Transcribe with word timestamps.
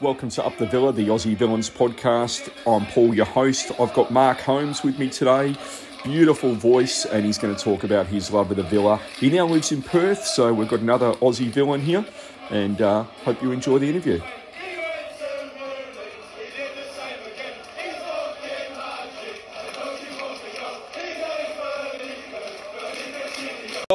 Welcome 0.00 0.28
to 0.30 0.44
Up 0.44 0.58
the 0.58 0.66
Villa, 0.66 0.92
the 0.92 1.06
Aussie 1.06 1.36
Villains 1.36 1.70
podcast. 1.70 2.50
I'm 2.66 2.84
Paul, 2.86 3.14
your 3.14 3.26
host. 3.26 3.70
I've 3.78 3.94
got 3.94 4.10
Mark 4.10 4.40
Holmes 4.40 4.82
with 4.82 4.98
me 4.98 5.08
today. 5.08 5.54
Beautiful 6.02 6.52
voice, 6.54 7.04
and 7.04 7.24
he's 7.24 7.38
going 7.38 7.54
to 7.54 7.62
talk 7.62 7.84
about 7.84 8.08
his 8.08 8.32
love 8.32 8.50
of 8.50 8.56
the 8.56 8.64
Villa. 8.64 8.96
He 9.20 9.30
now 9.30 9.46
lives 9.46 9.70
in 9.70 9.82
Perth, 9.82 10.24
so 10.24 10.52
we've 10.52 10.68
got 10.68 10.80
another 10.80 11.12
Aussie 11.14 11.48
villain 11.48 11.80
here, 11.80 12.04
and 12.50 12.82
uh, 12.82 13.04
hope 13.24 13.40
you 13.40 13.52
enjoy 13.52 13.78
the 13.78 13.88
interview. 13.88 14.20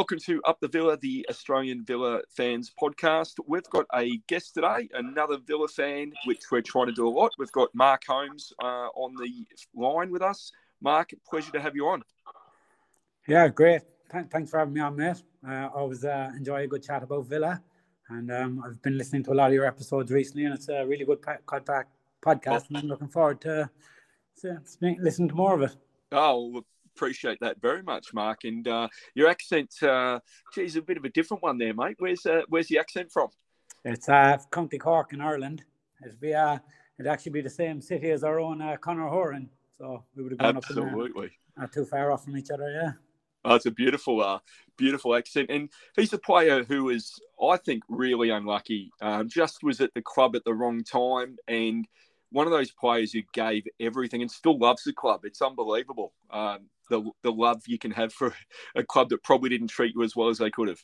Welcome 0.09 0.25
to 0.25 0.41
Up 0.45 0.59
the 0.59 0.67
Villa, 0.67 0.97
the 0.97 1.23
Australian 1.29 1.85
Villa 1.85 2.21
fans 2.35 2.71
podcast. 2.81 3.35
We've 3.45 3.69
got 3.69 3.85
a 3.93 4.17
guest 4.25 4.55
today, 4.55 4.89
another 4.95 5.37
Villa 5.37 5.67
fan, 5.67 6.13
which 6.25 6.49
we're 6.49 6.63
trying 6.63 6.87
to 6.87 6.91
do 6.91 7.07
a 7.07 7.11
lot. 7.11 7.31
We've 7.37 7.51
got 7.51 7.69
Mark 7.75 8.05
Holmes 8.07 8.51
uh, 8.59 8.87
on 8.95 9.13
the 9.17 9.45
line 9.75 10.09
with 10.09 10.23
us. 10.23 10.51
Mark, 10.81 11.11
pleasure 11.29 11.51
to 11.51 11.61
have 11.61 11.75
you 11.75 11.85
on. 11.89 12.01
Yeah, 13.27 13.49
great. 13.49 13.83
Thanks 14.31 14.49
for 14.49 14.57
having 14.57 14.73
me 14.73 14.81
on, 14.81 14.95
mate. 14.95 15.21
Uh, 15.47 15.67
always 15.75 16.03
uh, 16.03 16.31
enjoy 16.35 16.63
a 16.63 16.67
good 16.67 16.81
chat 16.81 17.03
about 17.03 17.27
Villa, 17.27 17.61
and 18.09 18.31
um, 18.31 18.63
I've 18.65 18.81
been 18.81 18.97
listening 18.97 19.21
to 19.25 19.33
a 19.33 19.35
lot 19.35 19.49
of 19.49 19.53
your 19.53 19.67
episodes 19.67 20.11
recently, 20.11 20.45
and 20.45 20.55
it's 20.55 20.69
a 20.69 20.87
really 20.87 21.05
good 21.05 21.21
podcast, 21.21 21.85
oh. 22.25 22.65
and 22.69 22.77
I'm 22.77 22.87
looking 22.87 23.09
forward 23.09 23.41
to, 23.41 23.69
to 24.41 24.59
listening 24.81 25.29
to 25.29 25.35
more 25.35 25.53
of 25.53 25.61
it. 25.61 25.75
Oh, 26.11 26.63
appreciate 26.99 27.39
that 27.39 27.61
very 27.61 27.81
much, 27.81 28.13
Mark. 28.13 28.43
And 28.43 28.67
uh, 28.67 28.89
your 29.15 29.29
accent, 29.29 29.71
uh, 29.81 30.19
geez, 30.53 30.75
a 30.75 30.81
bit 30.81 30.97
of 30.97 31.05
a 31.05 31.09
different 31.09 31.41
one 31.41 31.57
there, 31.57 31.73
mate. 31.73 31.95
Where's 31.97 32.25
uh, 32.25 32.41
where's 32.49 32.67
the 32.67 32.77
accent 32.77 33.11
from? 33.11 33.29
It's 33.85 34.09
uh, 34.09 34.37
County 34.51 34.77
Cork 34.77 35.13
in 35.13 35.21
Ireland. 35.21 35.63
It'd 36.05 36.19
be 36.19 36.33
uh, 36.33 36.57
it'd 36.97 37.09
actually 37.09 37.31
be 37.31 37.41
the 37.41 37.49
same 37.49 37.81
city 37.81 38.11
as 38.11 38.23
our 38.23 38.39
own 38.39 38.61
uh, 38.61 38.75
Conor 38.77 39.09
So 39.77 40.03
we 40.15 40.23
would 40.23 40.33
have 40.33 40.39
gone 40.39 40.57
Absolutely. 40.57 41.27
up 41.27 41.31
in, 41.31 41.61
not 41.61 41.71
too 41.71 41.85
far 41.85 42.11
off 42.11 42.25
from 42.25 42.37
each 42.37 42.51
other, 42.51 42.69
yeah. 42.69 42.91
Oh, 43.45 43.55
it's 43.55 43.65
a 43.65 43.71
beautiful, 43.71 44.21
uh, 44.21 44.39
beautiful 44.77 45.15
accent, 45.15 45.49
and 45.49 45.69
he's 45.95 46.11
a 46.11 46.17
player 46.17 46.65
who 46.65 46.89
is, 46.89 47.17
I 47.41 47.55
think, 47.55 47.83
really 47.87 48.31
unlucky. 48.31 48.91
Um, 49.01 49.29
just 49.29 49.63
was 49.63 49.79
at 49.79 49.93
the 49.93 50.01
club 50.01 50.35
at 50.35 50.43
the 50.43 50.53
wrong 50.53 50.83
time, 50.83 51.37
and 51.47 51.87
one 52.31 52.47
of 52.47 52.51
those 52.51 52.71
players 52.71 53.13
who 53.13 53.21
gave 53.31 53.63
everything 53.79 54.21
and 54.21 54.29
still 54.29 54.57
loves 54.57 54.83
the 54.83 54.91
club. 54.91 55.21
It's 55.23 55.41
unbelievable. 55.41 56.11
Um, 56.29 56.69
the 56.89 57.09
the 57.23 57.31
love 57.31 57.63
you 57.67 57.77
can 57.77 57.91
have 57.91 58.13
for 58.13 58.33
a 58.75 58.83
club 58.83 59.09
that 59.09 59.23
probably 59.23 59.49
didn't 59.49 59.67
treat 59.67 59.95
you 59.95 60.03
as 60.03 60.15
well 60.15 60.29
as 60.29 60.37
they 60.37 60.51
could 60.51 60.67
have. 60.67 60.83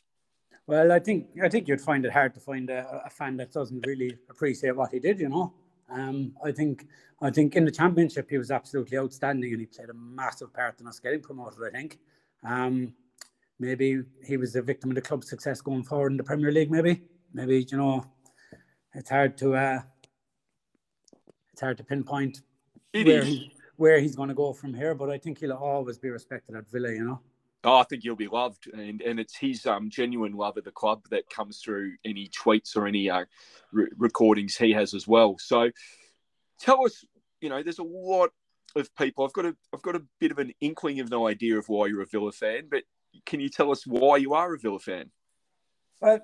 Well, 0.66 0.90
I 0.90 0.98
think 0.98 1.28
I 1.42 1.48
think 1.48 1.68
you'd 1.68 1.80
find 1.80 2.04
it 2.04 2.12
hard 2.12 2.34
to 2.34 2.40
find 2.40 2.70
a, 2.70 3.02
a 3.04 3.10
fan 3.10 3.36
that 3.36 3.52
doesn't 3.52 3.86
really 3.86 4.16
appreciate 4.30 4.74
what 4.74 4.92
he 4.92 4.98
did. 4.98 5.20
You 5.20 5.28
know, 5.28 5.54
um, 5.90 6.34
I 6.44 6.52
think 6.52 6.86
I 7.20 7.30
think 7.30 7.54
in 7.56 7.64
the 7.64 7.70
championship 7.70 8.30
he 8.30 8.38
was 8.38 8.50
absolutely 8.50 8.98
outstanding, 8.98 9.52
and 9.52 9.60
he 9.60 9.66
played 9.66 9.90
a 9.90 9.94
massive 9.94 10.52
part 10.52 10.80
in 10.80 10.86
us 10.86 10.98
getting 10.98 11.20
promoted. 11.20 11.60
I 11.66 11.70
think. 11.70 11.98
Um, 12.44 12.94
maybe 13.58 14.02
he 14.24 14.36
was 14.36 14.54
a 14.56 14.62
victim 14.62 14.90
of 14.90 14.96
the 14.96 15.02
club's 15.02 15.28
success 15.28 15.60
going 15.60 15.82
forward 15.82 16.12
in 16.12 16.16
the 16.16 16.24
Premier 16.24 16.52
League. 16.52 16.70
Maybe, 16.70 17.02
maybe 17.32 17.66
you 17.70 17.78
know, 17.78 18.04
it's 18.94 19.10
hard 19.10 19.36
to 19.38 19.54
uh, 19.54 19.80
it's 21.52 21.60
hard 21.60 21.78
to 21.78 21.84
pinpoint 21.84 22.42
it 22.92 23.06
where, 23.06 23.24
he, 23.24 23.52
where 23.76 24.00
he's 24.00 24.16
going 24.16 24.28
to 24.28 24.34
go 24.34 24.52
from 24.52 24.74
here. 24.74 24.94
But 24.94 25.10
I 25.10 25.18
think 25.18 25.38
he'll 25.38 25.52
always 25.52 25.98
be 25.98 26.10
respected 26.10 26.56
at 26.56 26.68
Villa. 26.70 26.92
You 26.92 27.04
know. 27.04 27.20
Oh, 27.64 27.78
I 27.78 27.84
think 27.84 28.02
he'll 28.02 28.14
be 28.14 28.28
loved, 28.28 28.68
and 28.72 29.00
and 29.02 29.18
it's 29.18 29.36
his 29.36 29.66
um, 29.66 29.90
genuine 29.90 30.34
love 30.34 30.56
of 30.56 30.64
the 30.64 30.70
club 30.70 31.02
that 31.10 31.28
comes 31.28 31.58
through 31.58 31.94
any 32.04 32.28
tweets 32.28 32.76
or 32.76 32.86
any 32.86 33.10
uh, 33.10 33.24
re- 33.72 33.88
recordings 33.96 34.56
he 34.56 34.72
has 34.72 34.94
as 34.94 35.08
well. 35.08 35.36
So, 35.38 35.70
tell 36.60 36.84
us, 36.86 37.04
you 37.40 37.48
know, 37.48 37.62
there's 37.62 37.80
a 37.80 37.84
lot 37.84 38.30
of 38.76 38.94
people. 38.94 39.24
I've 39.24 39.32
got 39.32 39.46
a 39.46 39.56
I've 39.74 39.82
got 39.82 39.96
a 39.96 40.02
bit 40.20 40.30
of 40.30 40.38
an 40.38 40.52
inkling 40.60 41.00
of 41.00 41.10
no 41.10 41.26
idea 41.26 41.58
of 41.58 41.68
why 41.68 41.86
you're 41.86 42.02
a 42.02 42.06
Villa 42.06 42.30
fan, 42.30 42.68
but 42.70 42.84
can 43.24 43.40
you 43.40 43.48
tell 43.48 43.72
us 43.72 43.86
why 43.86 44.18
you 44.18 44.34
are 44.34 44.54
a 44.54 44.58
Villa 44.58 44.78
fan? 44.78 45.10
Well, 46.00 46.20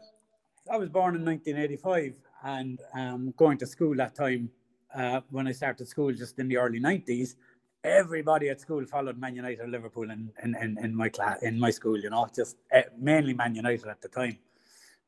I 0.70 0.76
was 0.76 0.90
born 0.90 1.16
in 1.16 1.24
1985, 1.24 2.14
and 2.44 2.80
um, 2.94 3.34
going 3.36 3.58
to 3.58 3.66
school 3.66 3.96
that 3.96 4.14
time 4.14 4.50
uh, 4.94 5.20
when 5.30 5.46
I 5.46 5.52
started 5.52 5.88
school 5.88 6.12
just 6.12 6.38
in 6.38 6.48
the 6.48 6.56
early 6.56 6.80
90s, 6.80 7.36
everybody 7.84 8.48
at 8.48 8.60
school 8.60 8.84
followed 8.86 9.18
Man 9.18 9.34
United, 9.34 9.60
or 9.60 9.68
Liverpool, 9.68 10.10
in, 10.10 10.30
in, 10.42 10.54
in, 10.56 10.78
in 10.82 10.94
my 10.94 11.08
class, 11.08 11.42
in 11.42 11.58
my 11.58 11.70
school, 11.70 11.98
you 11.98 12.10
know, 12.10 12.28
just 12.34 12.56
uh, 12.74 12.82
mainly 12.98 13.34
Man 13.34 13.54
United 13.54 13.86
at 13.88 14.00
the 14.00 14.08
time, 14.08 14.38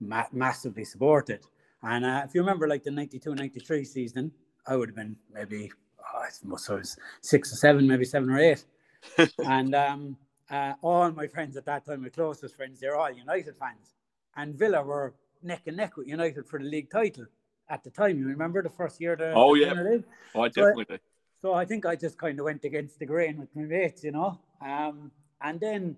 ma- 0.00 0.26
massively 0.32 0.84
supported. 0.84 1.40
And 1.82 2.04
uh, 2.04 2.22
if 2.24 2.34
you 2.34 2.40
remember, 2.40 2.66
like 2.66 2.82
the 2.82 2.90
92 2.90 3.34
93 3.34 3.84
season, 3.84 4.32
I 4.66 4.76
would 4.76 4.88
have 4.90 4.96
been 4.96 5.16
maybe, 5.32 5.70
oh, 6.00 6.18
I 6.18 6.28
must 6.42 6.68
was 6.70 6.96
six 7.20 7.52
or 7.52 7.56
seven, 7.56 7.86
maybe 7.86 8.04
seven 8.04 8.30
or 8.30 8.38
eight. 8.38 8.64
and 9.44 9.74
um, 9.74 10.16
uh, 10.50 10.72
all 10.80 11.10
my 11.10 11.26
friends 11.26 11.56
at 11.56 11.66
that 11.66 11.84
time, 11.84 12.02
my 12.02 12.08
closest 12.08 12.56
friends, 12.56 12.80
they're 12.80 12.96
all 12.96 13.10
United 13.12 13.56
fans. 13.56 13.94
And 14.36 14.54
Villa 14.54 14.82
were 14.82 15.14
neck 15.42 15.62
and 15.66 15.76
neck 15.76 15.96
with 15.96 16.08
United 16.08 16.46
for 16.46 16.58
the 16.58 16.64
league 16.64 16.90
title 16.90 17.26
at 17.68 17.82
the 17.84 17.90
time. 17.90 18.18
You 18.18 18.26
remember 18.26 18.62
the 18.62 18.70
first 18.70 19.00
year? 19.00 19.16
The, 19.16 19.32
oh, 19.32 19.54
yeah. 19.54 19.72
Oh, 20.34 20.42
I 20.42 20.48
definitely 20.48 20.86
so, 20.88 20.98
so 21.40 21.54
I 21.54 21.64
think 21.64 21.86
I 21.86 21.96
just 21.96 22.18
kind 22.18 22.38
of 22.38 22.44
went 22.44 22.64
against 22.64 22.98
the 22.98 23.06
grain 23.06 23.38
with 23.38 23.54
my 23.54 23.62
mates, 23.62 24.04
you 24.04 24.12
know. 24.12 24.38
Um, 24.60 25.10
and 25.40 25.60
then 25.60 25.96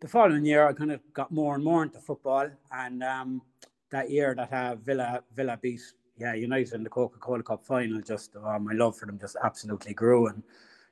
the 0.00 0.08
following 0.08 0.44
year, 0.44 0.66
I 0.66 0.72
kind 0.72 0.92
of 0.92 1.00
got 1.12 1.30
more 1.30 1.54
and 1.54 1.62
more 1.62 1.82
into 1.82 2.00
football. 2.00 2.48
And 2.72 3.02
um, 3.02 3.42
that 3.90 4.10
year 4.10 4.34
that 4.34 4.52
uh, 4.52 4.76
Villa 4.76 5.22
Villa 5.34 5.58
beat 5.60 5.80
yeah 6.18 6.34
United 6.34 6.74
in 6.74 6.82
the 6.82 6.90
Coca 6.90 7.18
Cola 7.18 7.42
Cup 7.42 7.64
final, 7.64 8.00
just 8.00 8.36
oh, 8.36 8.58
my 8.58 8.72
love 8.72 8.96
for 8.96 9.06
them 9.06 9.18
just 9.18 9.36
absolutely 9.42 9.94
grew. 9.94 10.28
And 10.28 10.42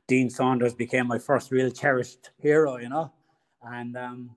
Dean 0.06 0.30
Saunders 0.30 0.74
became 0.74 1.06
my 1.06 1.18
first 1.18 1.50
real 1.50 1.70
cherished 1.70 2.30
hero, 2.38 2.76
you 2.76 2.88
know. 2.88 3.12
And 3.62 3.96
um, 3.96 4.30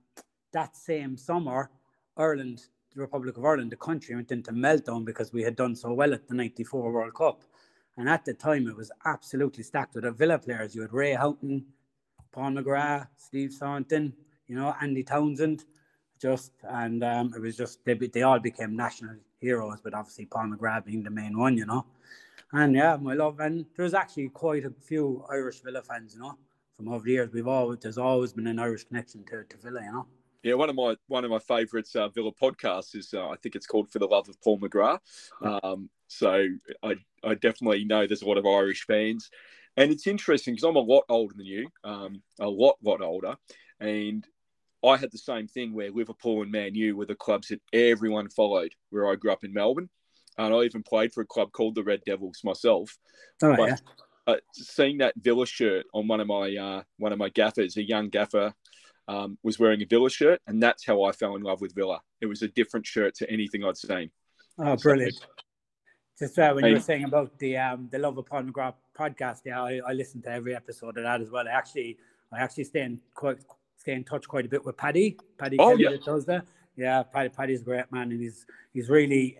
that 0.52 0.76
same 0.76 1.16
summer, 1.16 1.70
Ireland 2.16 2.66
the 2.94 3.00
Republic 3.00 3.36
of 3.36 3.44
Ireland, 3.44 3.72
the 3.72 3.76
country 3.76 4.14
went 4.14 4.32
into 4.32 4.52
meltdown 4.52 5.04
because 5.04 5.32
we 5.32 5.42
had 5.42 5.56
done 5.56 5.74
so 5.74 5.92
well 5.92 6.12
at 6.12 6.28
the 6.28 6.34
94 6.34 6.92
World 6.92 7.14
Cup. 7.14 7.42
And 7.96 8.08
at 8.08 8.24
the 8.24 8.34
time, 8.34 8.68
it 8.68 8.76
was 8.76 8.90
absolutely 9.04 9.62
stacked 9.62 9.94
with 9.94 10.04
the 10.04 10.12
Villa 10.12 10.38
players. 10.38 10.74
You 10.74 10.82
had 10.82 10.92
Ray 10.92 11.12
Houghton, 11.12 11.64
Paul 12.32 12.52
McGrath, 12.52 13.08
Steve 13.16 13.52
Staunton, 13.52 14.12
you 14.48 14.56
know, 14.56 14.74
Andy 14.80 15.02
Townsend, 15.02 15.64
just, 16.20 16.52
and 16.62 17.04
um, 17.04 17.32
it 17.34 17.40
was 17.40 17.56
just, 17.56 17.84
they, 17.84 17.94
they 17.94 18.22
all 18.22 18.38
became 18.38 18.76
national 18.76 19.16
heroes, 19.38 19.80
but 19.82 19.94
obviously 19.94 20.24
Paul 20.24 20.48
McGrath 20.48 20.86
being 20.86 21.02
the 21.02 21.10
main 21.10 21.38
one, 21.38 21.56
you 21.56 21.66
know. 21.66 21.84
And 22.52 22.74
yeah, 22.74 22.96
my 23.00 23.14
love, 23.14 23.40
and 23.40 23.66
there's 23.76 23.94
actually 23.94 24.28
quite 24.28 24.64
a 24.64 24.70
few 24.70 25.24
Irish 25.30 25.60
Villa 25.60 25.82
fans, 25.82 26.14
you 26.14 26.20
know, 26.20 26.38
from 26.76 26.88
over 26.88 27.04
the 27.04 27.12
years. 27.12 27.30
We've 27.32 27.48
always, 27.48 27.78
there's 27.80 27.98
always 27.98 28.32
been 28.32 28.46
an 28.46 28.58
Irish 28.58 28.84
connection 28.84 29.24
to, 29.24 29.44
to 29.44 29.56
Villa, 29.56 29.80
you 29.82 29.92
know. 29.92 30.06
Yeah, 30.42 30.54
one 30.54 30.68
of 30.68 30.76
my 30.76 30.96
one 31.06 31.24
of 31.24 31.30
my 31.30 31.38
favourites 31.38 31.94
uh, 31.94 32.08
Villa 32.08 32.32
podcasts 32.32 32.96
is 32.96 33.14
uh, 33.14 33.28
I 33.28 33.36
think 33.36 33.54
it's 33.54 33.66
called 33.66 33.90
For 33.90 34.00
the 34.00 34.06
Love 34.06 34.28
of 34.28 34.40
Paul 34.42 34.58
McGrath. 34.58 35.00
Um, 35.40 35.88
so 36.08 36.46
I 36.82 36.96
I 37.22 37.34
definitely 37.34 37.84
know 37.84 38.06
there's 38.06 38.22
a 38.22 38.28
lot 38.28 38.38
of 38.38 38.46
Irish 38.46 38.84
fans, 38.84 39.30
and 39.76 39.92
it's 39.92 40.06
interesting 40.06 40.54
because 40.54 40.68
I'm 40.68 40.76
a 40.76 40.80
lot 40.80 41.04
older 41.08 41.34
than 41.36 41.46
you, 41.46 41.68
um, 41.84 42.22
a 42.40 42.48
lot 42.48 42.76
lot 42.82 43.02
older, 43.02 43.36
and 43.78 44.26
I 44.84 44.96
had 44.96 45.12
the 45.12 45.18
same 45.18 45.46
thing 45.46 45.72
where 45.72 45.92
Liverpool 45.92 46.42
and 46.42 46.50
Man 46.50 46.74
U 46.74 46.96
were 46.96 47.06
the 47.06 47.14
clubs 47.14 47.48
that 47.48 47.60
everyone 47.72 48.28
followed. 48.28 48.74
Where 48.90 49.08
I 49.08 49.14
grew 49.14 49.32
up 49.32 49.44
in 49.44 49.54
Melbourne, 49.54 49.90
and 50.38 50.52
I 50.52 50.62
even 50.62 50.82
played 50.82 51.12
for 51.12 51.20
a 51.20 51.26
club 51.26 51.52
called 51.52 51.76
the 51.76 51.84
Red 51.84 52.02
Devils 52.04 52.40
myself. 52.42 52.98
Oh 53.42 53.56
but, 53.56 53.68
yeah. 53.68 53.76
Uh, 54.24 54.36
seeing 54.54 54.98
that 54.98 55.14
Villa 55.16 55.44
shirt 55.44 55.84
on 55.92 56.06
one 56.06 56.20
of 56.20 56.28
my 56.28 56.54
uh, 56.56 56.82
one 56.98 57.12
of 57.12 57.18
my 57.18 57.28
gaffers, 57.28 57.76
a 57.76 57.82
young 57.82 58.08
gaffer 58.08 58.54
um, 59.12 59.38
was 59.42 59.58
wearing 59.58 59.82
a 59.82 59.84
Villa 59.84 60.10
shirt, 60.10 60.40
and 60.46 60.62
that's 60.62 60.86
how 60.86 61.02
I 61.02 61.12
fell 61.12 61.36
in 61.36 61.42
love 61.42 61.60
with 61.60 61.74
Villa. 61.74 62.00
It 62.20 62.26
was 62.26 62.42
a 62.42 62.48
different 62.48 62.86
shirt 62.86 63.14
to 63.16 63.30
anything 63.30 63.64
I'd 63.64 63.76
seen. 63.76 64.10
Oh, 64.58 64.76
brilliant! 64.76 65.14
So, 65.14 66.26
Just 66.26 66.38
uh, 66.38 66.52
when 66.52 66.64
you 66.64 66.74
were 66.74 66.80
saying 66.80 67.04
about 67.04 67.38
the 67.38 67.56
um, 67.58 67.88
the 67.90 67.98
Love 67.98 68.16
of 68.18 68.26
McGrath 68.28 68.74
podcast, 68.98 69.40
yeah, 69.44 69.62
I, 69.62 69.80
I 69.86 69.92
listened 69.92 70.24
to 70.24 70.30
every 70.30 70.54
episode 70.54 70.96
of 70.96 71.04
that 71.04 71.20
as 71.20 71.30
well. 71.30 71.46
I 71.46 71.52
actually, 71.52 71.98
I 72.32 72.40
actually 72.40 72.64
stay 72.64 72.82
in 72.82 73.00
quite 73.14 73.38
stay 73.76 73.92
in 73.92 74.04
touch 74.04 74.26
quite 74.26 74.46
a 74.46 74.48
bit 74.48 74.64
with 74.64 74.76
Paddy. 74.76 75.18
Paddy 75.38 75.56
oh, 75.58 75.70
Kelly 75.70 75.84
yeah. 75.84 75.96
does 76.04 76.24
that. 76.26 76.46
Yeah, 76.76 77.02
Paddy, 77.02 77.28
Paddy's 77.28 77.60
a 77.60 77.64
great 77.64 77.90
man, 77.92 78.12
and 78.12 78.20
he's 78.20 78.46
he's 78.72 78.88
really 78.88 79.38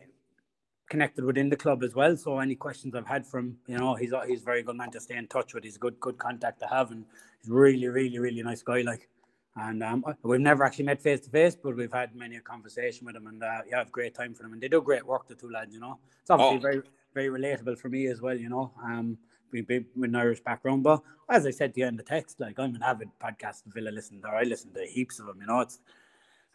connected 0.91 1.25
within 1.25 1.49
the 1.49 1.57
club 1.57 1.83
as 1.83 1.95
well. 1.95 2.15
So 2.17 2.39
any 2.39 2.55
questions 2.55 2.95
I've 2.95 3.07
had 3.07 3.27
from, 3.27 3.57
you 3.67 3.79
know, 3.79 3.95
he's 3.95 4.13
he's 4.27 4.43
very 4.43 4.63
good 4.63 4.77
man 4.77 4.91
to 4.91 5.01
stay 5.01 5.17
in 5.17 5.29
touch 5.29 5.55
with. 5.55 5.65
He's 5.65 5.77
a 5.77 5.79
good 5.79 5.99
good 6.01 6.19
contact 6.19 6.61
to 6.61 6.67
have, 6.67 6.91
and 6.91 7.05
he's 7.41 7.51
really 7.51 7.89
really 7.89 8.19
really 8.19 8.43
nice 8.43 8.63
guy. 8.63 8.83
Like 8.83 9.09
and 9.57 9.83
um, 9.83 10.05
we've 10.23 10.41
never 10.41 10.65
actually 10.65 10.87
met 10.87 11.03
face 11.03 11.21
to 11.21 11.31
face, 11.31 11.55
but 11.55 11.77
we've 11.77 11.93
had 11.93 12.15
many 12.15 12.37
a 12.37 12.41
conversation 12.41 13.05
with 13.05 13.15
them, 13.15 13.27
and 13.27 13.43
uh, 13.43 13.61
yeah, 13.69 13.79
have 13.79 13.93
great 13.93 14.15
time 14.15 14.35
for 14.35 14.43
them, 14.45 14.53
and 14.53 14.63
they 14.63 14.69
do 14.69 14.81
great 14.81 15.07
work. 15.07 15.29
The 15.29 15.35
two 15.35 15.51
lads, 15.51 15.75
you 15.75 15.81
know, 15.81 15.99
it's 16.21 16.31
obviously 16.31 16.59
oh. 16.59 16.61
very 16.61 16.83
very 17.15 17.29
relatable 17.29 17.79
for 17.79 17.89
me 17.89 18.07
as 18.07 18.21
well. 18.21 18.37
You 18.37 18.49
know, 18.49 18.73
um, 18.83 19.19
we 19.53 19.63
with 19.63 19.87
an 20.11 20.17
Irish 20.17 20.41
background, 20.41 20.83
but 20.83 21.03
as 21.29 21.47
I 21.47 21.51
said 21.51 21.75
to 21.75 21.81
you 21.81 21.87
in 21.87 21.97
the 21.97 22.03
text, 22.03 22.41
like 22.41 22.59
I'm 22.59 22.75
an 22.75 22.83
avid 22.83 23.11
podcast 23.23 23.63
Villa 23.67 23.91
listener. 23.91 24.29
I 24.29 24.45
listen 24.45 24.73
to 24.73 24.85
heaps 24.87 25.21
of 25.21 25.27
them. 25.27 25.39
You 25.41 25.47
know, 25.47 25.61
it's 25.61 25.81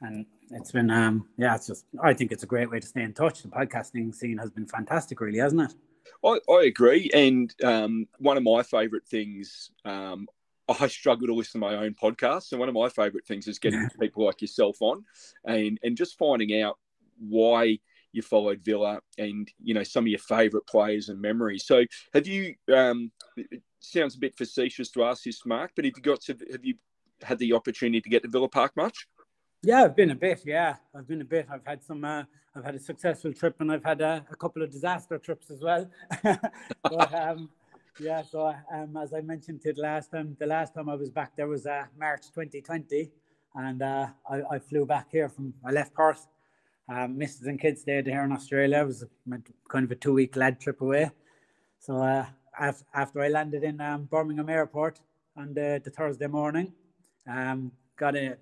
and 0.01 0.25
it's 0.51 0.71
been 0.71 0.89
um 0.89 1.27
yeah, 1.37 1.55
it's 1.55 1.67
just 1.67 1.85
I 2.01 2.13
think 2.13 2.31
it's 2.31 2.43
a 2.43 2.47
great 2.47 2.69
way 2.69 2.79
to 2.79 2.87
stay 2.87 3.03
in 3.03 3.13
touch. 3.13 3.43
The 3.43 3.49
podcasting 3.49 4.13
scene 4.13 4.37
has 4.37 4.49
been 4.49 4.65
fantastic, 4.65 5.21
really, 5.21 5.39
hasn't 5.39 5.61
it? 5.61 5.73
I, 6.23 6.39
I 6.51 6.63
agree. 6.63 7.09
And 7.13 7.53
um, 7.63 8.07
one 8.19 8.37
of 8.37 8.43
my 8.43 8.63
favourite 8.63 9.05
things, 9.05 9.71
um, 9.85 10.27
I 10.67 10.87
struggle 10.87 11.27
to 11.27 11.33
listen 11.33 11.61
to 11.61 11.67
my 11.67 11.75
own 11.75 11.95
podcast. 12.01 12.51
And 12.51 12.59
one 12.59 12.69
of 12.69 12.75
my 12.75 12.89
favourite 12.89 13.25
things 13.25 13.47
is 13.47 13.59
getting 13.59 13.87
people 13.99 14.25
like 14.25 14.41
yourself 14.41 14.77
on 14.81 15.05
and, 15.45 15.79
and 15.83 15.95
just 15.95 16.17
finding 16.17 16.61
out 16.61 16.77
why 17.19 17.79
you 18.11 18.21
followed 18.21 18.61
Villa 18.63 18.99
and, 19.17 19.49
you 19.63 19.73
know, 19.73 19.83
some 19.83 20.03
of 20.03 20.07
your 20.07 20.19
favourite 20.19 20.65
players 20.67 21.09
and 21.09 21.21
memories. 21.21 21.65
So 21.65 21.85
have 22.13 22.27
you, 22.27 22.55
um, 22.73 23.11
it 23.35 23.61
sounds 23.79 24.15
a 24.15 24.19
bit 24.19 24.35
facetious 24.37 24.89
to 24.91 25.03
ask 25.03 25.23
this, 25.23 25.45
Mark, 25.45 25.71
but 25.75 25.85
have 25.85 25.93
you 25.95 26.03
got 26.03 26.21
to, 26.21 26.37
have 26.51 26.65
you 26.65 26.75
had 27.21 27.39
the 27.39 27.53
opportunity 27.53 28.01
to 28.01 28.09
get 28.09 28.23
to 28.23 28.29
Villa 28.29 28.49
Park 28.49 28.73
much? 28.75 29.07
Yeah, 29.63 29.83
I've 29.83 29.95
been 29.95 30.11
a 30.11 30.15
bit. 30.15 30.41
Yeah, 30.45 30.75
I've 30.95 31.07
been 31.07 31.21
a 31.21 31.25
bit. 31.25 31.47
I've 31.51 31.65
had 31.65 31.83
some. 31.83 32.05
Uh, 32.05 32.23
I've 32.55 32.63
had 32.63 32.75
a 32.75 32.79
successful 32.79 33.33
trip, 33.33 33.55
and 33.59 33.71
I've 33.71 33.83
had 33.83 34.01
a, 34.01 34.25
a 34.31 34.35
couple 34.35 34.61
of 34.61 34.69
disaster 34.71 35.17
trips 35.17 35.49
as 35.49 35.61
well. 35.61 35.89
but, 36.23 37.13
um, 37.13 37.49
yeah, 37.99 38.21
so 38.21 38.53
um, 38.73 38.97
as 38.97 39.13
I 39.13 39.21
mentioned 39.21 39.61
to 39.61 39.73
the 39.73 39.81
last 39.81 40.11
time, 40.11 40.35
the 40.39 40.45
last 40.45 40.73
time 40.73 40.89
I 40.89 40.95
was 40.95 41.09
back 41.09 41.35
there 41.35 41.47
was 41.47 41.65
uh, 41.65 41.85
March 41.99 42.27
2020, 42.33 43.09
and 43.55 43.81
uh, 43.81 44.07
I, 44.29 44.41
I, 44.51 44.59
flew 44.59 44.85
back 44.85 45.07
here 45.11 45.29
from. 45.29 45.53
I 45.65 45.71
left 45.71 45.93
Perth. 45.93 46.27
Um, 46.89 47.17
Mrs. 47.17 47.47
and 47.47 47.59
kids 47.59 47.81
stayed 47.81 48.05
here 48.05 48.23
in 48.23 48.31
Australia. 48.31 48.79
It 48.79 48.85
was 48.85 49.03
kind 49.69 49.83
of 49.83 49.91
a 49.91 49.95
two-week 49.95 50.35
lad 50.35 50.59
trip 50.59 50.79
away. 50.81 51.11
So 51.79 51.97
uh, 51.97 52.25
after 52.93 53.21
I 53.21 53.27
landed 53.27 53.63
in 53.63 53.81
um, 53.81 54.05
Birmingham 54.05 54.49
Airport 54.49 54.99
on 55.35 55.53
the, 55.53 55.81
the 55.83 55.89
Thursday 55.89 56.27
morning, 56.27 56.71
um, 57.27 57.71
got 57.97 58.15
a 58.15 58.37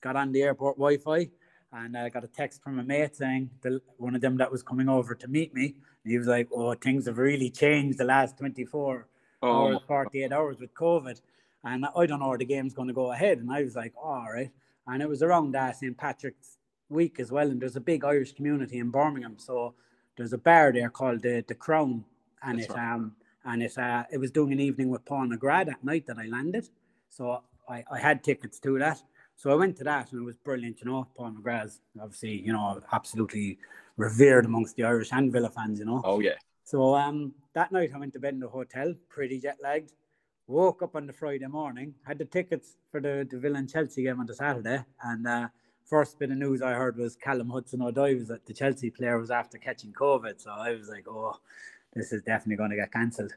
got 0.00 0.16
on 0.16 0.32
the 0.32 0.42
airport 0.42 0.76
Wi-Fi, 0.76 1.28
and 1.72 1.96
I 1.96 2.08
got 2.08 2.24
a 2.24 2.28
text 2.28 2.62
from 2.62 2.78
a 2.78 2.82
mate 2.82 3.16
saying 3.16 3.50
the, 3.62 3.80
one 3.96 4.14
of 4.14 4.20
them 4.20 4.36
that 4.38 4.50
was 4.50 4.62
coming 4.62 4.88
over 4.88 5.14
to 5.14 5.28
meet 5.28 5.54
me. 5.54 5.76
He 6.04 6.18
was 6.18 6.26
like, 6.26 6.48
"Oh, 6.52 6.74
things 6.74 7.06
have 7.06 7.18
really 7.18 7.50
changed 7.50 7.98
the 7.98 8.04
last 8.04 8.38
24 8.38 9.06
oh. 9.42 9.48
hours, 9.48 9.78
48 9.86 10.32
hours 10.32 10.58
with 10.58 10.74
COVID, 10.74 11.20
and 11.64 11.86
I 11.94 12.06
don't 12.06 12.20
know 12.20 12.28
where 12.28 12.38
the 12.38 12.44
game's 12.44 12.74
going 12.74 12.88
to 12.88 12.94
go 12.94 13.12
ahead." 13.12 13.38
And 13.38 13.52
I 13.52 13.62
was 13.62 13.76
like, 13.76 13.92
oh, 13.96 14.08
"All 14.08 14.32
right." 14.32 14.50
And 14.86 15.02
it 15.02 15.08
was 15.08 15.22
around 15.22 15.54
uh, 15.54 15.72
St 15.72 15.96
Patrick's 15.96 16.58
week 16.88 17.20
as 17.20 17.30
well, 17.30 17.48
and 17.48 17.60
there's 17.60 17.76
a 17.76 17.80
big 17.80 18.04
Irish 18.04 18.32
community 18.32 18.78
in 18.78 18.90
Birmingham, 18.90 19.36
so 19.38 19.74
there's 20.16 20.32
a 20.32 20.38
bar 20.38 20.72
there 20.72 20.90
called 20.90 21.22
the 21.22 21.44
the 21.46 21.54
Crown, 21.54 22.04
and 22.42 22.58
That's 22.58 22.70
it 22.70 22.74
right. 22.74 22.94
um 22.94 23.16
and 23.44 23.62
it 23.62 23.76
uh, 23.78 24.04
it 24.10 24.18
was 24.18 24.30
doing 24.30 24.52
an 24.52 24.60
evening 24.60 24.90
with 24.90 25.04
Paul 25.04 25.28
McGrath 25.28 25.66
that 25.66 25.84
night 25.84 26.06
that 26.06 26.18
I 26.18 26.26
landed, 26.26 26.68
so 27.08 27.42
I, 27.68 27.84
I 27.90 27.98
had 27.98 28.22
tickets 28.22 28.58
to 28.60 28.78
that. 28.78 29.02
So 29.40 29.50
I 29.50 29.54
went 29.54 29.74
to 29.78 29.84
that 29.84 30.12
and 30.12 30.20
it 30.20 30.24
was 30.24 30.36
brilliant, 30.36 30.82
you 30.82 30.90
know. 30.90 31.08
Paul 31.16 31.30
McGrath's 31.32 31.80
obviously, 31.98 32.42
you 32.42 32.52
know, 32.52 32.78
absolutely 32.92 33.56
revered 33.96 34.44
amongst 34.44 34.76
the 34.76 34.84
Irish 34.84 35.12
and 35.12 35.32
Villa 35.32 35.48
fans, 35.48 35.78
you 35.78 35.86
know. 35.86 36.02
Oh 36.04 36.20
yeah. 36.20 36.34
So 36.62 36.94
um 36.94 37.32
that 37.54 37.72
night 37.72 37.92
I 37.94 37.98
went 37.98 38.12
to 38.12 38.18
bed 38.18 38.34
in 38.34 38.40
the 38.40 38.48
hotel, 38.48 38.94
pretty 39.08 39.40
jet 39.40 39.56
lagged. 39.62 39.92
Woke 40.46 40.82
up 40.82 40.94
on 40.94 41.06
the 41.06 41.14
Friday 41.14 41.46
morning, 41.46 41.94
had 42.06 42.18
the 42.18 42.26
tickets 42.26 42.76
for 42.90 43.00
the, 43.00 43.26
the 43.30 43.38
Villa 43.38 43.60
and 43.60 43.70
Chelsea 43.70 44.02
game 44.02 44.20
on 44.20 44.26
the 44.26 44.34
Saturday, 44.34 44.84
and 45.04 45.26
uh, 45.26 45.48
first 45.86 46.18
bit 46.18 46.30
of 46.30 46.36
news 46.36 46.60
I 46.60 46.74
heard 46.74 46.98
was 46.98 47.16
Callum 47.16 47.48
Hudson 47.48 47.80
Odoi 47.80 48.18
was 48.18 48.28
that 48.28 48.44
the 48.44 48.52
Chelsea 48.52 48.90
player 48.90 49.18
was 49.18 49.30
after 49.30 49.56
catching 49.56 49.94
COVID. 49.94 50.38
So 50.38 50.50
I 50.50 50.74
was 50.74 50.90
like, 50.90 51.08
oh, 51.08 51.36
this 51.94 52.12
is 52.12 52.20
definitely 52.20 52.56
going 52.56 52.72
to 52.72 52.76
get 52.76 52.92
cancelled. 52.92 53.32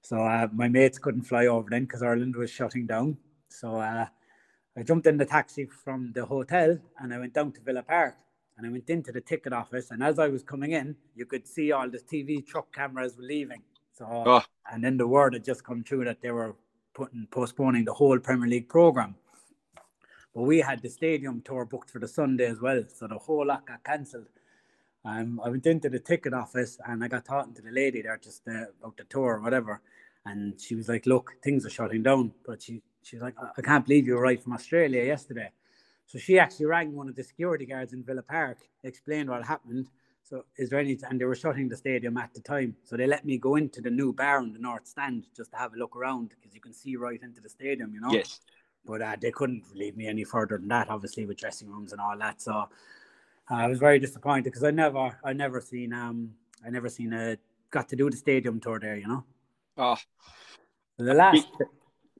So 0.00 0.18
uh, 0.18 0.46
my 0.52 0.68
mates 0.68 0.98
couldn't 0.98 1.22
fly 1.22 1.46
over 1.46 1.68
then 1.68 1.86
because 1.86 2.04
Ireland 2.04 2.36
was 2.36 2.52
shutting 2.52 2.86
down. 2.86 3.16
So 3.48 3.80
uh, 3.80 4.06
I 4.76 4.82
jumped 4.82 5.06
in 5.06 5.16
the 5.16 5.24
taxi 5.24 5.66
from 5.66 6.12
the 6.14 6.26
hotel 6.26 6.78
and 6.98 7.14
I 7.14 7.18
went 7.18 7.34
down 7.34 7.52
to 7.52 7.60
Villa 7.60 7.82
Park 7.82 8.16
and 8.56 8.66
I 8.66 8.70
went 8.70 8.90
into 8.90 9.12
the 9.12 9.20
ticket 9.20 9.52
office. 9.52 9.90
And 9.90 10.02
as 10.02 10.18
I 10.18 10.28
was 10.28 10.42
coming 10.42 10.72
in, 10.72 10.96
you 11.14 11.26
could 11.26 11.46
see 11.46 11.70
all 11.70 11.88
the 11.88 11.98
TV 11.98 12.44
truck 12.44 12.74
cameras 12.74 13.16
were 13.16 13.22
leaving. 13.22 13.62
So, 13.92 14.06
oh. 14.26 14.42
and 14.72 14.82
then 14.82 14.96
the 14.96 15.06
word 15.06 15.34
had 15.34 15.44
just 15.44 15.64
come 15.64 15.84
through 15.84 16.06
that 16.06 16.20
they 16.20 16.32
were 16.32 16.56
putting 16.92 17.28
postponing 17.30 17.84
the 17.84 17.94
whole 17.94 18.18
Premier 18.18 18.48
League 18.48 18.68
program. 18.68 19.14
But 20.34 20.42
we 20.42 20.58
had 20.58 20.82
the 20.82 20.88
stadium 20.88 21.42
tour 21.42 21.64
booked 21.64 21.90
for 21.90 22.00
the 22.00 22.08
Sunday 22.08 22.46
as 22.46 22.60
well, 22.60 22.82
so 22.92 23.06
the 23.06 23.18
whole 23.18 23.46
lot 23.46 23.66
got 23.66 23.84
cancelled. 23.84 24.26
Um, 25.04 25.40
I 25.44 25.50
went 25.50 25.66
into 25.66 25.88
the 25.88 26.00
ticket 26.00 26.34
office 26.34 26.78
and 26.86 27.04
I 27.04 27.08
got 27.08 27.24
talking 27.24 27.54
to 27.54 27.62
the 27.62 27.70
lady 27.70 28.02
there 28.02 28.18
just 28.20 28.42
uh, 28.48 28.64
about 28.80 28.96
the 28.96 29.04
tour 29.04 29.34
or 29.34 29.40
whatever, 29.40 29.80
and 30.26 30.60
she 30.60 30.74
was 30.74 30.88
like, 30.88 31.06
"Look, 31.06 31.34
things 31.44 31.64
are 31.64 31.70
shutting 31.70 32.02
down," 32.02 32.32
but 32.44 32.62
she 32.62 32.82
she's 33.04 33.20
like, 33.20 33.34
I 33.56 33.60
can't 33.60 33.84
believe 33.84 34.06
you 34.06 34.16
arrived 34.16 34.42
from 34.42 34.52
Australia 34.52 35.02
yesterday. 35.04 35.50
So 36.06 36.18
she 36.18 36.38
actually 36.38 36.66
rang 36.66 36.94
one 36.94 37.08
of 37.08 37.16
the 37.16 37.22
security 37.22 37.66
guards 37.66 37.92
in 37.92 38.02
Villa 38.02 38.22
Park, 38.22 38.58
explained 38.82 39.30
what 39.30 39.44
happened. 39.44 39.88
So 40.22 40.44
is 40.56 40.70
there 40.70 40.78
any, 40.78 40.98
and 41.08 41.20
they 41.20 41.24
were 41.24 41.34
shutting 41.34 41.68
the 41.68 41.76
stadium 41.76 42.16
at 42.16 42.32
the 42.34 42.40
time. 42.40 42.76
So 42.84 42.96
they 42.96 43.06
let 43.06 43.24
me 43.24 43.38
go 43.38 43.56
into 43.56 43.80
the 43.80 43.90
new 43.90 44.12
bar 44.12 44.38
in 44.42 44.52
the 44.52 44.58
north 44.58 44.86
stand 44.86 45.26
just 45.36 45.50
to 45.52 45.56
have 45.58 45.74
a 45.74 45.76
look 45.76 45.96
around 45.96 46.30
because 46.30 46.54
you 46.54 46.60
can 46.60 46.72
see 46.72 46.96
right 46.96 47.20
into 47.22 47.40
the 47.40 47.48
stadium, 47.48 47.92
you 47.94 48.00
know? 48.00 48.10
Yes. 48.10 48.40
But 48.86 49.02
uh, 49.02 49.16
they 49.20 49.30
couldn't 49.30 49.64
leave 49.74 49.96
me 49.96 50.06
any 50.06 50.24
further 50.24 50.58
than 50.58 50.68
that, 50.68 50.90
obviously, 50.90 51.24
with 51.26 51.38
dressing 51.38 51.68
rooms 51.68 51.92
and 51.92 52.00
all 52.00 52.16
that. 52.18 52.40
So 52.40 52.52
uh, 52.52 52.66
I 53.50 53.66
was 53.66 53.78
very 53.78 53.98
disappointed 53.98 54.44
because 54.44 54.64
I 54.64 54.70
never, 54.70 55.18
I 55.24 55.32
never 55.32 55.60
seen, 55.60 55.92
um, 55.92 56.34
I 56.64 56.70
never 56.70 56.88
seen 56.88 57.12
a, 57.12 57.36
got 57.70 57.88
to 57.90 57.96
do 57.96 58.10
the 58.10 58.16
stadium 58.16 58.60
tour 58.60 58.78
there, 58.78 58.96
you 58.96 59.08
know? 59.08 59.24
Oh. 59.76 59.96
The 60.98 61.14
last, 61.14 61.48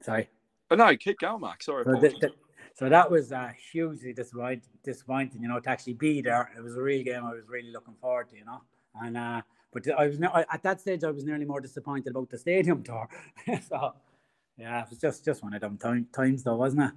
sorry. 0.01 0.29
But 0.69 0.79
no, 0.79 0.95
keep 0.97 1.19
going, 1.19 1.41
Mark. 1.41 1.61
Sorry. 1.61 1.83
So, 1.83 1.91
the, 1.91 2.09
the, 2.19 2.33
so 2.73 2.89
that 2.89 3.09
was 3.09 3.31
uh, 3.31 3.51
hugely 3.71 4.13
disappointing, 4.13 4.61
disappointing, 4.83 5.41
you 5.41 5.47
know, 5.47 5.59
to 5.59 5.69
actually 5.69 5.93
be 5.93 6.21
there. 6.21 6.51
It 6.57 6.61
was 6.61 6.75
a 6.75 6.81
real 6.81 7.03
game 7.03 7.23
I 7.23 7.33
was 7.33 7.47
really 7.47 7.71
looking 7.71 7.95
forward 8.01 8.29
to, 8.29 8.37
you 8.37 8.45
know. 8.45 8.61
And 8.95 9.17
uh, 9.17 9.41
but 9.71 9.87
I 9.97 10.07
was 10.07 10.19
at 10.21 10.63
that 10.63 10.81
stage 10.81 11.03
I 11.03 11.11
was 11.11 11.25
nearly 11.25 11.45
more 11.45 11.61
disappointed 11.61 12.11
about 12.11 12.29
the 12.29 12.37
stadium 12.37 12.83
tour. 12.83 13.07
so 13.69 13.93
yeah, 14.57 14.83
it 14.83 14.89
was 14.89 14.99
just 14.99 15.25
just 15.25 15.43
one 15.43 15.53
of 15.53 15.61
them 15.61 15.77
time, 15.77 16.07
times 16.13 16.43
though, 16.43 16.55
wasn't 16.55 16.83
it? 16.83 16.91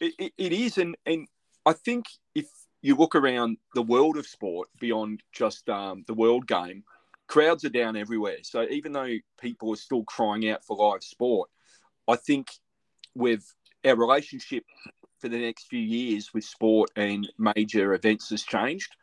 It, 0.00 0.14
it? 0.18 0.32
it 0.38 0.52
is, 0.52 0.78
and 0.78 0.96
and 1.06 1.26
I 1.66 1.72
think 1.72 2.06
if 2.34 2.46
you 2.82 2.94
look 2.94 3.14
around 3.14 3.58
the 3.74 3.82
world 3.82 4.16
of 4.16 4.26
sport 4.26 4.68
beyond 4.78 5.22
just 5.32 5.68
um, 5.68 6.04
the 6.06 6.14
world 6.14 6.46
game, 6.46 6.84
crowds 7.26 7.64
are 7.64 7.70
down 7.70 7.96
everywhere. 7.96 8.38
So 8.42 8.62
even 8.70 8.92
though 8.92 9.16
people 9.40 9.72
are 9.72 9.76
still 9.76 10.04
crying 10.04 10.48
out 10.48 10.64
for 10.64 10.76
live 10.76 11.02
sport, 11.02 11.50
I 12.06 12.16
think 12.16 12.48
with 13.18 13.52
our 13.84 13.96
relationship 13.96 14.64
for 15.18 15.28
the 15.28 15.38
next 15.38 15.66
few 15.66 15.80
years 15.80 16.32
with 16.32 16.44
sport 16.44 16.90
and 16.96 17.28
major 17.38 17.94
events 17.94 18.30
has 18.30 18.42
changed. 18.42 18.94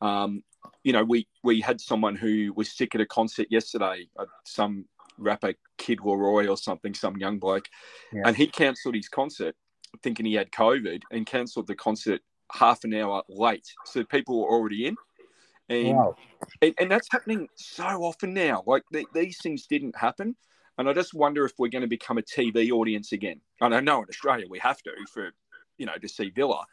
Um, 0.00 0.42
you 0.82 0.92
know, 0.92 1.04
we 1.04 1.28
we 1.44 1.60
had 1.60 1.80
someone 1.80 2.16
who 2.16 2.52
was 2.56 2.76
sick 2.76 2.94
at 2.94 3.00
a 3.00 3.06
concert 3.06 3.46
yesterday, 3.50 4.08
uh, 4.18 4.24
some 4.44 4.86
rapper 5.18 5.54
Kid 5.76 5.98
LAROI 5.98 6.48
or 6.48 6.56
something, 6.56 6.94
some 6.94 7.16
young 7.18 7.38
bloke, 7.38 7.68
yeah. 8.12 8.22
and 8.24 8.36
he 8.36 8.46
cancelled 8.46 8.94
his 8.94 9.08
concert 9.08 9.54
thinking 10.02 10.26
he 10.26 10.34
had 10.34 10.50
COVID 10.50 11.02
and 11.12 11.26
cancelled 11.26 11.66
the 11.66 11.74
concert 11.74 12.20
half 12.52 12.84
an 12.84 12.94
hour 12.94 13.22
late. 13.28 13.66
So 13.84 14.04
people 14.04 14.40
were 14.40 14.48
already 14.48 14.86
in. 14.86 14.96
And, 15.70 15.96
wow. 15.96 16.16
and, 16.62 16.74
and, 16.78 16.90
that's 16.90 17.08
happening 17.10 17.46
so 17.56 17.84
often 17.84 18.32
now. 18.32 18.62
Like 18.66 18.84
these 19.12 19.38
things 19.42 19.66
didn't 19.66 19.96
happen. 19.96 20.34
And 20.78 20.88
I 20.88 20.92
just 20.92 21.12
wonder 21.12 21.44
if 21.44 21.52
we're 21.58 21.68
going 21.68 21.82
to 21.82 21.88
become 21.88 22.18
a 22.18 22.22
TV 22.22 22.70
audience 22.70 23.12
again. 23.12 23.40
And 23.60 23.74
I 23.74 23.80
know 23.80 23.98
in 24.02 24.08
Australia 24.08 24.46
we 24.48 24.60
have 24.60 24.80
to 24.82 24.92
for, 25.12 25.30
you 25.76 25.86
know, 25.86 25.96
to 26.00 26.08
see 26.08 26.30
Villa. 26.30 26.64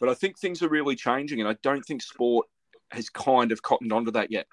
But 0.00 0.08
I 0.08 0.14
think 0.14 0.38
things 0.38 0.62
are 0.62 0.68
really 0.68 0.96
changing. 0.96 1.40
And 1.40 1.48
I 1.48 1.56
don't 1.62 1.82
think 1.82 2.02
sport 2.02 2.46
has 2.90 3.10
kind 3.10 3.52
of 3.52 3.62
cottoned 3.62 3.92
onto 3.92 4.10
that 4.12 4.32
yet. 4.32 4.46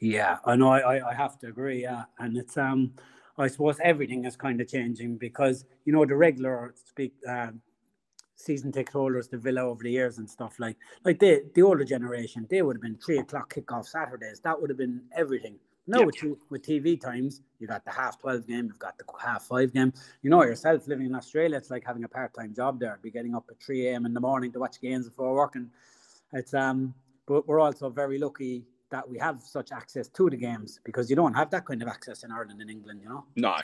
Yeah, 0.00 0.38
I 0.46 0.56
know. 0.56 0.70
I, 0.70 1.10
I 1.10 1.14
have 1.14 1.38
to 1.40 1.48
agree. 1.48 1.82
Yeah. 1.82 2.04
And 2.18 2.38
it's, 2.38 2.56
um, 2.56 2.94
I 3.36 3.48
suppose 3.48 3.76
everything 3.82 4.24
is 4.24 4.34
kind 4.34 4.60
of 4.60 4.68
changing 4.68 5.18
because, 5.18 5.66
you 5.84 5.92
know, 5.92 6.06
the 6.06 6.16
regular 6.16 6.74
speak, 6.88 7.12
uh, 7.28 7.48
season 8.40 8.72
ticket 8.72 8.92
holders 8.92 9.28
to 9.28 9.36
Villa 9.36 9.60
over 9.60 9.82
the 9.82 9.90
years 9.90 10.16
and 10.16 10.28
stuff 10.28 10.58
like 10.58 10.76
like 11.04 11.18
the 11.18 11.44
the 11.54 11.62
older 11.62 11.84
generation, 11.84 12.46
they 12.50 12.62
would 12.62 12.76
have 12.76 12.82
been 12.82 12.96
three 12.96 13.18
o'clock 13.18 13.52
kickoff 13.52 13.86
Saturdays. 13.86 14.40
That 14.40 14.58
would 14.58 14.70
have 14.70 14.78
been 14.78 15.02
everything. 15.14 15.58
No, 15.86 16.04
with, 16.04 16.14
with 16.50 16.62
TV 16.62 17.00
times, 17.00 17.40
you 17.58 17.66
got 17.66 17.84
the 17.84 17.90
half 17.90 18.20
12 18.20 18.46
game, 18.46 18.66
you've 18.66 18.78
got 18.78 18.96
the 18.98 19.04
half 19.20 19.44
five 19.44 19.72
game. 19.72 19.92
You 20.22 20.30
know 20.30 20.42
yourself 20.44 20.86
living 20.86 21.06
in 21.06 21.14
Australia, 21.14 21.56
it's 21.56 21.70
like 21.70 21.84
having 21.84 22.04
a 22.04 22.08
part 22.08 22.32
time 22.34 22.54
job 22.54 22.78
there. 22.78 22.98
Be 23.02 23.10
getting 23.10 23.34
up 23.34 23.46
at 23.50 23.60
3 23.60 23.88
a.m. 23.88 24.06
in 24.06 24.14
the 24.14 24.20
morning 24.20 24.52
to 24.52 24.60
watch 24.60 24.80
games 24.80 25.08
before 25.08 25.34
working. 25.34 25.70
It's 26.32 26.54
um, 26.54 26.94
but 27.26 27.46
we're 27.48 27.60
also 27.60 27.90
very 27.90 28.18
lucky 28.18 28.64
that 28.90 29.08
we 29.08 29.18
have 29.18 29.42
such 29.42 29.72
access 29.72 30.08
to 30.08 30.30
the 30.30 30.36
games 30.36 30.80
because 30.84 31.08
you 31.08 31.16
don't 31.16 31.34
have 31.34 31.50
that 31.50 31.64
kind 31.64 31.80
of 31.82 31.88
access 31.88 32.24
in 32.24 32.32
Ireland 32.32 32.60
and 32.60 32.70
England, 32.70 33.00
you 33.02 33.08
know. 33.08 33.24
No. 33.36 33.56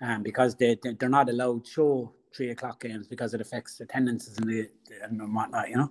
Um, 0.00 0.22
because 0.22 0.56
they 0.56 0.76
they're 0.82 1.08
not 1.08 1.28
allowed 1.28 1.64
to 1.64 1.70
show 1.70 2.12
three 2.34 2.50
o'clock 2.50 2.80
games 2.80 3.06
because 3.06 3.34
it 3.34 3.40
affects 3.40 3.80
attendances 3.80 4.38
and 4.38 4.48
the 4.48 4.68
and 5.02 5.34
whatnot, 5.34 5.68
you 5.68 5.76
know. 5.76 5.90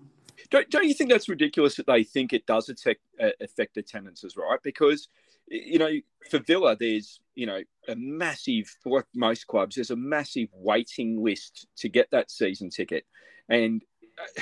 Don't, 0.50 0.70
don't 0.70 0.88
you 0.88 0.94
think 0.94 1.12
that's 1.12 1.30
ridiculous 1.30 1.76
that 1.76 1.86
they 1.86 2.04
think 2.04 2.34
it 2.34 2.46
does 2.46 2.68
affect, 2.70 3.02
uh, 3.22 3.30
affect 3.40 3.78
attendances, 3.78 4.36
right? 4.36 4.60
Because 4.64 5.08
you 5.52 5.80
know, 5.80 5.92
for 6.30 6.40
Villa, 6.40 6.76
there's 6.80 7.20
you 7.36 7.46
know 7.46 7.62
a 7.88 7.96
massive, 7.96 8.74
like 8.86 9.06
most 9.14 9.48
clubs, 9.48 9.76
there's 9.76 9.92
a 9.92 9.96
massive 9.96 10.48
waiting 10.54 11.22
list 11.22 11.68
to 11.78 11.90
get 11.90 12.10
that 12.12 12.32
season 12.32 12.70
ticket, 12.70 13.06
and 13.50 13.84
uh, 14.20 14.42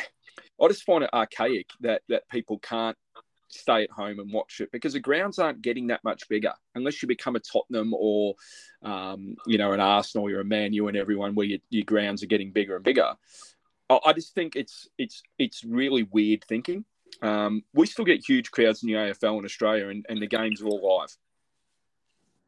I 0.63 0.67
just 0.67 0.83
find 0.83 1.03
it 1.03 1.09
archaic 1.13 1.67
that 1.81 2.03
that 2.09 2.29
people 2.29 2.59
can't 2.59 2.97
stay 3.47 3.83
at 3.83 3.89
home 3.89 4.19
and 4.19 4.31
watch 4.31 4.61
it 4.61 4.71
because 4.71 4.93
the 4.93 4.99
grounds 4.99 5.39
aren't 5.39 5.63
getting 5.63 5.87
that 5.87 6.03
much 6.03 6.29
bigger 6.29 6.53
unless 6.75 7.01
you 7.01 7.07
become 7.07 7.35
a 7.35 7.39
Tottenham 7.39 7.95
or 7.95 8.35
um, 8.83 9.35
you 9.47 9.57
know 9.57 9.71
an 9.71 9.79
Arsenal, 9.79 10.29
you're 10.29 10.41
a 10.41 10.45
Man 10.45 10.73
U, 10.73 10.87
and 10.87 10.97
everyone 10.97 11.33
where 11.33 11.47
your, 11.47 11.59
your 11.71 11.85
grounds 11.85 12.21
are 12.21 12.27
getting 12.27 12.51
bigger 12.51 12.75
and 12.75 12.83
bigger. 12.83 13.15
I 13.89 14.13
just 14.13 14.35
think 14.35 14.55
it's 14.55 14.87
it's 14.99 15.23
it's 15.39 15.63
really 15.63 16.03
weird 16.03 16.43
thinking. 16.43 16.85
Um, 17.21 17.63
we 17.73 17.85
still 17.85 18.05
get 18.05 18.27
huge 18.27 18.51
crowds 18.51 18.83
in 18.83 18.87
the 18.87 18.95
AFL 18.95 19.39
in 19.39 19.45
Australia, 19.45 19.89
and, 19.89 20.05
and 20.09 20.21
the 20.21 20.27
games 20.27 20.61
are 20.61 20.67
all 20.67 20.99
live. 20.99 21.15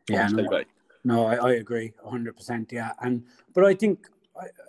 Yeah, 0.10 0.28
no, 0.28 0.64
no, 1.04 1.26
I, 1.26 1.36
I 1.36 1.52
agree, 1.54 1.94
hundred 2.04 2.36
percent. 2.36 2.72
Yeah, 2.72 2.94
and 3.02 3.24
but 3.54 3.66
I 3.66 3.74
think 3.74 4.08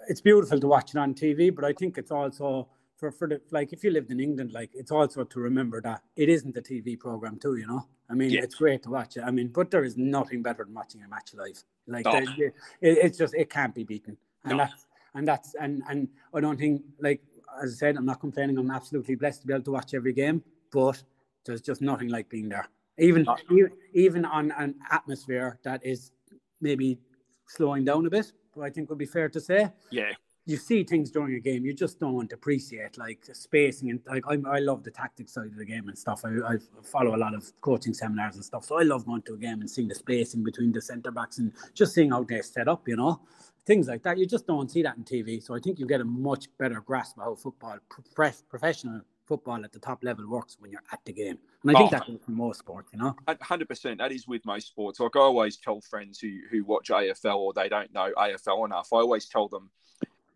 it's 0.08 0.20
beautiful 0.20 0.60
to 0.60 0.66
watch 0.66 0.90
it 0.90 0.98
on 0.98 1.14
TV, 1.14 1.54
but 1.54 1.64
I 1.64 1.72
think 1.72 1.98
it's 1.98 2.10
also 2.10 2.68
for 2.96 3.10
for 3.10 3.28
the 3.28 3.40
like 3.50 3.72
if 3.72 3.82
you 3.84 3.90
lived 3.90 4.10
in 4.10 4.20
England, 4.20 4.52
like 4.52 4.70
it's 4.74 4.90
also 4.90 5.24
to 5.24 5.40
remember 5.40 5.80
that 5.82 6.02
it 6.16 6.28
isn't 6.28 6.56
a 6.56 6.62
TV 6.62 6.98
program 6.98 7.38
too. 7.38 7.56
You 7.56 7.66
know, 7.66 7.86
I 8.10 8.14
mean, 8.14 8.30
yeah. 8.30 8.42
it's 8.42 8.54
great 8.54 8.82
to 8.84 8.90
watch 8.90 9.16
it. 9.16 9.22
I 9.24 9.30
mean, 9.30 9.48
but 9.48 9.70
there 9.70 9.84
is 9.84 9.96
nothing 9.96 10.42
better 10.42 10.64
than 10.64 10.74
watching 10.74 11.02
a 11.02 11.08
match 11.08 11.34
live. 11.34 11.62
Like 11.86 12.06
oh. 12.06 12.16
it, 12.38 12.54
it's 12.80 13.18
just 13.18 13.34
it 13.34 13.50
can't 13.50 13.74
be 13.74 13.84
beaten, 13.84 14.16
and 14.44 14.58
no. 14.58 14.64
that's 14.64 14.86
and 15.14 15.26
that's 15.26 15.54
and 15.54 15.82
and 15.88 16.08
I 16.34 16.40
don't 16.40 16.58
think 16.58 16.82
like 17.00 17.20
as 17.62 17.74
I 17.74 17.76
said, 17.76 17.96
I'm 17.96 18.06
not 18.06 18.20
complaining. 18.20 18.58
I'm 18.58 18.70
absolutely 18.70 19.14
blessed 19.14 19.42
to 19.42 19.46
be 19.46 19.52
able 19.52 19.64
to 19.64 19.72
watch 19.72 19.94
every 19.94 20.12
game, 20.12 20.42
but 20.72 21.02
there's 21.44 21.60
just 21.60 21.82
nothing 21.82 22.08
like 22.08 22.28
being 22.28 22.48
there. 22.48 22.68
Even 22.98 23.26
even, 23.50 23.72
even 23.94 24.24
on 24.24 24.52
an 24.52 24.74
atmosphere 24.90 25.58
that 25.64 25.84
is 25.84 26.12
maybe 26.60 26.98
slowing 27.46 27.84
down 27.84 28.06
a 28.06 28.10
bit, 28.10 28.32
I 28.60 28.70
think 28.70 28.88
would 28.90 28.98
be 28.98 29.06
fair 29.06 29.28
to 29.30 29.40
say. 29.40 29.70
Yeah 29.90 30.12
you 30.44 30.56
see 30.56 30.82
things 30.82 31.10
during 31.10 31.36
a 31.36 31.40
game 31.40 31.64
you 31.64 31.72
just 31.72 32.00
don't 32.00 32.32
appreciate 32.32 32.98
like 32.98 33.24
spacing 33.32 33.90
and 33.90 34.00
like 34.06 34.24
I, 34.26 34.36
I 34.48 34.58
love 34.58 34.82
the 34.82 34.90
tactics 34.90 35.32
side 35.32 35.46
of 35.46 35.56
the 35.56 35.64
game 35.64 35.88
and 35.88 35.96
stuff 35.96 36.22
I, 36.24 36.54
I 36.54 36.56
follow 36.82 37.14
a 37.14 37.18
lot 37.18 37.34
of 37.34 37.44
coaching 37.60 37.94
seminars 37.94 38.34
and 38.34 38.44
stuff 38.44 38.64
so 38.64 38.78
I 38.78 38.82
love 38.82 39.06
going 39.06 39.22
to 39.22 39.34
a 39.34 39.38
game 39.38 39.60
and 39.60 39.70
seeing 39.70 39.88
the 39.88 39.94
spacing 39.94 40.42
between 40.42 40.72
the 40.72 40.82
centre 40.82 41.12
backs 41.12 41.38
and 41.38 41.52
just 41.74 41.94
seeing 41.94 42.10
how 42.10 42.24
they're 42.24 42.42
set 42.42 42.68
up 42.68 42.88
you 42.88 42.96
know 42.96 43.20
things 43.64 43.86
like 43.86 44.02
that 44.02 44.18
you 44.18 44.26
just 44.26 44.46
don't 44.46 44.70
see 44.70 44.82
that 44.82 44.96
in 44.96 45.04
TV 45.04 45.42
so 45.42 45.54
I 45.54 45.60
think 45.60 45.78
you 45.78 45.86
get 45.86 46.00
a 46.00 46.04
much 46.04 46.46
better 46.58 46.80
grasp 46.80 47.18
of 47.18 47.24
how 47.24 47.34
football 47.36 47.78
pro- 48.14 48.32
professional 48.48 49.02
football 49.24 49.64
at 49.64 49.72
the 49.72 49.78
top 49.78 50.02
level 50.02 50.28
works 50.28 50.56
when 50.58 50.70
you're 50.70 50.82
at 50.92 50.98
the 51.04 51.12
game. 51.12 51.38
And 51.62 51.74
I 51.74 51.78
think 51.78 51.92
ah. 51.92 52.02
oh, 52.02 52.12
that's 52.12 52.24
for 52.24 52.30
most 52.32 52.58
sports, 52.58 52.90
you 52.92 52.98
know. 52.98 53.14
Hundred 53.40 53.68
percent. 53.68 53.98
That 53.98 54.12
is 54.12 54.26
with 54.26 54.44
most 54.44 54.66
sports. 54.66 55.00
Like 55.00 55.16
I 55.16 55.20
always 55.20 55.56
tell 55.56 55.80
friends 55.80 56.18
who 56.18 56.40
who 56.50 56.64
watch 56.64 56.88
AFL 56.88 57.36
or 57.36 57.52
they 57.52 57.68
don't 57.68 57.92
know 57.94 58.10
AFL 58.16 58.66
enough. 58.66 58.88
I 58.92 58.96
always 58.96 59.26
tell 59.26 59.48
them 59.48 59.70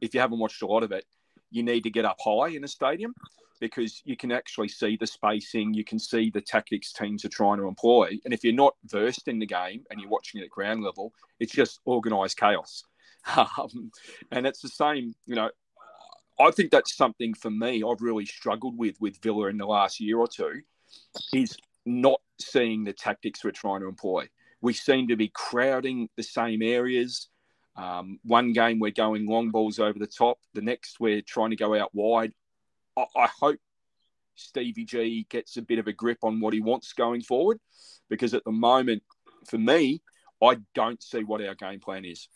if 0.00 0.14
you 0.14 0.20
haven't 0.20 0.38
watched 0.38 0.62
a 0.62 0.66
lot 0.66 0.82
of 0.82 0.92
it, 0.92 1.04
you 1.50 1.62
need 1.62 1.84
to 1.84 1.90
get 1.90 2.04
up 2.04 2.18
high 2.22 2.48
in 2.48 2.64
a 2.64 2.68
stadium 2.68 3.14
because 3.60 4.02
you 4.04 4.16
can 4.16 4.32
actually 4.32 4.68
see 4.68 4.96
the 4.96 5.06
spacing, 5.06 5.72
you 5.72 5.84
can 5.84 5.98
see 5.98 6.30
the 6.30 6.40
tactics 6.40 6.92
teams 6.92 7.24
are 7.24 7.30
trying 7.30 7.58
to 7.58 7.68
employ. 7.68 8.18
And 8.24 8.34
if 8.34 8.44
you're 8.44 8.52
not 8.52 8.74
versed 8.84 9.28
in 9.28 9.38
the 9.38 9.46
game 9.46 9.84
and 9.90 10.00
you're 10.00 10.10
watching 10.10 10.40
it 10.40 10.44
at 10.44 10.50
ground 10.50 10.82
level, 10.82 11.12
it's 11.40 11.52
just 11.52 11.80
organised 11.86 12.38
chaos. 12.38 12.84
Um, 13.36 13.90
and 14.30 14.46
it's 14.46 14.60
the 14.60 14.68
same, 14.68 15.12
you 15.26 15.34
know. 15.34 15.50
I 16.38 16.52
think 16.52 16.70
that's 16.70 16.96
something 16.96 17.34
for 17.34 17.50
me 17.50 17.82
I've 17.82 18.00
really 18.00 18.24
struggled 18.24 18.78
with 18.78 18.94
with 19.00 19.20
Villa 19.20 19.48
in 19.48 19.58
the 19.58 19.66
last 19.66 19.98
year 19.98 20.18
or 20.18 20.28
two, 20.28 20.60
is 21.32 21.56
not 21.84 22.20
seeing 22.38 22.84
the 22.84 22.92
tactics 22.92 23.42
we're 23.42 23.50
trying 23.50 23.80
to 23.80 23.88
employ. 23.88 24.28
We 24.60 24.74
seem 24.74 25.08
to 25.08 25.16
be 25.16 25.32
crowding 25.34 26.08
the 26.16 26.22
same 26.22 26.62
areas. 26.62 27.28
Um, 27.76 28.18
one 28.24 28.52
game 28.52 28.78
we're 28.78 28.90
going 28.90 29.26
long 29.26 29.50
balls 29.50 29.78
over 29.78 29.98
the 29.98 30.06
top. 30.06 30.38
The 30.54 30.62
next 30.62 30.98
we're 30.98 31.22
trying 31.22 31.50
to 31.50 31.56
go 31.56 31.78
out 31.78 31.90
wide. 31.94 32.32
I, 32.96 33.04
I 33.16 33.28
hope 33.40 33.58
Stevie 34.34 34.84
G 34.84 35.26
gets 35.28 35.56
a 35.56 35.62
bit 35.62 35.78
of 35.78 35.86
a 35.86 35.92
grip 35.92 36.18
on 36.22 36.40
what 36.40 36.54
he 36.54 36.60
wants 36.60 36.92
going 36.92 37.22
forward, 37.22 37.58
because 38.08 38.34
at 38.34 38.44
the 38.44 38.52
moment, 38.52 39.02
for 39.46 39.58
me, 39.58 40.02
I 40.42 40.58
don't 40.74 41.02
see 41.02 41.24
what 41.24 41.42
our 41.42 41.54
game 41.54 41.80
plan 41.80 42.04
is. 42.04 42.28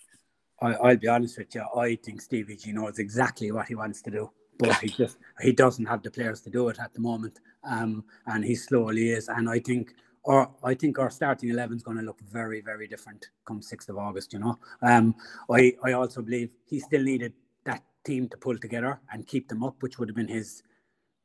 I, 0.63 0.77
will 0.81 0.97
be 0.97 1.09
honest 1.09 1.39
with 1.39 1.55
you. 1.55 1.65
I 1.77 1.97
think 1.97 2.21
Stevie 2.21 2.57
G 2.57 2.73
knows 2.73 2.99
exactly 2.99 3.51
what 3.51 3.69
he 3.69 3.75
wants 3.75 4.03
to 4.03 4.11
do, 4.11 4.31
but 4.59 4.77
he 4.77 4.89
just 4.99 5.19
he 5.41 5.53
doesn't 5.53 5.87
have 5.87 6.03
the 6.03 6.11
players 6.11 6.43
to 6.43 6.51
do 6.51 6.69
it 6.69 6.79
at 6.79 6.93
the 6.93 7.01
moment, 7.01 7.41
um, 7.65 8.05
and 8.27 8.45
he 8.45 8.55
slowly 8.55 9.11
is. 9.11 9.29
And 9.29 9.49
I 9.49 9.59
think 9.59 9.95
or 10.23 10.51
I 10.63 10.75
think 10.75 10.99
our 10.99 11.11
starting 11.11 11.51
11 11.51 11.79
is 11.79 11.83
going 11.83 11.97
to 11.97 12.03
look 12.03 12.21
very, 12.21 12.61
very 12.61 12.87
different 12.87 13.29
come 13.47 13.61
6th 13.61 13.89
of 13.89 13.99
August, 13.99 14.33
you 14.33 14.39
know. 14.39 14.59
Um, 14.83 15.15
I, 15.51 15.75
I 15.83 15.93
also 15.93 16.21
believe 16.23 16.53
he 16.67 16.79
still 16.79 17.03
needed 17.03 17.33
that 17.65 17.83
team 18.05 18.29
to 18.29 18.37
pull 18.37 18.59
together 18.59 19.01
and 19.13 19.27
keep 19.27 19.49
them 19.49 19.65
up, 19.65 19.77
which 19.81 19.99
would 19.99 20.09
have 20.09 20.17
been 20.17 20.29
his, 20.29 20.63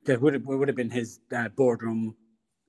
that 0.05 0.21
would 0.21 0.33
have, 0.33 0.45
would 0.45 0.67
have 0.67 0.77
been 0.77 0.89
his 0.89 1.19
uh, 1.35 1.49
boardroom. 1.49 2.15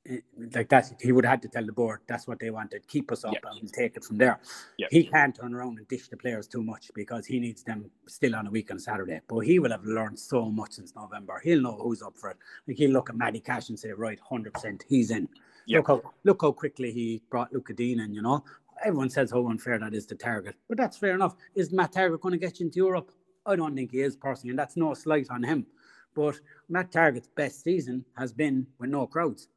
Eh, 0.09 0.19
like 0.53 0.69
that, 0.69 0.93
he 1.01 1.13
would 1.13 1.25
have 1.25 1.33
had 1.33 1.43
to 1.43 1.49
tell 1.49 1.65
the 1.65 1.73
board 1.73 2.01
that's 2.09 2.27
what 2.27 2.41
they 2.41 2.51
wanted. 2.51 2.87
Keep 2.89 3.13
us 3.13 3.25
up 3.25 3.35
yep. 3.35 3.45
and 3.61 3.73
take 3.73 3.97
it 3.97 4.05
from 4.05 4.19
there. 4.19 4.41
Yep. 4.79 4.89
He 4.91 5.05
can't 5.05 5.35
turn 5.35 5.55
around 5.55 5.79
and 5.79 5.87
dish 5.87 6.09
the 6.09 6.17
players 6.17 6.49
too 6.49 6.63
much 6.63 6.91
because 6.95 7.25
he 7.25 7.39
needs 7.39 7.63
them 7.63 7.89
still 8.09 8.35
on 8.35 8.49
a 8.49 8.51
week 8.51 8.73
on 8.73 8.81
Saturday. 8.81 9.21
But 9.29 9.41
he 9.41 9.61
will 9.61 9.71
have 9.71 9.85
learned 9.85 10.19
so 10.19 10.51
much 10.51 10.73
since 10.73 10.95
November. 10.97 11.41
He'll 11.45 11.63
know 11.63 11.79
who's 11.81 12.03
up 12.03 12.17
for 12.17 12.31
it. 12.31 12.37
Like 12.67 12.79
he'll 12.79 12.91
look 12.91 13.11
at 13.11 13.17
Matty 13.17 13.41
Cash 13.41 13.69
and 13.69 13.79
say, 13.79 13.91
right, 13.93 14.19
hundred 14.29 14.55
percent, 14.55 14.85
he's 14.89 15.13
in. 15.13 15.29
Yep. 15.67 15.79
Look 15.79 15.89
how 15.89 16.11
look 16.25 16.43
how 16.43 16.53
quickly 16.53 16.93
he 16.93 17.23
brought 17.31 17.53
Lucas 17.53 17.77
Digne 17.77 18.01
in. 18.01 18.15
You 18.15 18.23
know, 18.23 18.45
everyone 18.85 19.11
says 19.11 19.31
how 19.31 19.47
unfair 19.49 19.79
that 19.79 19.95
is 19.95 20.07
to 20.07 20.15
Targett, 20.15 20.55
but 20.69 20.79
that's 20.79 20.97
fair 20.97 21.15
enough. 21.15 21.37
Is 21.55 21.73
Matt 21.73 21.93
Targett 21.93 22.21
going 22.21 22.33
to 22.33 22.39
get 22.39 22.61
you 22.61 22.67
into 22.67 22.77
Europe? 22.79 23.11
I 23.45 23.57
don't 23.57 23.75
think 23.75 23.93
he 23.93 24.01
is 24.01 24.17
personally, 24.17 24.51
and 24.51 24.59
that's 24.59 24.77
no 24.77 24.95
slight 24.95 25.27
on 25.31 25.43
him. 25.43 25.67
But 26.15 26.41
Matt 26.69 26.91
Targett's 26.91 27.29
best 27.29 27.63
season 27.63 28.05
has 28.17 28.33
been 28.33 28.67
with 28.79 28.91
no 28.91 29.07
crowds. 29.07 29.49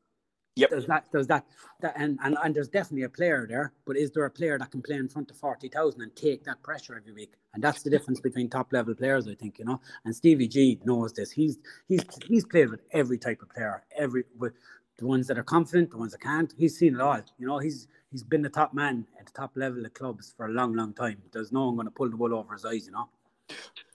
Yep. 0.60 0.72
There's 0.72 0.86
that, 0.88 1.06
there's 1.12 1.28
that, 1.28 1.46
that 1.80 1.94
and, 1.96 2.20
and, 2.22 2.38
and 2.44 2.54
there's 2.54 2.68
definitely 2.68 3.04
a 3.04 3.10
player 3.10 3.46
there, 3.48 3.72
but 3.86 3.96
is 3.96 4.12
there 4.12 4.26
a 4.26 4.30
player 4.30 4.60
that 4.60 4.70
can 4.72 4.82
play 4.82 4.98
in 4.98 5.08
front 5.08 5.32
of 5.32 5.38
40,000 5.38 6.02
and 6.02 6.14
take 6.18 6.44
that 6.44 6.62
pressure 6.64 6.98
every 6.98 7.14
week? 7.14 7.34
And 7.54 7.64
that's 7.64 7.82
the 7.82 7.90
difference 7.90 8.20
between 8.20 8.50
top 8.50 8.74
level 8.74 8.94
players, 8.94 9.26
I 9.26 9.36
think, 9.36 9.58
you 9.58 9.64
know. 9.64 9.80
And 10.04 10.14
Stevie 10.14 10.50
G 10.50 10.80
knows 10.84 11.14
this. 11.14 11.32
He's 11.32 11.60
he's 11.88 12.04
he's 12.28 12.46
played 12.46 12.70
with 12.70 12.82
every 12.92 13.18
type 13.18 13.42
of 13.42 13.50
player, 13.50 13.84
every 13.98 14.26
with 14.38 14.54
the 15.00 15.08
ones 15.08 15.28
that 15.28 15.38
are 15.38 15.44
confident, 15.44 15.92
the 15.92 15.98
ones 15.98 16.12
that 16.12 16.22
can't. 16.22 16.54
He's 16.58 16.78
seen 16.78 16.96
it 16.96 17.02
all. 17.02 17.22
You 17.38 17.48
know, 17.48 17.58
he's 17.58 17.88
he's 18.12 18.24
been 18.24 18.42
the 18.42 18.50
top 18.50 18.74
man 18.74 19.08
at 19.20 19.26
the 19.26 19.32
top 19.32 19.52
level 19.56 19.86
of 19.86 19.94
clubs 19.94 20.34
for 20.36 20.46
a 20.46 20.52
long, 20.52 20.74
long 20.74 20.94
time. 20.94 21.22
There's 21.32 21.52
no 21.52 21.66
one 21.66 21.76
going 21.76 21.88
to 21.88 21.92
pull 21.92 22.10
the 22.10 22.18
wool 22.18 22.36
over 22.36 22.54
his 22.54 22.66
eyes. 22.66 22.86
You 22.86 22.92
know. 22.92 23.10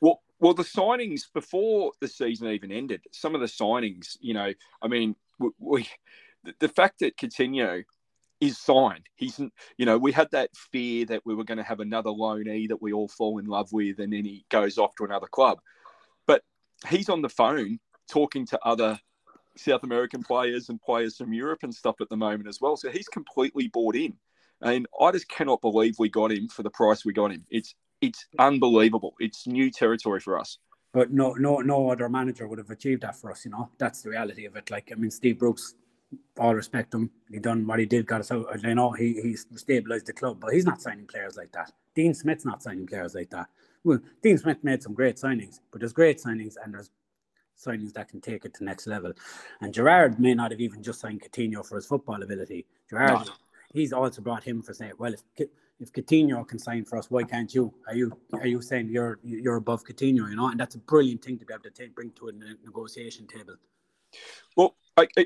Well, 0.00 0.22
well, 0.40 0.54
the 0.54 0.64
signings 0.64 1.22
before 1.32 1.92
the 2.00 2.08
season 2.08 2.48
even 2.48 2.72
ended, 2.72 3.02
some 3.12 3.34
of 3.34 3.40
the 3.40 3.46
signings, 3.46 4.16
you 4.20 4.34
know, 4.34 4.52
I 4.82 4.88
mean, 4.88 5.14
we, 5.38 5.50
we 5.58 5.88
the 6.58 6.68
fact 6.68 7.00
that 7.00 7.16
Coutinho 7.16 7.84
is 8.40 8.58
signed. 8.58 9.06
He's, 9.14 9.38
you 9.78 9.86
know, 9.86 9.96
we 9.96 10.12
had 10.12 10.28
that 10.32 10.50
fear 10.72 11.06
that 11.06 11.22
we 11.24 11.34
were 11.34 11.44
going 11.44 11.58
to 11.58 11.64
have 11.64 11.80
another 11.80 12.10
loanee 12.10 12.68
that 12.68 12.82
we 12.82 12.92
all 12.92 13.08
fall 13.08 13.38
in 13.38 13.46
love 13.46 13.72
with, 13.72 14.00
and 14.00 14.12
then 14.12 14.24
he 14.24 14.44
goes 14.50 14.78
off 14.78 14.94
to 14.96 15.04
another 15.04 15.26
club. 15.26 15.60
But 16.26 16.42
he's 16.88 17.08
on 17.08 17.22
the 17.22 17.28
phone 17.28 17.78
talking 18.10 18.46
to 18.46 18.58
other 18.64 18.98
South 19.56 19.84
American 19.84 20.22
players 20.22 20.68
and 20.68 20.80
players 20.80 21.16
from 21.16 21.32
Europe 21.32 21.60
and 21.62 21.74
stuff 21.74 21.96
at 22.00 22.08
the 22.08 22.16
moment 22.16 22.48
as 22.48 22.60
well. 22.60 22.76
So 22.76 22.90
he's 22.90 23.08
completely 23.08 23.68
bought 23.68 23.96
in. 23.96 24.14
And 24.60 24.86
I 25.00 25.10
just 25.12 25.28
cannot 25.28 25.60
believe 25.60 25.96
we 25.98 26.08
got 26.08 26.32
him 26.32 26.48
for 26.48 26.62
the 26.62 26.70
price 26.70 27.04
we 27.04 27.12
got 27.12 27.32
him. 27.32 27.44
It's 27.50 27.74
it's 28.00 28.26
unbelievable. 28.38 29.14
It's 29.18 29.46
new 29.46 29.70
territory 29.70 30.20
for 30.20 30.38
us. 30.38 30.58
But 30.92 31.10
no, 31.10 31.32
no, 31.32 31.58
no 31.58 31.90
other 31.90 32.08
manager 32.08 32.46
would 32.46 32.58
have 32.58 32.70
achieved 32.70 33.02
that 33.02 33.16
for 33.16 33.30
us. 33.30 33.44
You 33.44 33.50
know, 33.50 33.70
that's 33.78 34.02
the 34.02 34.10
reality 34.10 34.44
of 34.46 34.56
it. 34.56 34.70
Like, 34.70 34.90
I 34.92 34.94
mean, 34.94 35.10
Steve 35.10 35.38
Bruce, 35.38 35.74
all 36.38 36.54
respect 36.54 36.94
him, 36.94 37.10
he 37.30 37.40
done 37.40 37.66
what 37.66 37.80
he 37.80 37.86
did, 37.86 38.06
got 38.06 38.20
us 38.20 38.30
out. 38.30 38.46
You 38.62 38.74
know, 38.74 38.92
he 38.92 39.20
he 39.20 39.36
stabilized 39.56 40.06
the 40.06 40.12
club, 40.12 40.38
but 40.40 40.52
he's 40.52 40.66
not 40.66 40.80
signing 40.80 41.06
players 41.06 41.36
like 41.36 41.52
that. 41.52 41.72
Dean 41.94 42.14
Smith's 42.14 42.44
not 42.44 42.62
signing 42.62 42.86
players 42.86 43.14
like 43.14 43.30
that. 43.30 43.48
Well, 43.82 43.98
Dean 44.22 44.38
Smith 44.38 44.58
made 44.62 44.82
some 44.82 44.94
great 44.94 45.16
signings, 45.16 45.60
but 45.70 45.80
there's 45.80 45.92
great 45.92 46.18
signings 46.18 46.54
and 46.62 46.74
there's 46.74 46.90
signings 47.56 47.92
that 47.94 48.08
can 48.08 48.20
take 48.20 48.44
it 48.44 48.54
to 48.54 48.64
next 48.64 48.86
level. 48.86 49.12
And 49.60 49.72
Gerrard 49.72 50.18
may 50.18 50.34
not 50.34 50.50
have 50.50 50.60
even 50.60 50.82
just 50.82 51.00
signed 51.00 51.22
Coutinho 51.22 51.66
for 51.66 51.76
his 51.76 51.86
football 51.86 52.22
ability. 52.22 52.66
Gerrard, 52.88 53.26
no. 53.26 53.32
he's 53.72 53.92
also 53.92 54.22
brought 54.22 54.44
him 54.44 54.62
for 54.62 54.74
saying, 54.74 54.92
well, 54.98 55.14
if 55.14 55.48
if 55.80 55.92
Coutinho 55.92 56.46
can 56.46 56.58
sign 56.58 56.84
for 56.84 56.98
us, 56.98 57.10
why 57.10 57.24
can't 57.24 57.52
you? 57.54 57.74
Are 57.88 57.94
you 57.94 58.16
are 58.32 58.46
you 58.46 58.62
saying 58.62 58.88
you're 58.88 59.18
you're 59.22 59.56
above 59.56 59.84
Coutinho? 59.84 60.28
You 60.28 60.36
know, 60.36 60.48
and 60.48 60.58
that's 60.58 60.74
a 60.74 60.78
brilliant 60.78 61.24
thing 61.24 61.38
to 61.38 61.44
be 61.44 61.52
able 61.52 61.64
to 61.64 61.70
take, 61.70 61.94
bring 61.94 62.10
to 62.12 62.28
a 62.28 62.32
negotiation 62.32 63.26
table. 63.26 63.56
Well, 64.56 64.76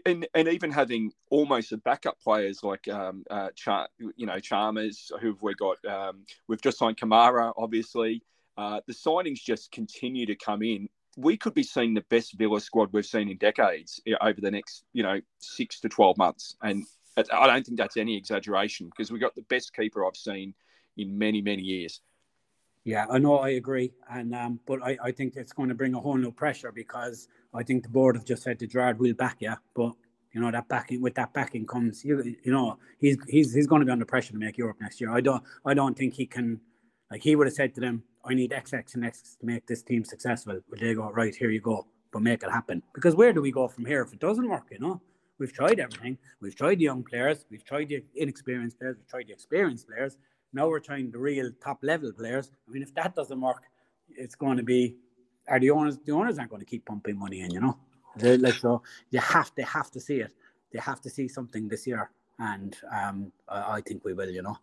and, 0.06 0.26
and 0.34 0.48
even 0.48 0.70
having 0.70 1.12
almost 1.30 1.72
a 1.72 1.76
backup 1.76 2.18
players 2.20 2.62
like 2.62 2.88
um, 2.88 3.24
uh, 3.30 3.50
Char, 3.54 3.88
you 4.16 4.26
know 4.26 4.38
Chambers, 4.38 5.12
who've 5.20 5.40
we 5.42 5.54
got. 5.54 5.84
Um, 5.84 6.24
we've 6.46 6.62
just 6.62 6.78
signed 6.78 6.96
Kamara, 6.96 7.52
obviously. 7.56 8.22
Uh, 8.56 8.80
the 8.86 8.92
signings 8.92 9.40
just 9.40 9.70
continue 9.70 10.26
to 10.26 10.34
come 10.34 10.62
in, 10.62 10.88
we 11.18 11.36
could 11.36 11.52
be 11.52 11.64
seeing 11.64 11.94
the 11.94 12.04
best 12.10 12.38
Villa 12.38 12.60
squad 12.60 12.90
we've 12.92 13.04
seen 13.04 13.28
in 13.28 13.38
decades 13.38 14.00
over 14.20 14.40
the 14.40 14.52
next, 14.52 14.84
you 14.92 15.02
know, 15.02 15.20
six 15.40 15.80
to 15.80 15.88
12 15.88 16.16
months. 16.16 16.54
And 16.62 16.84
I 17.16 17.48
don't 17.48 17.66
think 17.66 17.76
that's 17.76 17.96
any 17.96 18.16
exaggeration 18.16 18.86
because 18.86 19.10
we 19.10 19.18
got 19.18 19.34
the 19.34 19.42
best 19.42 19.74
keeper 19.74 20.06
I've 20.06 20.16
seen 20.16 20.54
in 20.96 21.18
many, 21.18 21.42
many 21.42 21.62
years. 21.62 22.00
Yeah, 22.84 23.06
I 23.10 23.18
know, 23.18 23.38
I 23.38 23.50
agree. 23.50 23.92
And 24.08 24.32
um, 24.32 24.60
but 24.64 24.80
I, 24.80 24.96
I 25.02 25.10
think 25.10 25.34
it's 25.34 25.52
going 25.52 25.70
to 25.70 25.74
bring 25.74 25.94
a 25.94 26.00
whole 26.00 26.16
new 26.16 26.30
pressure 26.30 26.70
because 26.70 27.26
I 27.52 27.64
think 27.64 27.82
the 27.82 27.88
board 27.88 28.14
have 28.14 28.24
just 28.24 28.44
said 28.44 28.60
to 28.60 28.68
Gerrard, 28.68 29.00
we'll 29.00 29.14
back 29.14 29.38
you, 29.40 29.54
but 29.74 29.94
You 30.32 30.40
know 30.40 30.52
that 30.52 30.68
backing 30.68 31.00
with 31.00 31.14
that 31.14 31.32
backing 31.32 31.66
comes 31.66 32.04
you 32.04 32.22
you 32.44 32.52
know 32.52 32.78
he's 32.98 33.16
he's 33.26 33.52
he's 33.52 33.66
going 33.66 33.80
to 33.80 33.86
be 33.86 33.92
under 33.92 34.04
pressure 34.04 34.32
to 34.32 34.38
make 34.38 34.56
Europe 34.56 34.76
next 34.80 35.00
year. 35.00 35.10
I 35.10 35.20
don't 35.20 35.42
I 35.64 35.74
don't 35.74 35.96
think 35.96 36.14
he 36.14 36.26
can 36.26 36.60
like 37.10 37.22
he 37.22 37.36
would 37.36 37.46
have 37.46 37.54
said 37.54 37.74
to 37.74 37.80
them, 37.80 38.02
I 38.24 38.34
need 38.34 38.52
X 38.52 38.72
X 38.72 38.94
and 38.94 39.04
X 39.04 39.36
to 39.40 39.46
make 39.46 39.66
this 39.66 39.82
team 39.82 40.04
successful. 40.04 40.60
But 40.68 40.80
they 40.80 40.94
go 40.94 41.10
right 41.10 41.34
here 41.34 41.50
you 41.50 41.60
go, 41.60 41.86
but 42.12 42.22
make 42.22 42.42
it 42.42 42.50
happen. 42.50 42.82
Because 42.94 43.14
where 43.14 43.32
do 43.32 43.40
we 43.40 43.50
go 43.50 43.68
from 43.68 43.86
here 43.86 44.02
if 44.02 44.12
it 44.12 44.20
doesn't 44.20 44.48
work? 44.48 44.66
You 44.70 44.80
know, 44.80 45.00
we've 45.38 45.52
tried 45.52 45.80
everything. 45.80 46.18
We've 46.40 46.56
tried 46.56 46.78
the 46.78 46.84
young 46.84 47.02
players. 47.02 47.46
We've 47.50 47.64
tried 47.64 47.88
the 47.88 48.04
inexperienced 48.14 48.78
players. 48.78 48.96
We've 48.98 49.08
tried 49.08 49.28
the 49.28 49.32
experienced 49.32 49.88
players. 49.88 50.18
Now 50.52 50.68
we're 50.68 50.80
trying 50.80 51.10
the 51.10 51.18
real 51.18 51.50
top 51.62 51.78
level 51.82 52.12
players. 52.12 52.50
I 52.66 52.72
mean, 52.72 52.82
if 52.82 52.94
that 52.94 53.14
doesn't 53.14 53.40
work, 53.40 53.62
it's 54.08 54.34
going 54.34 54.56
to 54.56 54.62
be 54.62 54.96
are 55.48 55.60
the 55.60 55.70
owners 55.70 55.98
the 56.04 56.12
owners 56.12 56.38
aren't 56.38 56.50
going 56.50 56.60
to 56.60 56.66
keep 56.66 56.84
pumping 56.84 57.18
money 57.18 57.40
in, 57.40 57.50
you 57.50 57.60
know. 57.60 57.78
They're 58.16 58.38
like 58.38 58.54
so 58.54 58.82
you 59.10 59.20
have 59.20 59.52
they 59.56 59.62
have 59.62 59.90
to 59.92 60.00
see 60.00 60.20
it. 60.20 60.32
They 60.72 60.78
have 60.80 61.00
to 61.02 61.10
see 61.10 61.28
something 61.28 61.68
this 61.68 61.86
year, 61.86 62.10
and 62.38 62.76
um, 62.92 63.32
I, 63.48 63.76
I 63.76 63.80
think 63.80 64.04
we 64.04 64.12
will, 64.12 64.28
you 64.28 64.42
know. 64.42 64.58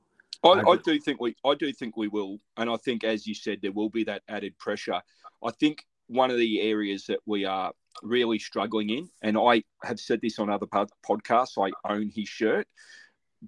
I, 0.46 0.62
I, 0.72 0.78
do 0.78 1.00
think 1.00 1.20
we 1.20 1.36
I 1.44 1.56
do 1.56 1.72
think 1.72 1.98
we 1.98 2.08
will, 2.08 2.40
and 2.58 2.70
I 2.70 2.78
think 2.78 3.04
as 3.04 3.26
you 3.26 3.34
said, 3.34 3.60
there 3.62 3.72
will 3.72 3.90
be 3.90 4.04
that 4.06 4.22
added 4.28 4.58
pressure. 4.58 5.02
I 5.44 5.52
think 5.60 5.84
one 6.08 6.32
of 6.32 6.38
the 6.38 6.62
areas 6.62 7.06
that 7.08 7.20
we 7.26 7.46
are 7.46 7.72
really 8.04 8.40
struggling 8.40 8.90
in, 8.90 9.10
and 9.24 9.38
I 9.38 9.64
have 9.84 10.00
said 10.00 10.20
this 10.22 10.40
on 10.40 10.50
other 10.50 10.68
podcasts. 10.68 11.58
I 11.58 11.72
own 11.92 12.12
his 12.14 12.28
shirt, 12.28 12.68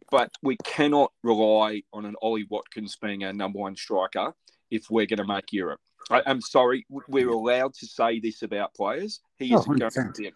but 0.09 0.31
we 0.41 0.57
cannot 0.63 1.11
rely 1.23 1.83
on 1.93 2.05
an 2.05 2.15
Ollie 2.21 2.47
Watkins 2.49 2.97
being 3.01 3.23
our 3.23 3.33
number 3.33 3.59
one 3.59 3.75
striker 3.75 4.33
if 4.71 4.89
we're 4.89 5.05
going 5.05 5.17
to 5.17 5.27
make 5.27 5.51
Europe. 5.53 5.79
I, 6.09 6.21
am 6.25 6.41
sorry, 6.41 6.85
we're 6.89 7.29
allowed 7.29 7.73
to 7.75 7.85
say 7.85 8.19
this 8.19 8.41
about 8.41 8.73
players. 8.73 9.19
He 9.37 9.53
is 9.53 9.61
oh, 9.61 9.63
going 9.63 9.79
to 9.79 10.11
be 10.17 10.27
a, 10.27 10.31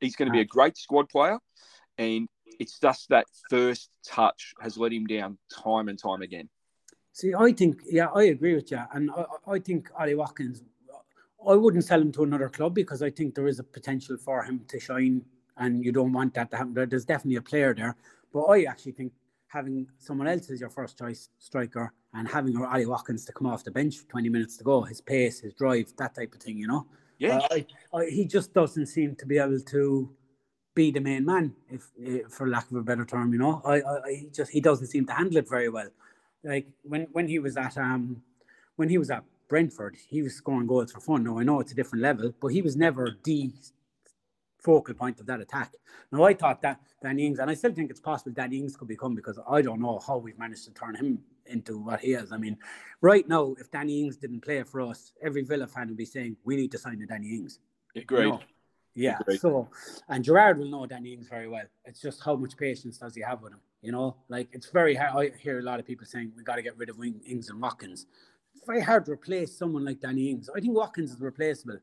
he's 0.00 0.16
going 0.16 0.28
to 0.28 0.32
be 0.32 0.40
a 0.40 0.44
great 0.44 0.76
squad 0.76 1.08
player, 1.08 1.38
and 1.98 2.28
it's 2.58 2.78
just 2.78 3.08
that 3.10 3.26
first 3.50 3.90
touch 4.04 4.54
has 4.60 4.76
let 4.76 4.92
him 4.92 5.06
down 5.06 5.38
time 5.50 5.88
and 5.88 5.98
time 5.98 6.22
again. 6.22 6.48
See, 7.12 7.32
I 7.34 7.52
think, 7.52 7.82
yeah, 7.88 8.08
I 8.14 8.24
agree 8.24 8.54
with 8.54 8.70
you, 8.70 8.80
and 8.92 9.10
I, 9.10 9.52
I 9.52 9.58
think 9.58 9.90
Ollie 9.98 10.14
Watkins. 10.14 10.62
I 11.46 11.54
wouldn't 11.54 11.84
sell 11.84 12.00
him 12.00 12.10
to 12.12 12.22
another 12.22 12.48
club 12.48 12.74
because 12.74 13.02
I 13.02 13.10
think 13.10 13.34
there 13.34 13.46
is 13.46 13.58
a 13.58 13.64
potential 13.64 14.16
for 14.16 14.42
him 14.42 14.64
to 14.68 14.80
shine, 14.80 15.22
and 15.58 15.84
you 15.84 15.92
don't 15.92 16.12
want 16.12 16.34
that 16.34 16.50
to 16.50 16.56
happen. 16.56 16.74
There's 16.74 17.04
definitely 17.04 17.36
a 17.36 17.42
player 17.42 17.74
there, 17.74 17.96
but 18.32 18.44
I 18.44 18.62
actually 18.64 18.92
think 18.92 19.12
having 19.54 19.86
someone 19.98 20.26
else 20.26 20.50
as 20.50 20.60
your 20.60 20.70
first 20.70 20.98
choice 20.98 21.28
striker 21.38 21.92
and 22.12 22.26
having 22.26 22.56
Ollie 22.56 22.86
Watkins 22.86 23.24
to 23.26 23.32
come 23.32 23.46
off 23.46 23.62
the 23.62 23.70
bench 23.70 24.06
20 24.08 24.28
minutes 24.28 24.56
to 24.56 24.64
go, 24.64 24.82
his 24.82 25.00
pace, 25.00 25.40
his 25.40 25.54
drive, 25.54 25.92
that 25.96 26.14
type 26.14 26.34
of 26.34 26.40
thing, 26.40 26.58
you 26.58 26.66
know? 26.66 26.86
Yeah. 27.18 27.36
Uh, 27.36 27.48
I, 27.52 27.66
I, 27.94 28.06
he 28.06 28.24
just 28.24 28.52
doesn't 28.52 28.86
seem 28.86 29.14
to 29.14 29.26
be 29.26 29.38
able 29.38 29.60
to 29.60 30.10
be 30.74 30.90
the 30.90 31.00
main 31.00 31.24
man, 31.24 31.54
if, 31.70 31.90
if 31.98 32.30
for 32.30 32.48
lack 32.48 32.70
of 32.70 32.76
a 32.76 32.82
better 32.82 33.04
term, 33.04 33.32
you 33.32 33.38
know? 33.38 33.62
I, 33.64 33.82
I, 33.82 34.00
he 34.10 34.28
just, 34.32 34.50
he 34.50 34.60
doesn't 34.60 34.88
seem 34.88 35.06
to 35.06 35.12
handle 35.12 35.36
it 35.36 35.48
very 35.48 35.68
well. 35.68 35.88
Like 36.42 36.66
when, 36.82 37.06
when 37.12 37.28
he 37.28 37.38
was 37.38 37.56
at, 37.56 37.78
um, 37.78 38.22
when 38.76 38.88
he 38.88 38.98
was 38.98 39.10
at 39.10 39.24
Brentford, 39.48 39.96
he 40.08 40.22
was 40.22 40.34
scoring 40.34 40.66
goals 40.66 40.92
for 40.92 41.00
fun. 41.00 41.24
Now 41.24 41.38
I 41.38 41.44
know 41.44 41.60
it's 41.60 41.72
a 41.72 41.76
different 41.76 42.02
level, 42.02 42.34
but 42.40 42.48
he 42.48 42.62
was 42.62 42.76
never 42.76 43.16
the 43.24 43.52
focal 44.58 44.94
point 44.94 45.20
of 45.20 45.26
that 45.26 45.40
attack. 45.40 45.72
Now, 46.10 46.24
I 46.24 46.34
thought 46.34 46.62
that 46.62 46.80
Danny 47.02 47.26
Ings, 47.26 47.38
and 47.38 47.50
I 47.50 47.54
still 47.54 47.72
think 47.72 47.90
it's 47.90 48.00
possible 48.00 48.32
Danny 48.32 48.58
Ings 48.58 48.76
could 48.76 48.88
become 48.88 49.14
because 49.14 49.38
I 49.48 49.62
don't 49.62 49.80
know 49.80 50.00
how 50.04 50.16
we've 50.16 50.38
managed 50.38 50.64
to 50.64 50.70
turn 50.72 50.94
him 50.94 51.20
into 51.46 51.78
what 51.78 52.00
he 52.00 52.14
is. 52.14 52.32
I 52.32 52.38
mean, 52.38 52.56
right 53.00 53.28
now, 53.28 53.54
if 53.58 53.70
Danny 53.70 54.02
Ings 54.02 54.16
didn't 54.16 54.40
play 54.40 54.62
for 54.62 54.80
us, 54.80 55.12
every 55.22 55.42
Villa 55.42 55.66
fan 55.66 55.88
would 55.88 55.96
be 55.96 56.06
saying, 56.06 56.36
we 56.44 56.56
need 56.56 56.72
to 56.72 56.78
sign 56.78 57.02
a 57.02 57.06
Danny 57.06 57.34
Ings. 57.36 57.58
Agreed. 57.94 58.24
You 58.24 58.30
know? 58.30 58.40
Yeah. 58.94 59.18
So, 59.38 59.68
and 60.08 60.24
Gerrard 60.24 60.58
will 60.58 60.68
know 60.68 60.86
Danny 60.86 61.12
Ings 61.14 61.28
very 61.28 61.48
well. 61.48 61.64
It's 61.84 62.00
just 62.00 62.22
how 62.24 62.36
much 62.36 62.56
patience 62.56 62.98
does 62.98 63.14
he 63.14 63.22
have 63.22 63.42
with 63.42 63.52
him? 63.52 63.60
You 63.82 63.92
know, 63.92 64.16
like 64.28 64.48
it's 64.52 64.70
very 64.70 64.94
hard. 64.94 65.32
I 65.34 65.36
hear 65.38 65.58
a 65.58 65.62
lot 65.62 65.80
of 65.80 65.86
people 65.86 66.06
saying 66.06 66.32
we 66.36 66.42
got 66.42 66.56
to 66.56 66.62
get 66.62 66.76
rid 66.78 66.88
of 66.88 66.96
Ings 67.02 67.50
and 67.50 67.60
Watkins. 67.60 68.06
It's 68.54 68.64
very 68.66 68.80
hard 68.80 69.04
to 69.06 69.12
replace 69.12 69.56
someone 69.56 69.84
like 69.84 70.00
Danny 70.00 70.30
Ings. 70.30 70.48
I 70.54 70.60
think 70.60 70.74
Watkins 70.76 71.12
is 71.12 71.20
replaceable 71.20 71.78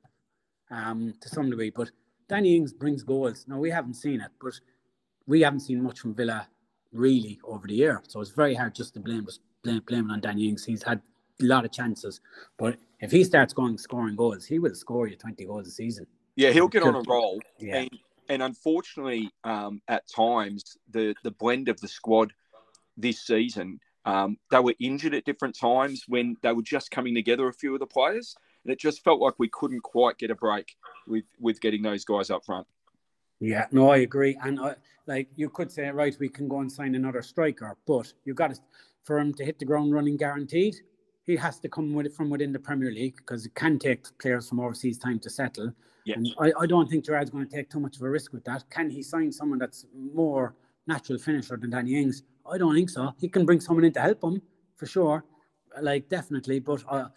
um, 0.71 1.13
to 1.19 1.29
some 1.29 1.49
degree, 1.49 1.69
but 1.69 1.91
Danny 2.29 2.55
Ings 2.55 2.73
brings 2.73 3.03
goals. 3.03 3.45
Now 3.47 3.59
we 3.59 3.69
haven't 3.69 3.95
seen 3.95 4.21
it, 4.21 4.31
but 4.41 4.53
we 5.27 5.41
haven't 5.41 5.59
seen 5.59 5.83
much 5.83 5.99
from 5.99 6.15
Villa 6.15 6.47
really 6.93 7.39
over 7.43 7.67
the 7.67 7.75
year. 7.75 8.01
So 8.07 8.21
it's 8.21 8.31
very 8.31 8.55
hard 8.55 8.73
just 8.73 8.93
to 8.93 8.99
blame 9.01 9.25
just 9.25 9.41
blame, 9.63 9.81
blame 9.85 10.09
on 10.09 10.21
Danny 10.21 10.47
Ings. 10.47 10.65
He's 10.65 10.81
had 10.81 11.01
a 11.41 11.45
lot 11.45 11.65
of 11.65 11.71
chances, 11.71 12.21
but 12.57 12.77
if 13.01 13.11
he 13.11 13.23
starts 13.23 13.53
going 13.53 13.77
scoring 13.77 14.15
goals, 14.15 14.45
he 14.45 14.59
will 14.59 14.75
score 14.75 15.07
you 15.07 15.17
twenty 15.17 15.45
goals 15.45 15.67
a 15.67 15.71
season. 15.71 16.07
Yeah, 16.41 16.51
he'll 16.51 16.67
get 16.67 16.83
on 16.83 16.95
a 16.95 17.01
roll. 17.01 17.39
Yeah. 17.59 17.77
And, 17.77 17.99
and 18.29 18.43
unfortunately, 18.43 19.29
um, 19.43 19.81
at 19.87 20.03
times 20.07 20.77
the 20.89 21.13
the 21.23 21.31
blend 21.31 21.69
of 21.69 21.79
the 21.81 21.87
squad 21.87 22.33
this 22.97 23.21
season, 23.21 23.79
um, 24.05 24.37
they 24.49 24.59
were 24.59 24.73
injured 24.79 25.13
at 25.13 25.25
different 25.25 25.55
times 25.55 26.05
when 26.07 26.37
they 26.41 26.51
were 26.51 26.63
just 26.63 26.89
coming 26.89 27.13
together. 27.13 27.47
A 27.47 27.53
few 27.53 27.73
of 27.73 27.79
the 27.79 27.87
players, 27.87 28.35
and 28.63 28.73
it 28.73 28.79
just 28.79 29.03
felt 29.03 29.21
like 29.21 29.35
we 29.37 29.49
couldn't 29.49 29.83
quite 29.83 30.17
get 30.17 30.31
a 30.31 30.35
break 30.35 30.75
with 31.07 31.25
with 31.39 31.61
getting 31.61 31.83
those 31.83 32.05
guys 32.05 32.29
up 32.29 32.43
front. 32.45 32.65
Yeah, 33.39 33.65
no, 33.71 33.91
I 33.91 33.97
agree, 33.97 34.37
and 34.43 34.59
I, 34.59 34.75
like 35.07 35.29
you 35.35 35.49
could 35.49 35.71
say, 35.71 35.89
right, 35.89 36.15
we 36.19 36.29
can 36.29 36.47
go 36.47 36.59
and 36.59 36.71
sign 36.71 36.95
another 36.95 37.21
striker, 37.21 37.75
but 37.85 38.13
you've 38.23 38.35
got 38.35 38.53
to 38.53 38.61
for 39.03 39.19
him 39.19 39.33
to 39.33 39.45
hit 39.45 39.59
the 39.59 39.65
ground 39.65 39.93
running 39.93 40.17
guaranteed. 40.17 40.75
He 41.31 41.37
has 41.37 41.59
to 41.59 41.69
come 41.69 41.93
with 41.93 42.05
it 42.05 42.13
from 42.13 42.29
within 42.29 42.51
the 42.51 42.59
Premier 42.59 42.91
League 42.91 43.15
because 43.15 43.45
it 43.45 43.55
can 43.55 43.79
take 43.79 44.05
players 44.19 44.49
from 44.49 44.59
overseas 44.59 44.97
time 44.97 45.17
to 45.19 45.29
settle. 45.29 45.71
Yeah. 46.03 46.15
And 46.15 46.27
I, 46.39 46.51
I 46.59 46.65
don't 46.65 46.89
think 46.89 47.05
Gerrard's 47.05 47.29
going 47.29 47.47
to 47.47 47.55
take 47.55 47.69
too 47.69 47.79
much 47.79 47.95
of 47.95 48.01
a 48.01 48.09
risk 48.09 48.33
with 48.33 48.43
that. 48.45 48.69
Can 48.69 48.89
he 48.89 49.01
sign 49.01 49.31
someone 49.31 49.59
that's 49.59 49.85
more 50.13 50.55
natural 50.87 51.17
finisher 51.17 51.55
than 51.55 51.69
Danny 51.69 51.95
Ings? 51.95 52.23
I 52.51 52.57
don't 52.57 52.75
think 52.75 52.89
so. 52.89 53.13
He 53.17 53.29
can 53.29 53.45
bring 53.45 53.61
someone 53.61 53.85
in 53.85 53.93
to 53.93 54.01
help 54.01 54.21
him 54.21 54.41
for 54.75 54.87
sure, 54.87 55.23
like 55.81 56.09
definitely. 56.09 56.59
But 56.59 56.83
uh, 56.89 57.07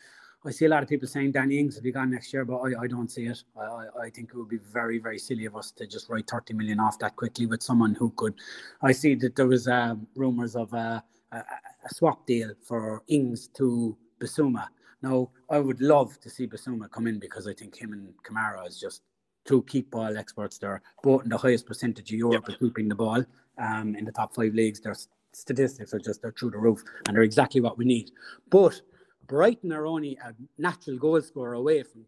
I 0.46 0.50
see 0.52 0.66
a 0.66 0.68
lot 0.68 0.82
of 0.82 0.88
people 0.88 1.08
saying 1.08 1.32
Danny 1.32 1.58
Ings 1.58 1.74
will 1.74 1.82
be 1.82 1.90
gone 1.90 2.10
next 2.10 2.32
year, 2.32 2.44
but 2.44 2.58
I, 2.58 2.82
I 2.82 2.86
don't 2.86 3.10
see 3.10 3.26
it. 3.26 3.42
I, 3.58 3.86
I 4.04 4.10
think 4.10 4.30
it 4.30 4.36
would 4.36 4.50
be 4.50 4.58
very, 4.58 4.98
very 4.98 5.18
silly 5.18 5.46
of 5.46 5.56
us 5.56 5.72
to 5.72 5.86
just 5.86 6.08
write 6.08 6.28
30 6.30 6.54
million 6.54 6.78
off 6.78 6.98
that 7.00 7.16
quickly 7.16 7.46
with 7.46 7.62
someone 7.62 7.94
who 7.94 8.10
could. 8.10 8.34
I 8.80 8.92
see 8.92 9.16
that 9.16 9.34
there 9.34 9.48
was 9.48 9.66
uh, 9.66 9.96
rumours 10.14 10.54
of 10.54 10.72
uh, 10.72 11.00
a, 11.32 11.38
a, 11.38 11.94
swap 11.94 12.26
deal 12.26 12.52
for 12.62 13.02
Ings 13.08 13.48
to 13.56 13.96
Bissouma. 14.24 14.68
Now, 15.02 15.30
I 15.50 15.58
would 15.58 15.80
love 15.80 16.18
to 16.20 16.30
see 16.30 16.46
Bissouma 16.46 16.90
come 16.90 17.06
in 17.06 17.18
because 17.18 17.46
I 17.46 17.52
think 17.52 17.76
him 17.76 17.92
and 17.92 18.14
Kamara 18.26 18.66
is 18.66 18.80
just 18.80 19.02
two 19.44 19.62
keep 19.62 19.90
ball 19.90 20.16
experts. 20.16 20.58
They're 20.58 20.82
both 21.02 21.24
in 21.24 21.28
the 21.28 21.36
highest 21.36 21.66
percentage 21.66 22.10
of 22.10 22.18
Europe 22.18 22.46
yep. 22.48 22.58
keeping 22.58 22.88
the 22.88 22.94
ball 22.94 23.22
um, 23.58 23.94
in 23.94 24.04
the 24.04 24.12
top 24.12 24.34
five 24.34 24.54
leagues. 24.54 24.80
Their 24.80 24.96
statistics 25.32 25.92
are 25.92 25.98
just 25.98 26.22
they're 26.22 26.32
through 26.32 26.52
the 26.52 26.58
roof 26.58 26.82
and 27.06 27.14
they're 27.14 27.22
exactly 27.22 27.60
what 27.60 27.76
we 27.76 27.84
need. 27.84 28.10
But 28.48 28.80
Brighton 29.26 29.72
are 29.72 29.86
only 29.86 30.16
a 30.24 30.34
natural 30.58 30.96
goal 30.96 31.20
scorer 31.20 31.54
away 31.54 31.82
from 31.82 32.06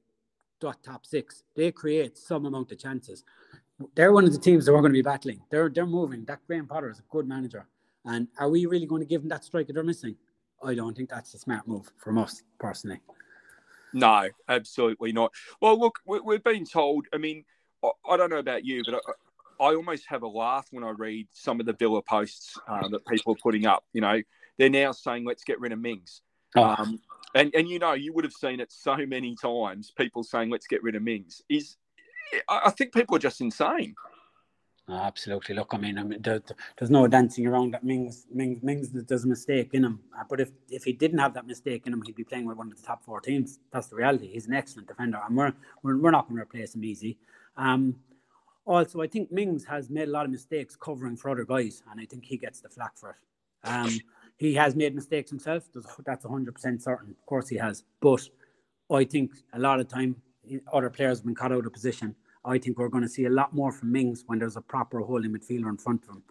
dot 0.61 0.83
top 0.83 1.05
six. 1.05 1.43
They 1.55 1.73
create 1.73 2.17
some 2.17 2.47
amount 2.47 2.73
of 2.73 2.79
chances. 2.79 3.25
They're 3.95 4.13
one 4.13 4.25
of 4.25 4.33
the 4.33 4.39
teams 4.39 4.65
that 4.65 4.73
we're 4.73 4.81
going 4.81 4.93
to 4.93 4.99
be 4.99 5.03
battling. 5.03 5.41
They're 5.51 5.69
they're 5.69 5.87
moving. 5.87 6.25
That 6.25 6.47
Graham 6.47 6.67
Potter 6.67 6.91
is 6.91 7.01
a 7.01 7.03
good 7.11 7.29
manager. 7.29 7.67
And 8.07 8.29
are 8.39 8.49
we 8.49 8.67
really 8.67 8.87
going 8.87 9.03
to 9.03 9.07
give 9.07 9.23
them 9.23 9.29
that 9.31 9.45
striker 9.45 9.73
they're 9.73 9.83
missing? 9.83 10.17
I 10.63 10.75
don't 10.75 10.97
think 10.97 11.11
that's 11.11 11.35
a 11.35 11.39
smart 11.39 11.67
move 11.67 11.91
from 11.99 12.19
us 12.19 12.43
personally. 12.59 13.01
No, 13.93 14.29
absolutely 14.49 15.13
not. 15.13 15.33
Well, 15.61 15.79
look, 15.79 16.01
we've 16.07 16.45
been 16.45 16.65
told. 16.65 17.07
I 17.13 17.19
mean, 17.19 17.45
I 18.09 18.17
don't 18.17 18.31
know 18.31 18.39
about 18.39 18.65
you, 18.65 18.83
but 18.85 18.95
I, 18.95 19.65
I 19.65 19.75
almost 19.75 20.05
have 20.09 20.23
a 20.23 20.29
laugh 20.29 20.67
when 20.71 20.85
I 20.85 20.91
read 20.91 21.29
some 21.33 21.61
of 21.61 21.67
the 21.67 21.73
Villa 21.73 22.03
posts 22.03 22.59
uh, 22.69 22.89
that 22.89 23.07
people 23.07 23.33
are 23.33 23.43
putting 23.43 23.67
up. 23.67 23.85
You 23.93 24.01
know, 24.01 24.21
they're 24.59 24.71
now 24.71 24.93
saying, 24.93 25.25
let's 25.25 25.45
get 25.45 25.61
rid 25.61 25.73
of 25.73 25.79
Mings. 25.79 26.21
Oh. 26.57 26.63
Um, 26.63 27.01
and 27.35 27.55
and 27.55 27.69
you 27.69 27.79
know, 27.79 27.93
you 27.93 28.13
would 28.15 28.25
have 28.25 28.33
seen 28.33 28.61
it 28.61 28.73
so 28.73 28.97
many 29.07 29.37
times. 29.37 29.93
People 29.97 30.25
saying, 30.25 30.51
"Let's 30.51 30.67
get 30.67 30.83
rid 30.83 30.95
of 30.95 31.03
Mings." 31.03 31.43
Is 31.49 31.77
I 32.49 32.71
think 32.71 32.93
people 32.93 33.17
are 33.17 33.21
just 33.21 33.41
insane. 33.41 33.95
Absolutely. 34.89 35.55
Look, 35.55 35.71
I 35.73 35.79
mean, 35.79 35.99
I 35.99 36.03
mean, 36.03 36.23
there, 36.23 36.43
there's 36.79 36.91
no 36.91 37.07
dancing 37.07 37.47
around 37.47 37.73
that 37.73 37.85
Mings, 37.85 38.27
Mings, 38.33 38.63
Mings. 38.63 38.91
There's 38.93 39.25
a 39.25 39.29
mistake 39.29 39.71
in 39.75 39.85
him. 39.85 40.01
Uh, 40.19 40.25
but 40.29 40.41
if 40.41 40.51
if 40.69 40.85
he 40.85 40.93
didn't 40.93 41.19
have 41.19 41.35
that 41.35 41.47
mistake 41.47 41.87
in 41.87 41.93
him, 41.93 42.03
he'd 42.03 42.15
be 42.15 42.25
playing 42.25 42.47
with 42.47 42.57
one 42.57 42.71
of 42.71 42.77
the 42.77 42.87
top 42.87 43.05
four 43.05 43.21
teams. 43.21 43.59
That's 43.73 43.89
the 43.89 43.97
reality. 43.97 44.29
He's 44.33 44.47
an 44.47 44.55
excellent 44.55 44.89
defender, 44.89 45.21
and 45.27 45.37
we're 45.37 45.53
we're, 45.83 45.99
we're 45.99 46.11
not 46.11 46.29
going 46.29 46.37
to 46.37 46.43
replace 46.43 46.75
him 46.75 46.85
easy. 46.85 47.19
Um, 47.57 47.97
also, 48.65 49.01
I 49.01 49.07
think 49.07 49.31
Mings 49.31 49.65
has 49.65 49.91
made 49.91 50.09
a 50.09 50.11
lot 50.11 50.25
of 50.25 50.33
mistakes 50.33 50.77
covering 50.77 51.17
for 51.17 51.31
other 51.31 51.45
guys, 51.45 51.83
and 51.91 52.01
I 52.01 52.05
think 52.05 52.25
he 52.25 52.37
gets 52.37 52.61
the 52.61 52.69
flack 52.69 52.99
for 52.99 53.11
it. 53.11 53.17
Um, 53.69 53.91
he 54.37 54.55
has 54.55 54.75
made 54.75 54.95
mistakes 54.95 55.31
himself. 55.31 55.69
That's 56.05 56.25
100% 56.25 56.83
certain. 56.83 57.11
Of 57.11 57.27
course, 57.27 57.49
he 57.49 57.57
has. 57.57 57.85
But 58.01 58.29
I 58.91 59.05
think 59.05 59.33
a 59.53 59.59
lot 59.59 59.81
of 59.81 59.89
time 59.89 60.17
other 60.73 60.91
players 60.91 61.19
have 61.19 61.27
been 61.27 61.35
caught 61.35 61.53
out 61.53 61.65
of 61.65 61.73
position. 61.73 62.15
I 62.47 62.59
think 62.59 62.79
we're 62.79 62.89
going 62.89 63.03
to 63.03 63.09
see 63.09 63.25
a 63.25 63.31
lot 63.31 63.53
more 63.53 63.73
from 63.73 63.93
Mings 63.93 64.23
when 64.27 64.39
there's 64.39 64.57
a 64.57 64.61
proper 64.61 65.01
holding 65.01 65.33
midfielder 65.33 65.69
in 65.69 65.77
front 65.77 66.05
of 66.05 66.11
him. 66.11 66.23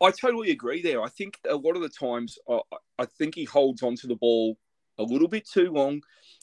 I 0.00 0.10
totally 0.10 0.50
agree 0.50 0.82
there. 0.82 1.02
I 1.02 1.08
think 1.08 1.40
a 1.48 1.56
lot 1.56 1.76
of 1.76 1.82
the 1.82 1.88
times, 1.88 2.38
uh, 2.48 2.60
I 2.98 3.06
think 3.06 3.34
he 3.34 3.44
holds 3.44 3.82
onto 3.82 4.06
the 4.06 4.14
ball 4.14 4.56
a 4.98 5.02
little 5.02 5.28
bit 5.28 5.48
too 5.48 5.72
long 5.72 6.02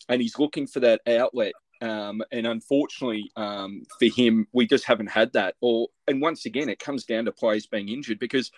and 0.09 0.21
he's 0.21 0.37
looking 0.37 0.67
for 0.67 0.81
that 0.81 1.01
outlet. 1.07 1.53
Um, 1.81 2.21
and 2.31 2.45
unfortunately 2.45 3.31
um, 3.35 3.83
for 3.97 4.05
him, 4.05 4.47
we 4.51 4.67
just 4.67 4.85
haven't 4.85 5.09
had 5.09 5.33
that. 5.33 5.55
Or 5.61 5.87
and 6.07 6.21
once 6.21 6.45
again, 6.45 6.69
it 6.69 6.79
comes 6.79 7.05
down 7.05 7.25
to 7.25 7.31
players 7.31 7.65
being 7.67 7.89
injured 7.89 8.19
because 8.19 8.51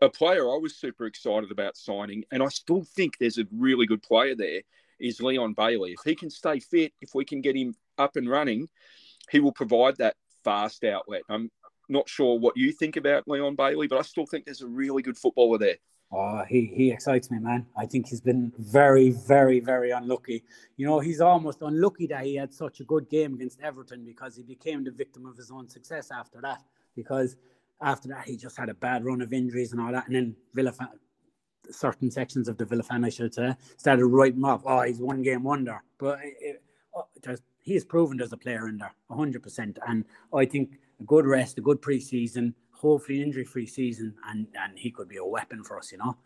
a 0.00 0.08
player 0.08 0.44
I 0.44 0.58
was 0.58 0.76
super 0.76 1.06
excited 1.06 1.50
about 1.50 1.76
signing, 1.76 2.24
and 2.30 2.42
I 2.42 2.48
still 2.48 2.84
think 2.84 3.18
there's 3.18 3.38
a 3.38 3.46
really 3.52 3.86
good 3.86 4.02
player 4.02 4.34
there, 4.34 4.62
is 4.98 5.20
Leon 5.20 5.54
Bailey. 5.54 5.92
If 5.92 6.04
he 6.04 6.14
can 6.14 6.30
stay 6.30 6.58
fit, 6.58 6.92
if 7.00 7.14
we 7.14 7.24
can 7.24 7.40
get 7.40 7.56
him 7.56 7.74
up 7.98 8.16
and 8.16 8.28
running, 8.28 8.68
he 9.30 9.40
will 9.40 9.52
provide 9.52 9.96
that 9.96 10.16
fast 10.42 10.84
outlet. 10.84 11.22
I'm 11.28 11.50
not 11.88 12.08
sure 12.08 12.38
what 12.38 12.56
you 12.56 12.72
think 12.72 12.96
about 12.96 13.28
Leon 13.28 13.56
Bailey, 13.56 13.86
but 13.86 13.98
I 13.98 14.02
still 14.02 14.26
think 14.26 14.44
there's 14.44 14.62
a 14.62 14.66
really 14.66 15.02
good 15.02 15.16
footballer 15.16 15.58
there. 15.58 15.76
Oh, 16.12 16.44
he, 16.48 16.66
he 16.66 16.92
excites 16.92 17.30
me, 17.30 17.38
man. 17.38 17.66
I 17.76 17.86
think 17.86 18.06
he's 18.06 18.20
been 18.20 18.52
very, 18.56 19.10
very, 19.10 19.58
very 19.58 19.90
unlucky. 19.90 20.44
You 20.76 20.86
know, 20.86 21.00
he's 21.00 21.20
almost 21.20 21.62
unlucky 21.62 22.06
that 22.08 22.24
he 22.24 22.36
had 22.36 22.54
such 22.54 22.80
a 22.80 22.84
good 22.84 23.08
game 23.08 23.34
against 23.34 23.60
Everton 23.60 24.04
because 24.04 24.36
he 24.36 24.42
became 24.44 24.84
the 24.84 24.92
victim 24.92 25.26
of 25.26 25.36
his 25.36 25.50
own 25.50 25.68
success 25.68 26.10
after 26.12 26.40
that. 26.42 26.62
Because 26.94 27.36
after 27.80 28.08
that, 28.08 28.26
he 28.26 28.36
just 28.36 28.56
had 28.56 28.68
a 28.68 28.74
bad 28.74 29.04
run 29.04 29.22
of 29.22 29.32
injuries 29.32 29.72
and 29.72 29.80
all 29.80 29.90
that. 29.90 30.06
And 30.06 30.14
then 30.14 30.36
Villa 30.54 30.70
fan, 30.70 30.88
certain 31.70 32.10
sections 32.10 32.48
of 32.48 32.58
the 32.58 32.64
Villa 32.64 32.84
fan, 32.84 33.04
I 33.04 33.08
should 33.08 33.34
say, 33.34 33.56
started 33.76 34.06
writing 34.06 34.44
off. 34.44 34.62
Oh, 34.64 34.82
he's 34.82 35.00
one 35.00 35.22
game 35.22 35.42
wonder. 35.42 35.82
But 35.98 36.20
it, 36.22 36.34
it, 36.40 36.62
oh, 36.94 37.08
he 37.14 37.20
is 37.66 37.84
proven 37.84 38.20
as 38.20 38.32
a 38.32 38.36
player 38.36 38.68
in 38.68 38.78
there, 38.78 38.94
100%. 39.10 39.78
And 39.88 40.04
I 40.32 40.44
think 40.44 40.78
a 41.00 41.04
good 41.04 41.26
rest, 41.26 41.58
a 41.58 41.62
good 41.62 41.80
preseason, 41.80 42.52
hopefully 42.72 43.22
injury 43.22 43.44
free 43.44 43.66
season, 43.66 44.14
and, 44.28 44.46
and 44.60 44.78
he 44.78 44.90
could 44.90 45.08
be 45.08 45.16
a 45.16 45.24
weapon 45.24 45.64
for 45.64 45.78
us, 45.78 45.92
you 45.92 45.98
know. 45.98 46.16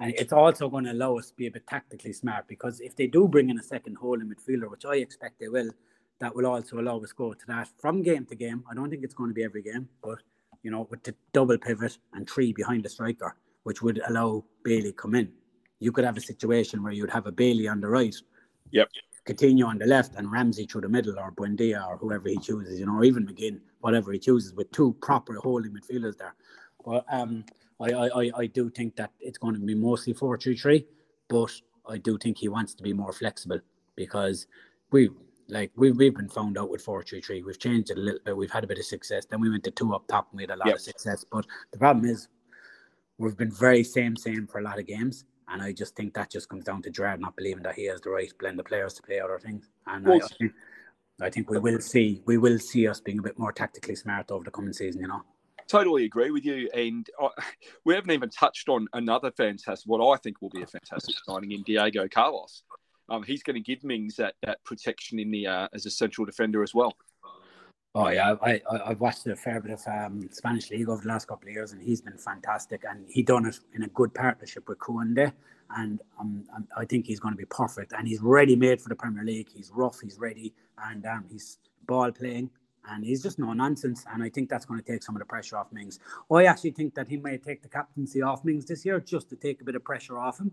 And 0.00 0.14
it's 0.16 0.32
also 0.32 0.68
going 0.68 0.84
to 0.84 0.92
allow 0.92 1.18
us 1.18 1.30
to 1.30 1.36
be 1.36 1.46
a 1.46 1.50
bit 1.50 1.66
tactically 1.66 2.12
smart 2.12 2.48
because 2.48 2.80
if 2.80 2.96
they 2.96 3.06
do 3.06 3.28
bring 3.28 3.48
in 3.50 3.58
a 3.58 3.62
second 3.62 3.96
holding 3.96 4.28
midfielder, 4.28 4.70
which 4.70 4.84
I 4.84 4.96
expect 4.96 5.38
they 5.38 5.48
will, 5.48 5.70
that 6.18 6.34
will 6.34 6.46
also 6.46 6.80
allow 6.80 7.00
us 7.00 7.12
go 7.12 7.32
to 7.32 7.46
that 7.46 7.68
from 7.78 8.02
game 8.02 8.26
to 8.26 8.34
game. 8.34 8.64
I 8.70 8.74
don't 8.74 8.90
think 8.90 9.04
it's 9.04 9.14
going 9.14 9.30
to 9.30 9.34
be 9.34 9.44
every 9.44 9.62
game, 9.62 9.88
but 10.02 10.18
you 10.62 10.70
know, 10.70 10.88
with 10.90 11.02
the 11.02 11.14
double 11.32 11.58
pivot 11.58 11.98
and 12.12 12.28
three 12.28 12.52
behind 12.52 12.84
the 12.84 12.88
striker, 12.88 13.36
which 13.64 13.82
would 13.82 14.00
allow 14.08 14.44
Bailey 14.62 14.92
come 14.92 15.14
in. 15.14 15.30
You 15.78 15.92
could 15.92 16.04
have 16.04 16.16
a 16.16 16.20
situation 16.20 16.82
where 16.82 16.92
you'd 16.92 17.10
have 17.10 17.26
a 17.26 17.32
Bailey 17.32 17.68
on 17.68 17.80
the 17.80 17.88
right. 17.88 18.14
Yep. 18.70 18.88
Coutinho 19.26 19.66
on 19.66 19.78
the 19.78 19.86
left 19.86 20.16
and 20.16 20.30
Ramsey 20.30 20.66
through 20.66 20.82
the 20.82 20.88
middle 20.88 21.18
or 21.18 21.32
Buendia 21.32 21.86
or 21.86 21.96
whoever 21.96 22.28
he 22.28 22.36
chooses, 22.36 22.78
you 22.78 22.86
know, 22.86 22.96
or 22.96 23.04
even 23.04 23.26
McGinn, 23.26 23.60
whatever 23.80 24.12
he 24.12 24.18
chooses, 24.18 24.52
with 24.52 24.70
two 24.70 24.94
proper 25.00 25.34
holding 25.36 25.72
midfielders 25.72 26.18
there. 26.18 26.34
But 26.84 27.06
um, 27.10 27.44
I, 27.80 27.92
I, 27.92 28.30
I 28.36 28.46
do 28.46 28.68
think 28.68 28.96
that 28.96 29.12
it's 29.20 29.38
going 29.38 29.54
to 29.54 29.60
be 29.60 29.74
mostly 29.74 30.12
4 30.12 30.38
3 30.38 30.56
3, 30.56 30.86
but 31.28 31.50
I 31.88 31.98
do 31.98 32.18
think 32.18 32.38
he 32.38 32.48
wants 32.48 32.74
to 32.74 32.82
be 32.82 32.92
more 32.92 33.12
flexible 33.12 33.60
because 33.96 34.46
we 34.90 35.10
like 35.48 35.70
we, 35.76 35.90
we've 35.92 36.14
been 36.14 36.28
found 36.28 36.56
out 36.56 36.70
with 36.70 36.80
433 36.82 37.42
we've 37.42 37.58
changed 37.58 37.90
it 37.90 37.98
a 37.98 38.00
little 38.00 38.20
bit. 38.24 38.36
We've 38.36 38.50
had 38.50 38.64
a 38.64 38.66
bit 38.66 38.78
of 38.78 38.84
success. 38.84 39.26
Then 39.26 39.40
we 39.40 39.50
went 39.50 39.64
to 39.64 39.70
two 39.70 39.94
up 39.94 40.06
top 40.06 40.28
and 40.30 40.38
we 40.38 40.42
had 40.44 40.50
a 40.50 40.56
lot 40.56 40.66
yep. 40.66 40.76
of 40.76 40.80
success. 40.82 41.24
But 41.30 41.46
the 41.72 41.78
problem 41.78 42.04
is 42.06 42.28
we've 43.18 43.36
been 43.36 43.50
very 43.50 43.84
same 43.84 44.16
same 44.16 44.46
for 44.46 44.58
a 44.58 44.62
lot 44.62 44.78
of 44.78 44.86
games 44.86 45.24
and 45.48 45.62
I 45.62 45.72
just 45.72 45.96
think 45.96 46.14
that 46.14 46.30
just 46.30 46.48
comes 46.48 46.64
down 46.64 46.82
to 46.82 46.90
Gerrard 46.90 47.20
not 47.20 47.36
believing 47.36 47.62
that 47.64 47.74
he 47.74 47.84
has 47.86 48.00
the 48.00 48.10
right 48.10 48.32
blend 48.38 48.58
of 48.60 48.66
players 48.66 48.94
to 48.94 49.02
play 49.02 49.20
other 49.20 49.38
things 49.38 49.68
and 49.86 50.08
I, 50.08 50.16
I, 50.16 50.18
think, 50.20 50.52
I 51.20 51.30
think 51.30 51.50
we 51.50 51.58
will 51.58 51.80
see 51.80 52.22
we 52.26 52.38
will 52.38 52.58
see 52.58 52.88
us 52.88 53.00
being 53.00 53.18
a 53.18 53.22
bit 53.22 53.38
more 53.38 53.52
tactically 53.52 53.96
smart 53.96 54.30
over 54.30 54.44
the 54.44 54.50
coming 54.50 54.72
season 54.72 55.02
you 55.02 55.08
know 55.08 55.22
totally 55.66 56.04
agree 56.04 56.30
with 56.30 56.44
you. 56.44 56.68
And 56.74 57.08
I, 57.18 57.28
we 57.86 57.94
haven't 57.94 58.10
even 58.10 58.28
touched 58.28 58.68
on 58.68 58.86
another 58.92 59.30
fantastic, 59.30 59.88
what 59.88 60.06
I 60.06 60.18
think 60.18 60.42
will 60.42 60.50
be 60.50 60.60
a 60.60 60.66
fantastic 60.66 61.16
signing 61.24 61.52
in 61.52 61.62
Diego 61.62 62.06
Carlos 62.06 62.64
um, 63.08 63.22
he's 63.22 63.42
going 63.42 63.54
to 63.54 63.60
give 63.60 63.84
Mings 63.84 64.16
that, 64.16 64.34
that 64.42 64.62
protection 64.64 65.18
in 65.18 65.30
the 65.30 65.46
uh, 65.46 65.68
as 65.72 65.86
a 65.86 65.90
central 65.90 66.24
defender 66.24 66.62
as 66.62 66.74
well. 66.74 66.94
Oh 67.96 68.08
yeah, 68.08 68.34
I, 68.42 68.60
I 68.68 68.88
have 68.88 69.00
watched 69.00 69.24
a 69.28 69.36
fair 69.36 69.60
bit 69.60 69.70
of 69.70 69.80
um, 69.86 70.28
Spanish 70.32 70.68
league 70.70 70.88
over 70.88 71.02
the 71.02 71.08
last 71.08 71.28
couple 71.28 71.48
of 71.48 71.54
years, 71.54 71.72
and 71.72 71.80
he's 71.80 72.00
been 72.00 72.18
fantastic. 72.18 72.82
And 72.88 73.04
he 73.08 73.22
done 73.22 73.46
it 73.46 73.60
in 73.72 73.84
a 73.84 73.88
good 73.88 74.12
partnership 74.12 74.68
with 74.68 74.78
Koundé, 74.78 75.32
and 75.76 76.00
um, 76.18 76.44
I 76.76 76.86
think 76.86 77.06
he's 77.06 77.20
going 77.20 77.34
to 77.34 77.38
be 77.38 77.44
perfect. 77.44 77.92
And 77.92 78.08
he's 78.08 78.20
ready 78.20 78.56
made 78.56 78.80
for 78.80 78.88
the 78.88 78.96
Premier 78.96 79.22
League. 79.22 79.48
He's 79.54 79.70
rough, 79.72 80.00
he's 80.00 80.18
ready, 80.18 80.52
and 80.90 81.06
um, 81.06 81.24
he's 81.30 81.58
ball 81.86 82.10
playing, 82.10 82.50
and 82.90 83.04
he's 83.04 83.22
just 83.22 83.38
no 83.38 83.52
nonsense. 83.52 84.04
And 84.12 84.24
I 84.24 84.28
think 84.28 84.48
that's 84.48 84.64
going 84.66 84.80
to 84.80 84.86
take 84.86 85.04
some 85.04 85.14
of 85.14 85.20
the 85.20 85.26
pressure 85.26 85.56
off 85.56 85.72
Mings. 85.72 86.00
I 86.32 86.46
actually 86.46 86.72
think 86.72 86.96
that 86.96 87.06
he 87.06 87.16
may 87.16 87.38
take 87.38 87.62
the 87.62 87.68
captaincy 87.68 88.22
off 88.22 88.44
Mings 88.44 88.64
this 88.64 88.84
year 88.84 88.98
just 88.98 89.30
to 89.30 89.36
take 89.36 89.60
a 89.60 89.64
bit 89.64 89.76
of 89.76 89.84
pressure 89.84 90.18
off 90.18 90.40
him. 90.40 90.50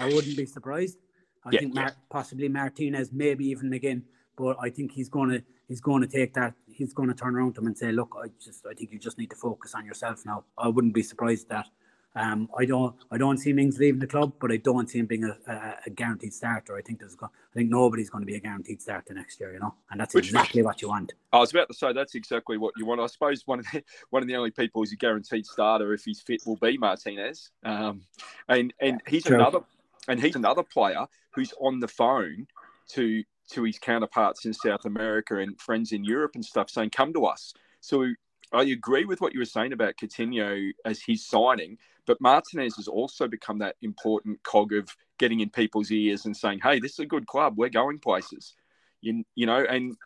I 0.00 0.06
wouldn't 0.06 0.38
be 0.38 0.46
surprised. 0.46 0.96
I 1.44 1.50
yeah, 1.52 1.60
think 1.60 1.74
Mar- 1.74 1.84
yeah. 1.88 1.94
possibly 2.08 2.48
Martinez, 2.48 3.12
maybe 3.12 3.44
even 3.46 3.74
again. 3.74 4.04
But 4.36 4.56
I 4.58 4.70
think 4.70 4.92
he's 4.92 5.10
going 5.10 5.30
to 5.30 5.42
he's 5.68 5.80
going 5.80 6.02
to 6.02 6.08
take 6.08 6.34
that. 6.34 6.54
He's 6.66 6.92
going 6.92 7.08
to 7.08 7.14
turn 7.14 7.36
around 7.36 7.54
to 7.54 7.60
him 7.60 7.66
and 7.66 7.78
say, 7.78 7.92
"Look, 7.92 8.16
I 8.22 8.28
just 8.42 8.66
I 8.66 8.74
think 8.74 8.92
you 8.92 8.98
just 8.98 9.18
need 9.18 9.30
to 9.30 9.36
focus 9.36 9.74
on 9.74 9.84
yourself 9.84 10.24
now." 10.24 10.44
I 10.58 10.68
wouldn't 10.68 10.94
be 10.94 11.02
surprised 11.02 11.48
that. 11.48 11.66
Um, 12.14 12.48
I 12.58 12.64
don't 12.64 12.96
I 13.10 13.18
don't 13.18 13.36
see 13.36 13.52
Mings 13.52 13.78
leaving 13.78 14.00
the 14.00 14.06
club, 14.06 14.32
but 14.40 14.50
I 14.50 14.56
don't 14.56 14.88
see 14.88 15.00
him 15.00 15.06
being 15.06 15.24
a, 15.24 15.36
a, 15.52 15.74
a 15.86 15.90
guaranteed 15.90 16.32
starter. 16.32 16.74
I 16.74 16.80
think 16.80 16.98
there's 16.98 17.14
I 17.22 17.28
think 17.52 17.68
nobody's 17.68 18.08
going 18.08 18.22
to 18.22 18.26
be 18.26 18.36
a 18.36 18.40
guaranteed 18.40 18.80
starter 18.80 19.12
next 19.12 19.38
year, 19.38 19.52
you 19.52 19.60
know, 19.60 19.74
and 19.90 20.00
that's 20.00 20.14
Which, 20.14 20.28
exactly 20.28 20.62
what 20.62 20.80
you 20.80 20.88
want. 20.88 21.12
I 21.32 21.38
was 21.40 21.50
about 21.50 21.68
to 21.68 21.74
say 21.74 21.92
that's 21.92 22.14
exactly 22.14 22.56
what 22.56 22.72
you 22.78 22.86
want. 22.86 23.02
I 23.02 23.06
suppose 23.06 23.42
one 23.46 23.58
of 23.58 23.66
the 23.70 23.82
one 24.10 24.22
of 24.22 24.28
the 24.28 24.36
only 24.36 24.50
people 24.50 24.80
who's 24.80 24.92
a 24.92 24.96
guaranteed 24.96 25.44
starter 25.44 25.92
if 25.92 26.04
he's 26.04 26.22
fit 26.22 26.40
will 26.46 26.56
be 26.56 26.78
Martinez, 26.78 27.50
um, 27.64 28.00
and 28.48 28.72
and 28.80 29.02
he's 29.06 29.24
True. 29.24 29.36
another 29.36 29.60
and 30.08 30.18
he's 30.18 30.36
another 30.36 30.62
player 30.62 31.06
who's 31.34 31.52
on 31.60 31.80
the 31.80 31.88
phone 31.88 32.46
to 32.88 33.22
to 33.48 33.62
his 33.62 33.78
counterparts 33.78 34.44
in 34.44 34.52
South 34.52 34.84
America 34.84 35.38
and 35.38 35.60
friends 35.60 35.92
in 35.92 36.04
Europe 36.04 36.32
and 36.34 36.44
stuff, 36.44 36.70
saying, 36.70 36.90
"Come 36.90 37.12
to 37.14 37.26
us." 37.26 37.52
So 37.80 38.12
I 38.52 38.62
agree 38.64 39.04
with 39.04 39.20
what 39.20 39.32
you 39.32 39.40
were 39.40 39.44
saying 39.44 39.72
about 39.72 39.96
Coutinho 39.96 40.70
as 40.84 41.02
his 41.02 41.26
signing, 41.26 41.78
but 42.06 42.20
Martinez 42.20 42.76
has 42.76 42.88
also 42.88 43.28
become 43.28 43.58
that 43.58 43.76
important 43.82 44.42
cog 44.42 44.72
of 44.72 44.88
getting 45.18 45.40
in 45.40 45.50
people's 45.50 45.90
ears 45.90 46.26
and 46.26 46.36
saying, 46.36 46.60
"Hey, 46.62 46.78
this 46.80 46.92
is 46.92 46.98
a 47.00 47.06
good 47.06 47.26
club. 47.26 47.56
We're 47.56 47.68
going 47.68 47.98
places." 47.98 48.54
You, 49.00 49.24
you 49.34 49.46
know, 49.46 49.64
and 49.64 49.96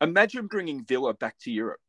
imagine 0.00 0.46
bringing 0.46 0.84
Villa 0.84 1.14
back 1.14 1.38
to 1.40 1.50
Europe. 1.50 1.80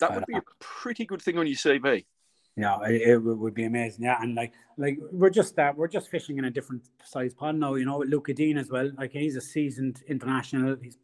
That 0.00 0.14
would 0.14 0.26
be 0.26 0.36
a 0.36 0.42
pretty 0.58 1.06
good 1.06 1.22
thing 1.22 1.38
on 1.38 1.46
your 1.46 1.56
CV. 1.56 2.06
Yeah, 2.56 2.78
it, 2.84 3.02
it, 3.02 3.18
would 3.18 3.54
be 3.54 3.64
amazing. 3.64 4.04
Yeah, 4.04 4.18
and 4.20 4.36
like 4.36 4.52
like 4.76 4.98
we're 5.10 5.30
just 5.30 5.56
that 5.56 5.76
we're 5.76 5.88
just 5.88 6.08
fishing 6.08 6.38
in 6.38 6.44
a 6.44 6.50
different 6.50 6.82
size 7.04 7.34
pond 7.34 7.58
now. 7.58 7.74
You 7.74 7.84
know, 7.84 7.98
with 7.98 8.08
Lucas 8.08 8.36
Digne 8.36 8.58
as 8.58 8.70
well. 8.70 8.90
Like 8.96 9.10
he's 9.10 9.34
a 9.34 9.40
seasoned 9.40 10.02
international. 10.06 10.76
He's 10.80 10.98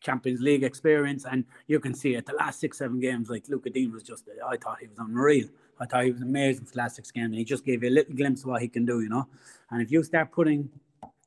Champions 0.00 0.40
League 0.40 0.64
experience, 0.64 1.24
and 1.24 1.44
you 1.66 1.78
can 1.78 1.94
see 1.94 2.14
it. 2.14 2.26
The 2.26 2.34
last 2.34 2.60
six 2.60 2.78
seven 2.78 2.98
games, 2.98 3.30
like 3.30 3.48
Luca 3.48 3.70
Digne 3.70 3.92
was 3.92 4.02
just. 4.02 4.24
I 4.46 4.56
thought 4.56 4.78
he 4.80 4.88
was 4.88 4.98
unreal. 4.98 5.48
I 5.80 5.86
thought 5.86 6.04
he 6.04 6.10
was 6.10 6.22
amazing 6.22 6.66
for 6.66 6.72
the 6.72 6.78
last 6.78 6.96
six 6.96 7.12
games, 7.12 7.26
and 7.26 7.34
he 7.34 7.44
just 7.44 7.64
gave 7.64 7.84
you 7.84 7.90
a 7.90 7.94
little 7.94 8.14
glimpse 8.14 8.42
of 8.42 8.48
what 8.48 8.62
he 8.62 8.68
can 8.68 8.84
do. 8.84 9.00
You 9.00 9.08
know, 9.08 9.28
and 9.70 9.80
if 9.80 9.92
you 9.92 10.02
start 10.02 10.32
putting 10.32 10.68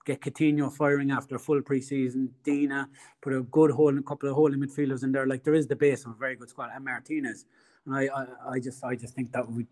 get 0.03 0.19
Coutinho 0.19 0.73
firing 0.73 1.11
after 1.11 1.35
a 1.35 1.39
full 1.39 1.61
preseason, 1.61 2.29
Dina 2.43 2.89
put 3.21 3.33
a 3.33 3.41
good 3.43 3.71
hole, 3.71 3.89
and 3.89 3.99
a 3.99 4.03
couple 4.03 4.27
of 4.27 4.35
holding 4.35 4.59
midfielders 4.59 5.03
in 5.03 5.11
there. 5.11 5.27
Like 5.27 5.43
there 5.43 5.53
is 5.53 5.67
the 5.67 5.75
base 5.75 6.05
of 6.05 6.11
a 6.11 6.15
very 6.15 6.35
good 6.35 6.49
squad, 6.49 6.71
and 6.75 6.83
Martinez. 6.83 7.45
And 7.85 7.95
I, 7.95 8.07
I, 8.07 8.25
I 8.53 8.59
just 8.59 8.83
I 8.83 8.95
just 8.95 9.13
think 9.13 9.31
that 9.33 9.49
we, 9.49 9.65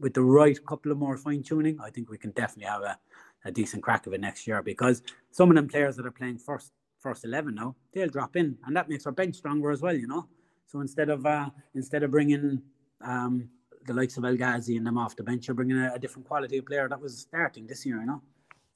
with 0.00 0.14
the 0.14 0.22
right 0.22 0.58
couple 0.66 0.92
of 0.92 0.98
more 0.98 1.16
fine 1.16 1.42
tuning, 1.42 1.78
I 1.80 1.90
think 1.90 2.10
we 2.10 2.18
can 2.18 2.30
definitely 2.32 2.70
have 2.70 2.82
a, 2.82 2.98
a 3.44 3.50
decent 3.50 3.82
crack 3.82 4.06
of 4.06 4.12
it 4.12 4.20
next 4.20 4.46
year 4.46 4.62
because 4.62 5.02
some 5.30 5.50
of 5.50 5.56
them 5.56 5.68
players 5.68 5.96
that 5.96 6.06
are 6.06 6.10
playing 6.10 6.38
first 6.38 6.72
first 6.98 7.24
eleven 7.24 7.54
now, 7.54 7.76
they'll 7.92 8.08
drop 8.08 8.36
in, 8.36 8.56
and 8.66 8.76
that 8.76 8.88
makes 8.88 9.06
our 9.06 9.12
bench 9.12 9.36
stronger 9.36 9.70
as 9.70 9.82
well. 9.82 9.94
You 9.94 10.06
know, 10.06 10.28
so 10.66 10.80
instead 10.80 11.08
of 11.10 11.24
uh, 11.24 11.50
instead 11.74 12.02
of 12.02 12.10
bringing 12.10 12.62
um, 13.00 13.48
the 13.86 13.94
likes 13.94 14.16
of 14.16 14.24
El 14.24 14.36
Ghazi 14.36 14.76
and 14.76 14.86
them 14.86 14.98
off 14.98 15.16
the 15.16 15.22
bench, 15.22 15.46
you're 15.46 15.54
bringing 15.54 15.78
a, 15.78 15.92
a, 15.94 15.98
different 15.98 16.26
quality 16.26 16.58
of 16.58 16.66
player 16.66 16.88
that 16.88 17.00
was 17.00 17.18
starting 17.18 17.66
this 17.66 17.84
year. 17.84 18.00
You 18.00 18.06
know, 18.06 18.22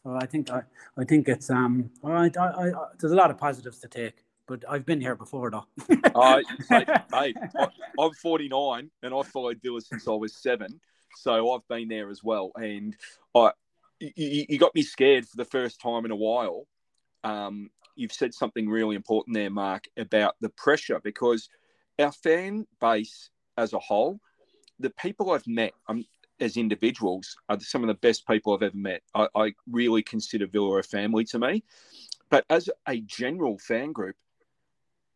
so 0.03 0.19
I 0.21 0.27
think 0.27 0.51
I, 0.51 0.63
I 0.97 1.05
think 1.05 1.29
it's 1.29 1.51
um. 1.51 1.91
I, 2.05 2.31
I, 2.39 2.47
I, 2.47 2.73
there's 2.99 3.13
a 3.13 3.17
lot 3.17 3.31
of 3.31 3.39
positives 3.39 3.79
to 3.81 3.89
take 3.89 4.25
but 4.49 4.65
I've 4.69 4.87
been 4.87 5.01
here 5.01 5.15
before, 5.15 5.51
though. 5.51 5.67
uh, 6.15 6.41
hey, 6.69 6.85
hey, 7.13 7.35
I'm 8.01 8.13
49 8.13 8.91
and 9.03 9.15
I 9.15 9.23
followed 9.23 9.61
Villa 9.63 9.81
since 9.81 10.09
I 10.09 10.13
was 10.13 10.35
seven, 10.35 10.81
so 11.17 11.53
I've 11.53 11.69
been 11.69 11.89
there 11.89 12.11
as 12.11 12.25
well. 12.25 12.51
And 12.57 12.97
I, 13.35 13.53
you, 14.01 14.47
you 14.49 14.59
got 14.59 14.75
me 14.75 14.83
scared 14.83 15.29
for 15.29 15.37
the 15.37 15.45
first 15.45 15.81
time 15.81 16.05
in 16.05 16.11
a 16.11 16.17
while. 16.17 16.67
Um, 17.23 17.71
you've 17.95 18.13
said 18.13 18.33
something 18.33 18.69
really 18.69 18.97
important 18.97 19.35
there, 19.35 19.51
Mark, 19.51 19.85
about 19.97 20.35
the 20.41 20.49
pressure 20.51 21.01
because 21.05 21.49
our 21.99 22.13
fan 22.13 22.67
base 22.81 23.31
as 23.57 23.75
a 23.75 23.79
whole, 23.79 24.19
the 24.81 24.91
people 24.91 25.31
I've 25.33 25.47
met 25.47 25.75
um, 25.89 26.05
as 26.41 26.57
individuals 26.57 27.37
are 27.49 27.61
some 27.61 27.83
of 27.83 27.89
the 27.89 27.95
best 27.95 28.27
people 28.27 28.55
I've 28.55 28.63
ever 28.63 28.77
met. 28.77 29.03
I, 29.15 29.29
I 29.35 29.55
really 29.71 30.03
consider 30.03 30.47
Villa 30.47 30.79
a 30.79 30.83
family 30.83 31.25
to 31.25 31.39
me. 31.39 31.65
But 32.31 32.45
as 32.51 32.69
a 32.87 33.01
general 33.01 33.59
fan 33.59 33.93
group, 33.93 34.15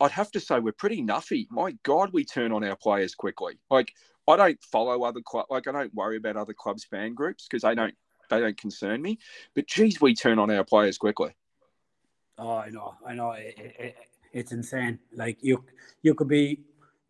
I'd 0.02 0.10
have 0.10 0.32
to 0.32 0.40
say 0.40 0.58
we're 0.58 0.72
pretty 0.72 1.00
nuffy. 1.02 1.46
My 1.50 1.76
God, 1.84 2.10
we 2.12 2.24
turn 2.24 2.50
on 2.50 2.64
our 2.64 2.76
players 2.76 3.14
quickly. 3.14 3.58
Like 3.70 3.92
I 4.28 4.36
don't 4.36 4.62
follow 4.64 5.04
other 5.04 5.20
club, 5.20 5.46
like 5.48 5.68
I 5.68 5.72
don't 5.72 5.94
worry 5.94 6.16
about 6.16 6.36
other 6.36 6.54
clubs' 6.54 6.84
fan 6.84 7.14
groups 7.14 7.46
because 7.48 7.62
they 7.62 7.74
don't 7.74 7.94
they 8.28 8.40
don't 8.40 8.56
concern 8.56 9.00
me. 9.00 9.18
But 9.54 9.68
geez, 9.68 10.00
we 10.00 10.14
turn 10.14 10.38
on 10.38 10.50
our 10.50 10.64
players 10.64 10.98
quickly. 10.98 11.36
Oh, 12.38 12.56
I 12.56 12.70
know, 12.70 12.94
I 13.06 13.14
know. 13.14 13.32
It, 13.32 13.54
it, 13.56 13.96
it's 14.32 14.52
insane. 14.52 14.98
Like 15.14 15.38
you, 15.42 15.64
you 16.02 16.14
could 16.14 16.28
be 16.28 16.60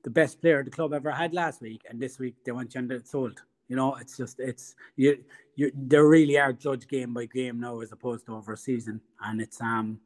the 0.03 0.11
best 0.11 0.41
player 0.41 0.63
the 0.63 0.71
club 0.71 0.93
ever 0.93 1.11
had 1.11 1.33
last 1.33 1.63
week, 1.63 1.83
and 1.89 2.01
this 2.01 2.19
week 2.19 2.35
they 2.45 2.53
want 2.53 2.75
you 2.75 2.81
under 2.81 3.01
sold. 3.05 3.41
You 3.69 3.77
know, 3.77 3.95
it's 3.95 4.19
just 4.19 4.39
it's 4.39 4.75
you 4.97 5.25
you 5.57 5.73
they 5.75 5.99
really 5.99 6.39
are 6.39 6.53
judged 6.53 6.89
game 6.89 7.15
by 7.15 7.25
game 7.25 7.61
now 7.61 7.81
as 7.81 7.93
opposed 7.93 8.27
to 8.27 8.37
over 8.37 8.53
a 8.53 8.57
season, 8.57 9.01
and 9.23 9.41
it's 9.41 9.61
um 9.63 10.01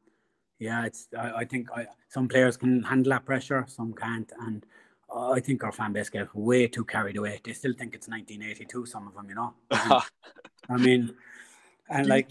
yeah 0.58 0.86
it's 0.86 1.08
I, 1.16 1.32
I 1.32 1.44
think 1.44 1.70
I, 1.72 1.86
some 2.08 2.28
players 2.28 2.56
can 2.56 2.82
handle 2.82 3.10
that 3.10 3.24
pressure, 3.24 3.64
some 3.68 3.92
can't, 3.92 4.30
and 4.40 4.64
I 5.14 5.40
think 5.40 5.62
our 5.62 5.72
fan 5.72 5.92
base 5.92 6.10
get 6.10 6.34
way 6.34 6.66
too 6.66 6.84
carried 6.84 7.16
away. 7.16 7.40
They 7.44 7.52
still 7.52 7.74
think 7.78 7.94
it's 7.94 8.08
1982. 8.08 8.86
Some 8.86 9.06
of 9.06 9.14
them, 9.14 9.28
you 9.28 9.36
know. 9.36 9.54
I 10.68 10.76
mean, 10.78 11.14
and 11.88 12.08
like 12.08 12.28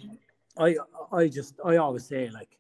I 0.58 0.76
I 1.12 1.28
just 1.28 1.56
I 1.64 1.78
always 1.78 2.06
say 2.06 2.30
like 2.30 2.58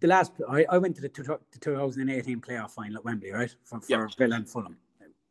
the 0.00 0.08
last 0.08 0.32
I, 0.48 0.64
I 0.68 0.78
went 0.78 0.96
to 0.96 1.02
the, 1.02 1.08
two, 1.08 1.22
the 1.22 1.58
2018 1.60 2.40
playoff 2.40 2.70
final 2.70 2.98
at 2.98 3.04
Wembley, 3.04 3.32
right? 3.32 3.54
For, 3.64 3.80
for 3.80 3.86
yep. 3.88 4.10
Villa 4.16 4.36
and 4.36 4.48
Fulham. 4.48 4.76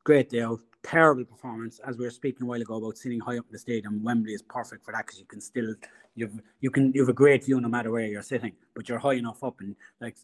Great 0.03 0.29
day 0.29 0.41
out. 0.41 0.61
Terrible 0.83 1.25
performance. 1.25 1.79
As 1.85 1.97
we 1.97 2.05
were 2.05 2.11
speaking 2.11 2.43
a 2.43 2.45
while 2.45 2.61
ago 2.61 2.75
about 2.75 2.97
sitting 2.97 3.19
high 3.19 3.37
up 3.37 3.45
in 3.45 3.51
the 3.51 3.59
stadium, 3.59 4.03
Wembley 4.03 4.33
is 4.33 4.41
perfect 4.41 4.83
for 4.83 4.91
that 4.91 5.05
because 5.05 5.19
you 5.19 5.25
can 5.25 5.41
still 5.41 5.75
you've 6.15 6.39
you 6.59 6.71
can 6.71 6.91
you 6.93 7.01
have 7.01 7.09
a 7.09 7.13
great 7.13 7.45
view 7.45 7.61
no 7.61 7.69
matter 7.69 7.91
where 7.91 8.05
you're 8.05 8.21
sitting, 8.21 8.53
but 8.75 8.89
you're 8.89 8.99
high 8.99 9.13
enough 9.13 9.43
up 9.43 9.59
and 9.59 9.75
like 9.99 10.15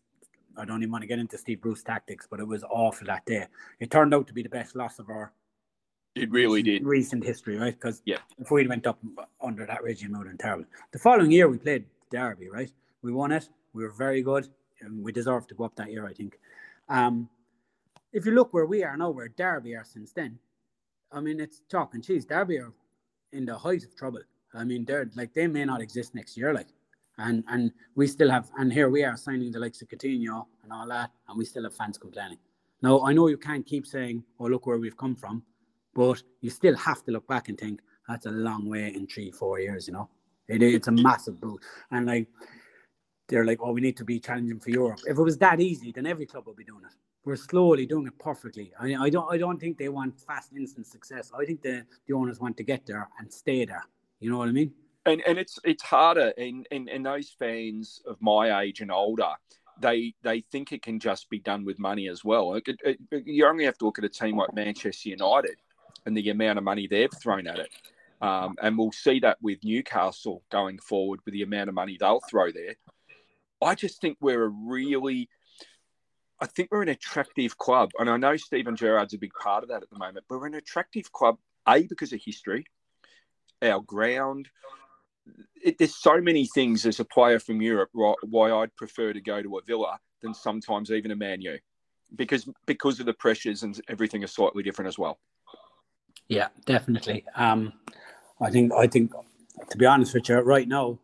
I 0.57 0.65
don't 0.65 0.81
even 0.81 0.91
want 0.91 1.03
to 1.03 1.07
get 1.07 1.19
into 1.19 1.37
Steve 1.37 1.61
Bruce 1.61 1.83
tactics, 1.83 2.27
but 2.29 2.39
it 2.39 2.47
was 2.47 2.63
awful 2.63 3.05
that 3.07 3.25
day. 3.25 3.45
It 3.79 3.91
turned 3.91 4.13
out 4.15 4.25
to 4.27 4.33
be 4.33 4.41
the 4.41 4.49
best 4.49 4.75
loss 4.75 4.97
of 4.97 5.09
our 5.09 5.31
it 6.15 6.31
really 6.31 6.63
did 6.63 6.83
recent 6.83 7.23
history, 7.23 7.57
right? 7.57 7.73
Because 7.73 8.01
yeah, 8.05 8.17
if 8.39 8.49
we 8.49 8.67
went 8.67 8.87
up 8.87 8.99
under 9.41 9.65
that 9.65 9.83
regime, 9.83 10.15
it 10.15 10.17
would 10.17 10.27
have 10.27 10.37
been 10.37 10.45
terrible. 10.45 10.65
The 10.91 10.99
following 10.99 11.31
year, 11.31 11.47
we 11.47 11.57
played 11.57 11.85
Derby, 12.09 12.49
right? 12.49 12.71
We 13.03 13.11
won 13.11 13.31
it. 13.31 13.49
We 13.73 13.83
were 13.83 13.91
very 13.91 14.21
good. 14.21 14.47
And 14.81 15.03
we 15.03 15.11
deserved 15.11 15.49
to 15.49 15.55
go 15.55 15.65
up 15.65 15.75
that 15.75 15.91
year, 15.91 16.07
I 16.07 16.13
think. 16.13 16.39
Um, 16.89 17.29
if 18.13 18.25
you 18.25 18.31
look 18.31 18.53
where 18.53 18.65
we 18.65 18.83
are 18.83 18.95
now, 18.97 19.09
where 19.09 19.27
Derby 19.27 19.75
are 19.75 19.85
since 19.85 20.11
then, 20.11 20.39
I 21.11 21.19
mean, 21.21 21.39
it's 21.39 21.61
chalk 21.71 21.93
and 21.93 22.03
cheese. 22.03 22.25
Derby 22.25 22.59
are 22.59 22.73
in 23.31 23.45
the 23.45 23.57
height 23.57 23.83
of 23.83 23.95
trouble. 23.95 24.21
I 24.53 24.63
mean, 24.63 24.85
they're 24.85 25.09
like 25.15 25.33
they 25.33 25.47
may 25.47 25.65
not 25.65 25.81
exist 25.81 26.15
next 26.15 26.37
year, 26.37 26.53
like, 26.53 26.67
and 27.17 27.43
and 27.47 27.71
we 27.95 28.07
still 28.07 28.29
have, 28.29 28.49
and 28.57 28.71
here 28.71 28.89
we 28.89 29.03
are 29.03 29.17
signing 29.17 29.51
the 29.51 29.59
likes 29.59 29.81
of 29.81 29.87
Coutinho 29.87 30.45
and 30.63 30.71
all 30.71 30.87
that, 30.87 31.11
and 31.27 31.37
we 31.37 31.45
still 31.45 31.63
have 31.63 31.75
fans 31.75 31.97
complaining. 31.97 32.39
Now, 32.81 33.01
I 33.01 33.13
know 33.13 33.27
you 33.27 33.37
can't 33.37 33.65
keep 33.65 33.85
saying, 33.85 34.23
"Oh, 34.39 34.45
look 34.45 34.65
where 34.65 34.77
we've 34.77 34.97
come 34.97 35.15
from," 35.15 35.43
but 35.93 36.23
you 36.41 36.49
still 36.49 36.75
have 36.75 37.03
to 37.05 37.11
look 37.11 37.27
back 37.27 37.49
and 37.49 37.57
think 37.57 37.81
that's 38.07 38.25
a 38.25 38.31
long 38.31 38.69
way 38.69 38.93
in 38.93 39.07
three, 39.07 39.31
four 39.31 39.59
years. 39.59 39.87
You 39.87 39.93
know, 39.93 40.09
it, 40.47 40.61
it's 40.61 40.87
a 40.87 40.91
massive 40.91 41.39
boot, 41.39 41.61
and 41.91 42.05
like 42.05 42.27
they're 43.27 43.45
like, 43.45 43.59
"Oh, 43.61 43.71
we 43.73 43.81
need 43.81 43.97
to 43.97 44.05
be 44.05 44.19
challenging 44.19 44.59
for 44.59 44.71
Europe." 44.71 45.01
If 45.05 45.17
it 45.17 45.23
was 45.23 45.37
that 45.39 45.59
easy, 45.59 45.91
then 45.91 46.05
every 46.05 46.25
club 46.25 46.47
would 46.47 46.57
be 46.57 46.63
doing 46.63 46.83
it 46.85 46.95
we're 47.27 47.35
slowly 47.35 47.85
doing 47.85 48.07
it 48.07 48.17
perfectly. 48.19 48.71
I, 48.79 48.95
I 48.95 49.09
don't 49.09 49.29
I 49.29 49.37
don't 49.37 49.59
think 49.59 49.77
they 49.77 49.89
want 49.89 50.17
fast 50.17 50.53
instant 50.55 50.87
success. 50.87 51.29
I 51.37 51.43
think 51.43 51.61
the, 51.61 51.85
the 52.07 52.13
owners 52.13 52.39
want 52.39 52.55
to 52.57 52.63
get 52.63 52.85
there 52.85 53.09
and 53.19 53.31
stay 53.31 53.65
there. 53.65 53.83
You 54.21 54.31
know 54.31 54.37
what 54.37 54.47
I 54.47 54.53
mean? 54.53 54.71
And 55.05 55.21
and 55.27 55.37
it's 55.37 55.59
it's 55.65 55.83
harder 55.83 56.31
and 56.37 56.65
and, 56.71 56.87
and 56.87 57.05
those 57.05 57.35
fans 57.37 58.01
of 58.07 58.15
my 58.21 58.61
age 58.61 58.79
and 58.79 58.89
older, 58.89 59.31
they 59.81 60.13
they 60.23 60.39
think 60.39 60.71
it 60.71 60.81
can 60.81 61.01
just 61.01 61.29
be 61.29 61.39
done 61.39 61.65
with 61.65 61.79
money 61.79 62.07
as 62.07 62.23
well. 62.23 62.53
It, 62.53 62.63
it, 62.67 62.97
it, 63.11 63.27
you 63.27 63.45
only 63.45 63.65
have 63.65 63.77
to 63.79 63.85
look 63.85 63.99
at 63.99 64.05
a 64.05 64.09
team 64.09 64.37
like 64.37 64.53
Manchester 64.53 65.09
United 65.09 65.57
and 66.05 66.15
the 66.15 66.29
amount 66.29 66.59
of 66.59 66.63
money 66.63 66.87
they've 66.87 67.11
thrown 67.21 67.45
at 67.45 67.59
it. 67.59 67.71
Um, 68.21 68.55
and 68.61 68.77
we'll 68.77 68.93
see 68.93 69.19
that 69.19 69.37
with 69.41 69.59
Newcastle 69.65 70.43
going 70.49 70.79
forward 70.79 71.19
with 71.25 71.33
the 71.33 71.43
amount 71.43 71.67
of 71.67 71.75
money 71.75 71.97
they'll 71.99 72.21
throw 72.21 72.51
there. 72.53 72.75
I 73.61 73.75
just 73.75 73.99
think 73.99 74.17
we're 74.21 74.45
a 74.45 74.49
really 74.49 75.29
I 76.39 76.45
think 76.45 76.69
we're 76.71 76.83
an 76.83 76.89
attractive 76.89 77.57
club, 77.57 77.91
and 77.97 78.09
I 78.09 78.17
know 78.17 78.37
Steven 78.37 78.75
Gerrard's 78.75 79.13
a 79.13 79.17
big 79.17 79.33
part 79.33 79.63
of 79.63 79.69
that 79.69 79.81
at 79.81 79.89
the 79.89 79.97
moment. 79.97 80.25
But 80.29 80.39
we're 80.39 80.47
an 80.47 80.53
attractive 80.53 81.11
club, 81.11 81.37
a 81.67 81.83
because 81.83 82.13
of 82.13 82.21
history, 82.23 82.65
our 83.61 83.81
ground. 83.81 84.49
It, 85.63 85.77
there's 85.77 85.95
so 85.95 86.21
many 86.21 86.45
things 86.45 86.85
as 86.85 86.99
a 86.99 87.05
player 87.05 87.39
from 87.39 87.61
Europe 87.61 87.89
why 87.93 88.51
I'd 88.51 88.75
prefer 88.75 89.13
to 89.13 89.21
go 89.21 89.41
to 89.41 89.57
a 89.57 89.61
Villa 89.63 89.99
than 90.21 90.33
sometimes 90.33 90.91
even 90.91 91.11
a 91.11 91.15
Man 91.15 91.41
U, 91.41 91.57
because 92.15 92.47
because 92.65 92.99
of 92.99 93.07
the 93.07 93.13
pressures 93.13 93.63
and 93.63 93.79
everything 93.87 94.23
is 94.23 94.31
slightly 94.31 94.63
different 94.63 94.87
as 94.87 94.97
well. 94.97 95.19
Yeah, 96.27 96.49
definitely. 96.65 97.25
Um, 97.35 97.73
I 98.39 98.51
think 98.51 98.73
I 98.73 98.87
think 98.87 99.11
to 99.69 99.77
be 99.77 99.85
honest 99.85 100.13
with 100.13 100.29
you, 100.29 100.37
right 100.39 100.67
now 100.67 100.99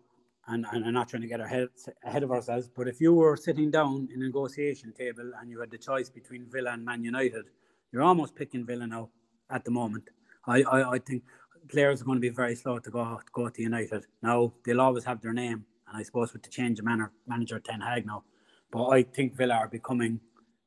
and, 0.48 0.66
and 0.72 0.86
I'm 0.86 0.94
not 0.94 1.10
trying 1.10 1.22
to 1.22 1.28
get 1.28 1.40
ahead, 1.40 1.70
ahead 2.04 2.24
of 2.24 2.32
ourselves, 2.32 2.70
but 2.76 2.88
if 2.88 3.00
you 3.00 3.14
were 3.14 3.38
sitting 3.38 3.72
down 3.72 4.10
in 4.14 4.22
a 4.22 4.26
negotiation 4.26 4.92
table 4.92 5.32
and 5.40 5.50
you 5.50 5.60
had 5.60 5.72
the 5.72 5.78
choice 5.78 6.10
between 6.10 6.46
Villa 6.52 6.72
and 6.72 6.84
Man 6.84 7.04
United, 7.04 7.46
you're 7.92 8.04
almost 8.04 8.36
picking 8.36 8.66
Villa 8.66 8.86
now 8.88 9.10
at 9.50 9.64
the 9.64 9.72
moment. 9.72 10.10
I, 10.46 10.64
I, 10.64 10.92
I 10.92 11.00
think 11.00 11.24
players 11.70 12.02
are 12.02 12.06
going 12.06 12.18
to 12.18 12.22
be 12.22 12.30
very 12.30 12.56
slow 12.56 12.80
to 12.80 12.90
go 12.90 13.04
to 13.04 13.32
go 13.32 13.50
to 13.50 13.62
United. 13.62 14.06
Now 14.22 14.54
they'll 14.66 14.82
always 14.82 15.06
have 15.06 15.22
their 15.22 15.34
name, 15.34 15.66
and 15.88 15.98
I 15.98 16.04
suppose 16.04 16.34
with 16.34 16.44
the 16.44 16.50
change 16.50 16.80
of 16.80 16.86
manner, 16.86 17.12
manager 17.26 17.60
Ten 17.60 17.80
Hag 17.80 18.06
now, 18.06 18.24
but 18.72 18.90
I 18.90 19.04
think 19.04 19.36
Villa 19.38 19.56
are 19.56 19.68
becoming 19.70 20.20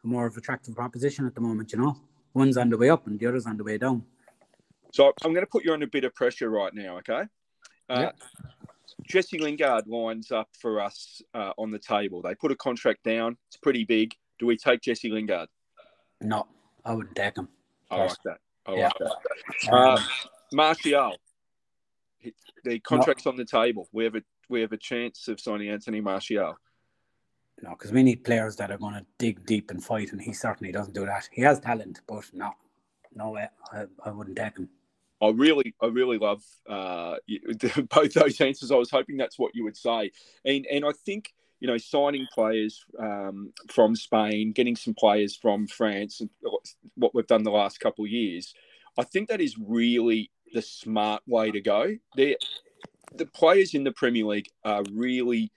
a 0.02 0.06
more 0.06 0.26
of 0.26 0.36
attractive 0.36 0.74
proposition 0.74 1.26
at 1.26 1.34
the 1.34 1.40
moment. 1.40 1.72
You 1.72 1.80
know, 1.80 1.96
one's 2.32 2.56
on 2.56 2.70
the 2.70 2.78
way 2.78 2.88
up 2.88 3.06
and 3.06 3.18
the 3.18 3.26
other's 3.26 3.46
on 3.46 3.56
the 3.56 3.64
way 3.64 3.76
down. 3.76 4.04
So 4.92 5.12
I'm 5.22 5.32
going 5.32 5.44
to 5.44 5.50
put 5.50 5.64
you 5.64 5.72
under 5.74 5.84
a 5.84 5.88
bit 5.88 6.04
of 6.04 6.14
pressure 6.14 6.48
right 6.48 6.72
now, 6.72 6.98
okay? 6.98 7.24
Uh, 7.88 8.00
yeah. 8.00 8.10
Jesse 9.06 9.38
Lingard 9.38 9.86
lines 9.86 10.30
up 10.32 10.48
for 10.58 10.80
us 10.80 11.22
uh, 11.34 11.52
on 11.58 11.70
the 11.70 11.78
table. 11.78 12.22
They 12.22 12.34
put 12.34 12.52
a 12.52 12.56
contract 12.56 13.04
down. 13.04 13.36
It's 13.48 13.56
pretty 13.56 13.84
big. 13.84 14.14
Do 14.38 14.46
we 14.46 14.56
take 14.56 14.82
Jesse 14.82 15.10
Lingard? 15.10 15.48
No, 16.20 16.46
I 16.84 16.94
wouldn't 16.94 17.16
take 17.16 17.36
him. 17.36 17.48
I 17.90 17.96
like 17.96 18.16
that. 18.24 18.38
I 18.66 18.74
yeah. 18.74 18.84
like 18.84 18.98
that. 18.98 19.72
Uh, 19.72 20.00
Martial. 20.52 21.16
The 22.64 22.80
contract's 22.80 23.26
no. 23.26 23.32
on 23.32 23.36
the 23.36 23.44
table. 23.44 23.88
We 23.92 24.04
have 24.04 24.16
a 24.16 24.22
we 24.48 24.60
have 24.60 24.72
a 24.72 24.76
chance 24.76 25.28
of 25.28 25.40
signing 25.40 25.68
Anthony 25.68 26.00
Martial. 26.00 26.56
No, 27.62 27.70
because 27.70 27.92
we 27.92 28.02
need 28.02 28.24
players 28.24 28.56
that 28.56 28.70
are 28.70 28.78
going 28.78 28.94
to 28.94 29.06
dig 29.18 29.46
deep 29.46 29.70
and 29.70 29.82
fight, 29.82 30.12
and 30.12 30.20
he 30.20 30.32
certainly 30.32 30.72
doesn't 30.72 30.94
do 30.94 31.06
that. 31.06 31.28
He 31.32 31.42
has 31.42 31.58
talent, 31.58 32.00
but 32.06 32.24
no, 32.34 32.52
no 33.14 33.30
way. 33.30 33.48
I, 33.72 33.84
I 34.04 34.10
wouldn't 34.10 34.36
take 34.36 34.58
him. 34.58 34.68
I 35.22 35.30
really, 35.30 35.74
I 35.82 35.86
really 35.86 36.18
love 36.18 36.42
uh, 36.68 37.16
both 37.90 38.12
those 38.14 38.40
answers. 38.40 38.70
I 38.70 38.76
was 38.76 38.90
hoping 38.90 39.16
that's 39.16 39.38
what 39.38 39.54
you 39.54 39.64
would 39.64 39.76
say, 39.76 40.10
and 40.44 40.66
and 40.66 40.84
I 40.84 40.92
think 41.04 41.32
you 41.60 41.66
know 41.66 41.78
signing 41.78 42.26
players 42.32 42.84
um, 42.98 43.52
from 43.68 43.96
Spain, 43.96 44.52
getting 44.52 44.76
some 44.76 44.94
players 44.94 45.36
from 45.36 45.66
France, 45.66 46.20
and 46.20 46.30
what 46.96 47.14
we've 47.14 47.26
done 47.26 47.44
the 47.44 47.50
last 47.50 47.80
couple 47.80 48.04
of 48.04 48.10
years, 48.10 48.54
I 48.98 49.04
think 49.04 49.28
that 49.28 49.40
is 49.40 49.56
really 49.58 50.30
the 50.52 50.62
smart 50.62 51.22
way 51.26 51.50
to 51.50 51.60
go. 51.60 51.96
They, 52.16 52.36
the 53.14 53.26
players 53.26 53.74
in 53.74 53.84
the 53.84 53.92
Premier 53.92 54.24
League 54.24 54.48
are 54.64 54.82
really, 54.92 55.50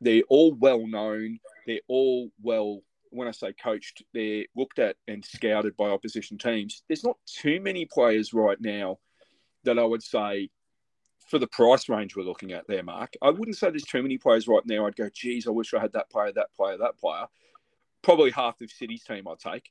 they're 0.00 0.22
all 0.28 0.52
well 0.54 0.86
known. 0.86 1.38
They're 1.66 1.80
all 1.88 2.30
well 2.42 2.82
when 3.14 3.28
I 3.28 3.32
say 3.32 3.52
coached, 3.52 4.02
they're 4.12 4.44
looked 4.56 4.78
at 4.78 4.96
and 5.06 5.24
scouted 5.24 5.76
by 5.76 5.88
opposition 5.88 6.36
teams. 6.36 6.82
There's 6.88 7.04
not 7.04 7.16
too 7.26 7.60
many 7.60 7.86
players 7.86 8.34
right 8.34 8.60
now 8.60 8.98
that 9.64 9.78
I 9.78 9.84
would 9.84 10.02
say 10.02 10.50
for 11.28 11.38
the 11.38 11.46
price 11.46 11.88
range 11.88 12.16
we're 12.16 12.24
looking 12.24 12.52
at 12.52 12.66
there, 12.68 12.82
Mark. 12.82 13.14
I 13.22 13.30
wouldn't 13.30 13.56
say 13.56 13.70
there's 13.70 13.84
too 13.84 14.02
many 14.02 14.18
players 14.18 14.48
right 14.48 14.64
now. 14.66 14.86
I'd 14.86 14.96
go, 14.96 15.08
geez, 15.12 15.46
I 15.46 15.50
wish 15.50 15.72
I 15.72 15.80
had 15.80 15.92
that 15.92 16.10
player, 16.10 16.32
that 16.32 16.52
player, 16.54 16.76
that 16.78 16.98
player. 16.98 17.26
Probably 18.02 18.30
half 18.30 18.60
of 18.60 18.70
City's 18.70 19.04
team 19.04 19.26
I'd 19.26 19.38
take. 19.38 19.70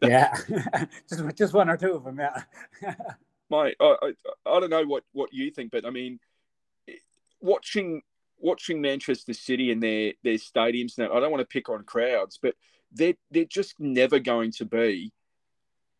yeah, 0.02 0.34
just 1.08 1.36
just 1.36 1.52
one 1.52 1.68
or 1.68 1.76
two 1.76 1.92
of 1.92 2.04
them. 2.04 2.18
Yeah. 2.18 2.42
My, 3.50 3.74
I, 3.80 3.96
I, 4.02 4.12
I 4.46 4.60
don't 4.60 4.70
know 4.70 4.84
what 4.84 5.04
what 5.12 5.32
you 5.32 5.50
think, 5.50 5.70
but 5.70 5.84
I 5.84 5.90
mean, 5.90 6.18
watching 7.40 8.02
watching 8.38 8.80
Manchester 8.80 9.32
City 9.32 9.70
and 9.70 9.82
their 9.82 10.12
their 10.22 10.34
stadiums 10.34 10.98
now, 10.98 11.12
I 11.12 11.20
don't 11.20 11.30
want 11.30 11.40
to 11.40 11.52
pick 11.52 11.68
on 11.68 11.84
crowds, 11.84 12.38
but 12.40 12.54
they're 12.92 13.14
they're 13.30 13.44
just 13.44 13.78
never 13.78 14.18
going 14.18 14.52
to 14.52 14.64
be 14.64 15.12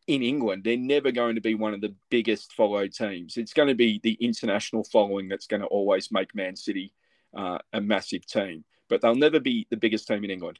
in 0.06 0.22
England. 0.22 0.64
They're 0.64 0.76
never 0.76 1.12
going 1.12 1.34
to 1.34 1.40
be 1.40 1.54
one 1.54 1.74
of 1.74 1.80
the 1.80 1.94
biggest 2.10 2.52
followed 2.54 2.92
teams. 2.92 3.36
It's 3.36 3.52
going 3.52 3.68
to 3.68 3.74
be 3.74 4.00
the 4.02 4.16
international 4.20 4.84
following 4.84 5.28
that's 5.28 5.46
going 5.46 5.60
to 5.60 5.66
always 5.66 6.10
make 6.10 6.34
Man 6.34 6.56
City 6.56 6.92
uh, 7.36 7.58
a 7.72 7.80
massive 7.80 8.26
team, 8.26 8.64
but 8.88 9.02
they'll 9.02 9.14
never 9.14 9.38
be 9.38 9.66
the 9.70 9.76
biggest 9.76 10.08
team 10.08 10.24
in 10.24 10.30
England. 10.30 10.58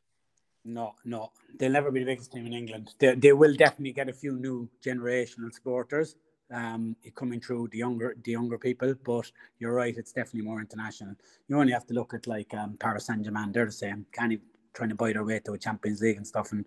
No, 0.65 0.95
no, 1.05 1.33
they'll 1.59 1.73
never 1.73 1.91
be 1.91 2.01
the 2.01 2.07
biggest 2.07 2.33
team 2.33 2.47
in 2.47 2.53
England. 2.53 2.95
They, 2.99 3.15
they 3.15 3.33
will 3.33 3.55
definitely 3.55 3.93
get 3.93 4.11
a 4.11 4.13
few 4.13 4.33
new 4.33 4.69
generational 4.85 5.53
supporters, 5.53 6.17
um, 6.51 6.97
coming 7.15 7.41
through 7.41 7.69
the 7.69 7.79
younger 7.79 8.17
the 8.25 8.33
younger 8.33 8.59
people. 8.59 8.95
But 9.05 9.31
you're 9.59 9.75
right, 9.75 9.97
it's 9.97 10.13
definitely 10.13 10.49
more 10.49 10.61
international. 10.61 11.15
You 11.49 11.59
only 11.59 11.73
have 11.73 11.87
to 11.87 11.95
look 11.95 12.15
at 12.15 12.27
like 12.27 12.53
um, 12.55 12.77
Paris 12.79 13.07
Saint 13.07 13.25
Germain; 13.25 13.53
they're 13.53 13.67
the 13.67 13.73
same. 13.73 14.07
Can't 14.13 14.33
even 14.33 14.45
trying 14.75 14.89
to 14.91 14.95
buy 14.95 15.13
their 15.13 15.25
way 15.25 15.41
to 15.41 15.53
a 15.53 15.59
Champions 15.59 16.01
League 16.01 16.17
and 16.17 16.27
stuff. 16.27 16.53
And 16.53 16.65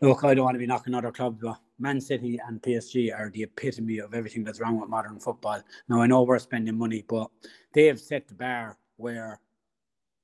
look, 0.00 0.24
I 0.24 0.34
don't 0.34 0.44
want 0.44 0.54
to 0.54 0.60
be 0.60 0.66
knocking 0.66 0.94
other 0.94 1.10
clubs, 1.10 1.40
but 1.42 1.58
Man 1.78 2.00
City 2.00 2.38
and 2.46 2.62
PSG 2.62 3.12
are 3.12 3.30
the 3.30 3.42
epitome 3.42 3.98
of 3.98 4.14
everything 4.14 4.44
that's 4.44 4.60
wrong 4.60 4.80
with 4.80 4.88
modern 4.88 5.18
football. 5.18 5.60
Now 5.88 6.00
I 6.00 6.06
know 6.06 6.22
we're 6.22 6.38
spending 6.38 6.78
money, 6.78 7.04
but 7.06 7.28
they 7.72 7.86
have 7.86 8.00
set 8.00 8.28
the 8.28 8.34
bar 8.34 8.78
where 8.96 9.40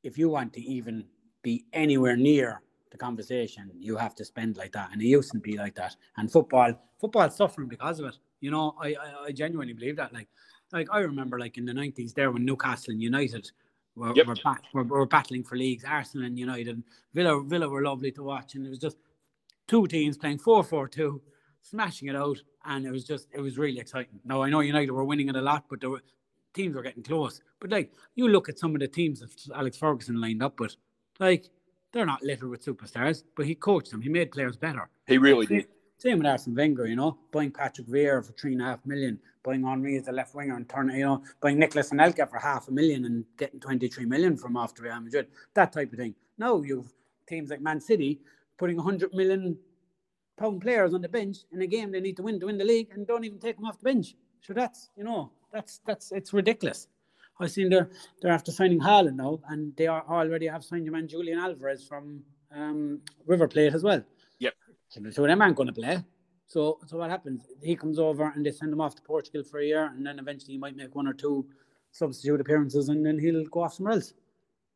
if 0.03 0.17
you 0.17 0.29
want 0.29 0.53
to 0.55 0.61
even 0.63 1.05
be 1.43 1.65
anywhere 1.73 2.17
near 2.17 2.63
the 2.91 2.97
conversation, 2.97 3.71
you 3.79 3.97
have 3.97 4.15
to 4.15 4.25
spend 4.25 4.57
like 4.57 4.73
that. 4.73 4.91
And 4.93 5.03
it 5.03 5.07
used 5.07 5.33
to 5.33 5.39
be 5.39 5.59
like 5.59 5.75
that. 5.75 5.97
And 6.17 6.31
football, 6.31 6.73
football's 7.01 7.37
suffering 7.37 7.69
because 7.69 8.01
of 8.01 8.07
it. 8.07 8.17
You 8.41 8.51
know, 8.51 8.75
I, 8.81 8.89
I, 8.89 9.25
I 9.27 9.33
genuinely 9.33 9.75
believe 9.75 9.97
that. 9.97 10.13
Like, 10.13 10.29
like 10.73 10.89
I 10.91 11.01
remember 11.01 11.39
like 11.39 11.59
in 11.59 11.65
the 11.65 11.75
nineties 11.75 12.13
there 12.13 12.31
when 12.31 12.45
Newcastle 12.45 12.93
and 12.93 13.03
United 13.03 13.51
were, 13.95 14.15
yep. 14.15 14.27
were, 14.27 14.37
bat- 14.43 14.63
were, 14.73 14.85
were, 14.85 15.07
battling 15.07 15.43
for 15.43 15.57
leagues, 15.57 15.85
Arsenal 15.85 16.27
and 16.27 16.39
United, 16.39 16.83
Villa 17.15 17.43
Villa 17.45 17.69
were 17.69 17.83
lovely 17.83 18.13
to 18.13 18.23
watch, 18.23 18.55
and 18.55 18.67
it 18.67 18.71
was 18.71 18.79
just 18.79 18.97
two 19.67 19.87
teams 19.87 20.17
playing 20.17 20.39
4-4-2, 20.39 21.21
smashing 21.63 22.09
it 22.09 22.17
out, 22.17 22.39
and 22.65 22.87
it 22.87 22.91
was 22.91 23.05
just 23.05 23.29
it 23.33 23.41
was 23.41 23.59
really 23.59 23.79
exciting. 23.79 24.21
Now 24.25 24.43
I 24.43 24.51
know 24.51 24.61
United 24.61 24.93
were 24.93 25.05
winning 25.05 25.29
it 25.29 25.37
a 25.37 25.43
lot, 25.43 25.65
but 25.69 25.81
there 25.81 25.91
were 25.91 26.03
teams 26.55 26.75
were 26.75 26.83
getting 26.83 27.03
close. 27.03 27.41
But 27.61 27.71
like 27.71 27.93
you 28.15 28.29
look 28.29 28.49
at 28.49 28.59
some 28.59 28.75
of 28.75 28.81
the 28.81 28.89
teams 28.89 29.21
that 29.21 29.31
Alex 29.55 29.77
Ferguson 29.77 30.21
lined 30.21 30.43
up 30.43 30.61
with, 30.61 30.77
like 31.19 31.51
they're 31.93 32.07
not 32.07 32.23
littered 32.23 32.51
with 32.51 32.65
superstars, 32.65 33.25
but 33.37 33.47
he 33.47 33.55
coached 33.55 33.91
them. 33.91 34.01
He 34.01 34.09
made 34.09 34.31
players 34.31 34.57
better. 34.57 34.89
He 35.07 35.19
really 35.19 35.47
did. 35.47 35.67
Same 35.99 36.19
with 36.19 36.29
Arsene 36.29 36.55
Wenger, 36.55 36.87
you 36.87 36.95
know, 36.95 37.19
buying 37.33 37.51
Patrick 37.51 37.89
Vieira 37.89 38.25
for 38.25 38.33
three 38.33 38.53
and 38.53 38.63
a 38.63 38.67
half 38.67 38.87
million, 38.87 39.19
buying 39.43 39.65
Henry 39.65 39.97
as 39.97 40.07
a 40.07 40.13
left 40.13 40.33
winger 40.33 40.55
and 40.55 40.69
turning, 40.69 40.97
you 40.97 41.05
know, 41.05 41.25
buying 41.41 41.59
Nicolas 41.59 41.91
Anelka 41.91 42.31
for 42.31 42.39
half 42.39 42.69
a 42.69 42.71
million 42.71 43.05
and 43.05 43.25
getting 43.37 43.59
23 43.59 44.05
million 44.07 44.37
from 44.37 44.55
to 44.55 44.83
Real 44.83 45.01
Madrid, 45.01 45.27
that 45.55 45.73
type 45.73 45.93
of 45.93 45.99
thing. 45.99 46.15
Now 46.39 46.63
you've 46.63 46.93
teams 47.29 47.51
like 47.51 47.61
Man 47.61 47.81
City 47.81 48.21
putting 48.59 48.77
100 48.77 49.13
million 49.13 49.59
pound 50.39 50.61
players 50.61 50.95
on 50.95 51.03
the 51.03 51.09
bench 51.09 51.39
in 51.53 51.63
a 51.63 51.67
game 51.67 51.91
they 51.91 52.01
need 52.01 52.17
to 52.17 52.23
win 52.23 52.39
to 52.39 52.47
win 52.47 52.59
the 52.59 52.65
league 52.65 52.91
and 52.93 53.05
don't 53.05 53.25
even 53.25 53.41
take 53.41 53.57
them 53.57 53.65
off 53.65 53.79
the 53.79 53.85
bench. 53.85 54.15
So 54.41 54.53
that's, 54.53 54.91
you 54.97 55.03
know, 55.03 55.33
that's, 55.53 55.81
that's, 55.85 56.13
it's 56.13 56.33
ridiculous. 56.33 56.87
I've 57.41 57.51
seen 57.51 57.71
they're, 57.71 57.91
they're 58.23 58.33
after 58.33 58.53
signing 58.53 58.81
Haaland 58.81 59.17
now 59.17 59.41
and 59.49 59.75
they 59.75 59.89
are 59.89 60.05
already 60.09 60.47
have 60.47 60.65
signed 60.65 60.85
your 60.85 60.93
man 60.93 61.09
Julian 61.09 61.41
Alvarez 61.41 61.85
from 61.85 62.23
um, 62.55 63.01
River 63.27 63.49
Plate 63.49 63.75
as 63.75 63.83
well. 63.83 64.05
So 64.89 65.01
them 65.01 65.43
aren't 65.43 65.57
going 65.57 65.67
to 65.69 65.73
play. 65.73 66.03
So, 66.47 66.79
so 66.87 66.97
what 66.97 67.11
happens? 67.11 67.43
He 67.63 67.77
comes 67.77 67.99
over 67.99 68.33
and 68.35 68.45
they 68.45 68.51
send 68.53 68.73
him 68.73 68.81
off 68.81 68.95
to 68.97 69.03
Portugal 69.03 69.43
for 69.45 69.61
a 69.61 69.67
year, 69.67 69.93
and 69.95 70.05
then 70.05 70.19
eventually 70.19 70.55
he 70.55 70.59
might 70.59 70.77
make 70.77 70.95
one 70.95 71.07
or 71.07 71.13
two 71.13 71.47
substitute 71.93 72.41
appearances, 72.41 72.89
and 72.89 73.05
then 73.05 73.19
he'll 73.19 73.45
go 73.47 73.65
off 73.65 73.75
somewhere 73.75 73.95
else. 73.95 74.15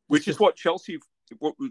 Which 0.07 0.27
is 0.27 0.39
what 0.39 0.55
Chelsea, 0.55 0.99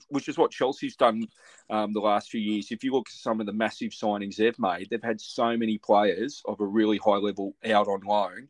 which 0.09 0.28
is 0.28 0.37
what 0.37 0.50
Chelsea's 0.50 0.96
done 0.96 1.28
um, 1.70 1.92
the 1.92 2.00
last 2.00 2.31
few 2.31 2.40
years. 2.40 2.72
If 2.72 2.83
you 2.83 2.92
look 2.92 3.09
at 3.09 3.14
some 3.14 3.38
of 3.38 3.46
the 3.46 3.52
massive 3.52 3.92
signings 3.92 4.37
they've 4.37 4.59
made, 4.59 4.88
they've 4.90 5.02
had 5.02 5.20
so 5.20 5.57
many 5.57 5.78
players 5.78 6.42
of 6.46 6.61
a 6.61 6.66
really 6.66 6.98
high 6.98 7.18
level 7.18 7.55
out 7.70 7.87
on 7.87 8.00
loan. 8.00 8.48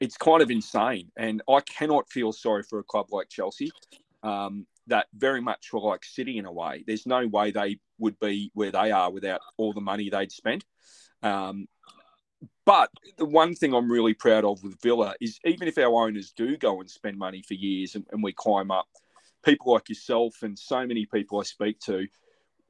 It's 0.00 0.16
kind 0.16 0.42
of 0.42 0.50
insane, 0.50 1.12
and 1.16 1.40
I 1.48 1.60
cannot 1.60 2.10
feel 2.10 2.32
sorry 2.32 2.64
for 2.64 2.80
a 2.80 2.84
club 2.84 3.12
like 3.12 3.28
Chelsea. 3.28 3.70
Um, 4.24 4.66
that 4.90 5.06
very 5.14 5.40
much 5.40 5.72
were 5.72 5.80
like 5.80 6.04
City 6.04 6.38
in 6.38 6.44
a 6.44 6.52
way. 6.52 6.84
There's 6.86 7.06
no 7.06 7.26
way 7.26 7.50
they 7.50 7.78
would 7.98 8.18
be 8.20 8.50
where 8.54 8.70
they 8.70 8.90
are 8.92 9.10
without 9.10 9.40
all 9.56 9.72
the 9.72 9.80
money 9.80 10.10
they'd 10.10 10.32
spent. 10.32 10.64
Um, 11.22 11.66
but 12.64 12.90
the 13.18 13.24
one 13.24 13.54
thing 13.54 13.74
I'm 13.74 13.90
really 13.90 14.14
proud 14.14 14.44
of 14.44 14.62
with 14.62 14.80
Villa 14.80 15.14
is 15.20 15.38
even 15.44 15.68
if 15.68 15.78
our 15.78 16.06
owners 16.06 16.32
do 16.32 16.56
go 16.56 16.80
and 16.80 16.88
spend 16.88 17.18
money 17.18 17.42
for 17.42 17.54
years 17.54 17.94
and, 17.94 18.06
and 18.12 18.22
we 18.22 18.32
climb 18.32 18.70
up, 18.70 18.86
people 19.44 19.72
like 19.72 19.88
yourself 19.88 20.42
and 20.42 20.58
so 20.58 20.86
many 20.86 21.06
people 21.06 21.40
I 21.40 21.44
speak 21.44 21.80
to, 21.80 22.06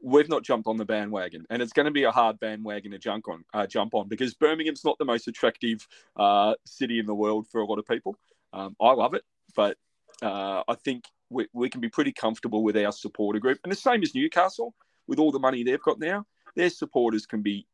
we've 0.03 0.29
not 0.29 0.43
jumped 0.43 0.67
on 0.67 0.77
the 0.77 0.85
bandwagon, 0.85 1.45
and 1.51 1.61
it's 1.61 1.73
going 1.73 1.87
to 1.87 1.93
be 1.93 2.05
a 2.05 2.11
hard 2.11 2.41
bandwagon 2.41 2.93
to 2.93 2.99
jump 2.99 3.29
on. 3.29 3.45
Uh, 3.53 3.67
jump 3.67 3.95
on 3.95 4.09
because 4.09 4.35
Birmingham's 4.35 4.85
not 4.85 4.99
the 4.99 5.05
most 5.05 5.29
attractive 5.29 5.87
uh, 6.17 6.55
city 6.65 6.99
in 6.99 7.07
the 7.07 7.15
world 7.15 7.47
for 7.49 7.61
a 7.61 7.67
lot 7.67 7.79
of 7.79 7.87
people. 7.87 8.17
Um, 8.53 8.77
I 8.81 8.93
love 8.93 9.15
it, 9.15 9.25
but 9.55 9.77
uh, 10.23 10.63
I 10.67 10.75
think 10.75 11.05
we, 11.31 11.47
we 11.53 11.71
can 11.71 11.81
be 11.81 11.89
pretty 11.89 12.13
comfortable 12.13 12.63
with 12.63 12.77
our 12.77 12.93
supporter 12.93 13.39
group. 13.39 13.59
And 13.65 13.73
the 13.73 13.77
same 13.77 14.03
as 14.03 14.15
Newcastle, 14.15 14.75
with 15.07 15.19
all 15.19 15.33
the 15.33 15.39
money 15.39 15.63
they've 15.63 15.83
got 15.83 15.99
now, 15.99 16.27
their 16.57 16.71
supporters 16.71 17.27
can 17.27 17.43
be 17.43 17.67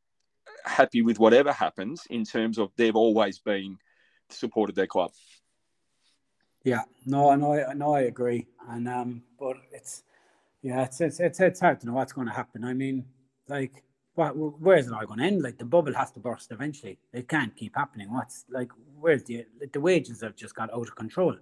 happy 0.65 1.03
with 1.03 1.19
whatever 1.19 1.53
happens 1.53 2.03
in 2.11 2.25
terms 2.25 2.59
of 2.59 2.71
they've 2.77 2.95
always 2.97 3.39
been 3.39 3.79
supported 4.31 4.77
their 4.77 4.87
club. 4.87 5.11
Yeah, 6.65 6.83
no, 7.05 7.31
I 7.31 7.37
know, 7.37 7.65
I 7.65 7.75
know, 7.75 7.95
I 7.95 8.03
agree, 8.03 8.47
and 8.69 8.89
um, 8.89 9.23
but 9.39 9.57
it's 9.73 10.03
yeah, 10.63 10.83
it's 10.83 11.01
it's 11.01 11.21
it's, 11.21 11.39
it's 11.39 11.61
hard 11.61 11.81
to 11.81 11.87
know 11.87 11.93
what's 11.93 12.13
going 12.13 12.27
to 12.27 12.33
happen. 12.33 12.65
I 12.65 12.75
mean, 12.75 13.05
like, 13.47 13.85
what, 14.15 14.37
where 14.37 14.77
is 14.77 14.89
it 14.89 14.93
all 14.93 15.07
going 15.07 15.21
to 15.21 15.25
end? 15.27 15.43
Like, 15.43 15.59
the 15.59 15.65
bubble 15.65 15.95
has 15.95 16.11
to 16.13 16.21
burst 16.21 16.51
eventually. 16.51 16.99
It 17.13 17.29
can't 17.29 17.55
keep 17.55 17.77
happening. 17.77 18.13
What's 18.13 18.47
like, 18.51 18.73
where's 18.99 19.23
the 19.23 19.47
the 19.73 19.81
wages 19.81 20.23
have 20.23 20.35
just 20.35 20.57
got 20.57 20.73
out 20.75 20.89
of 20.89 20.97
control. 20.97 21.37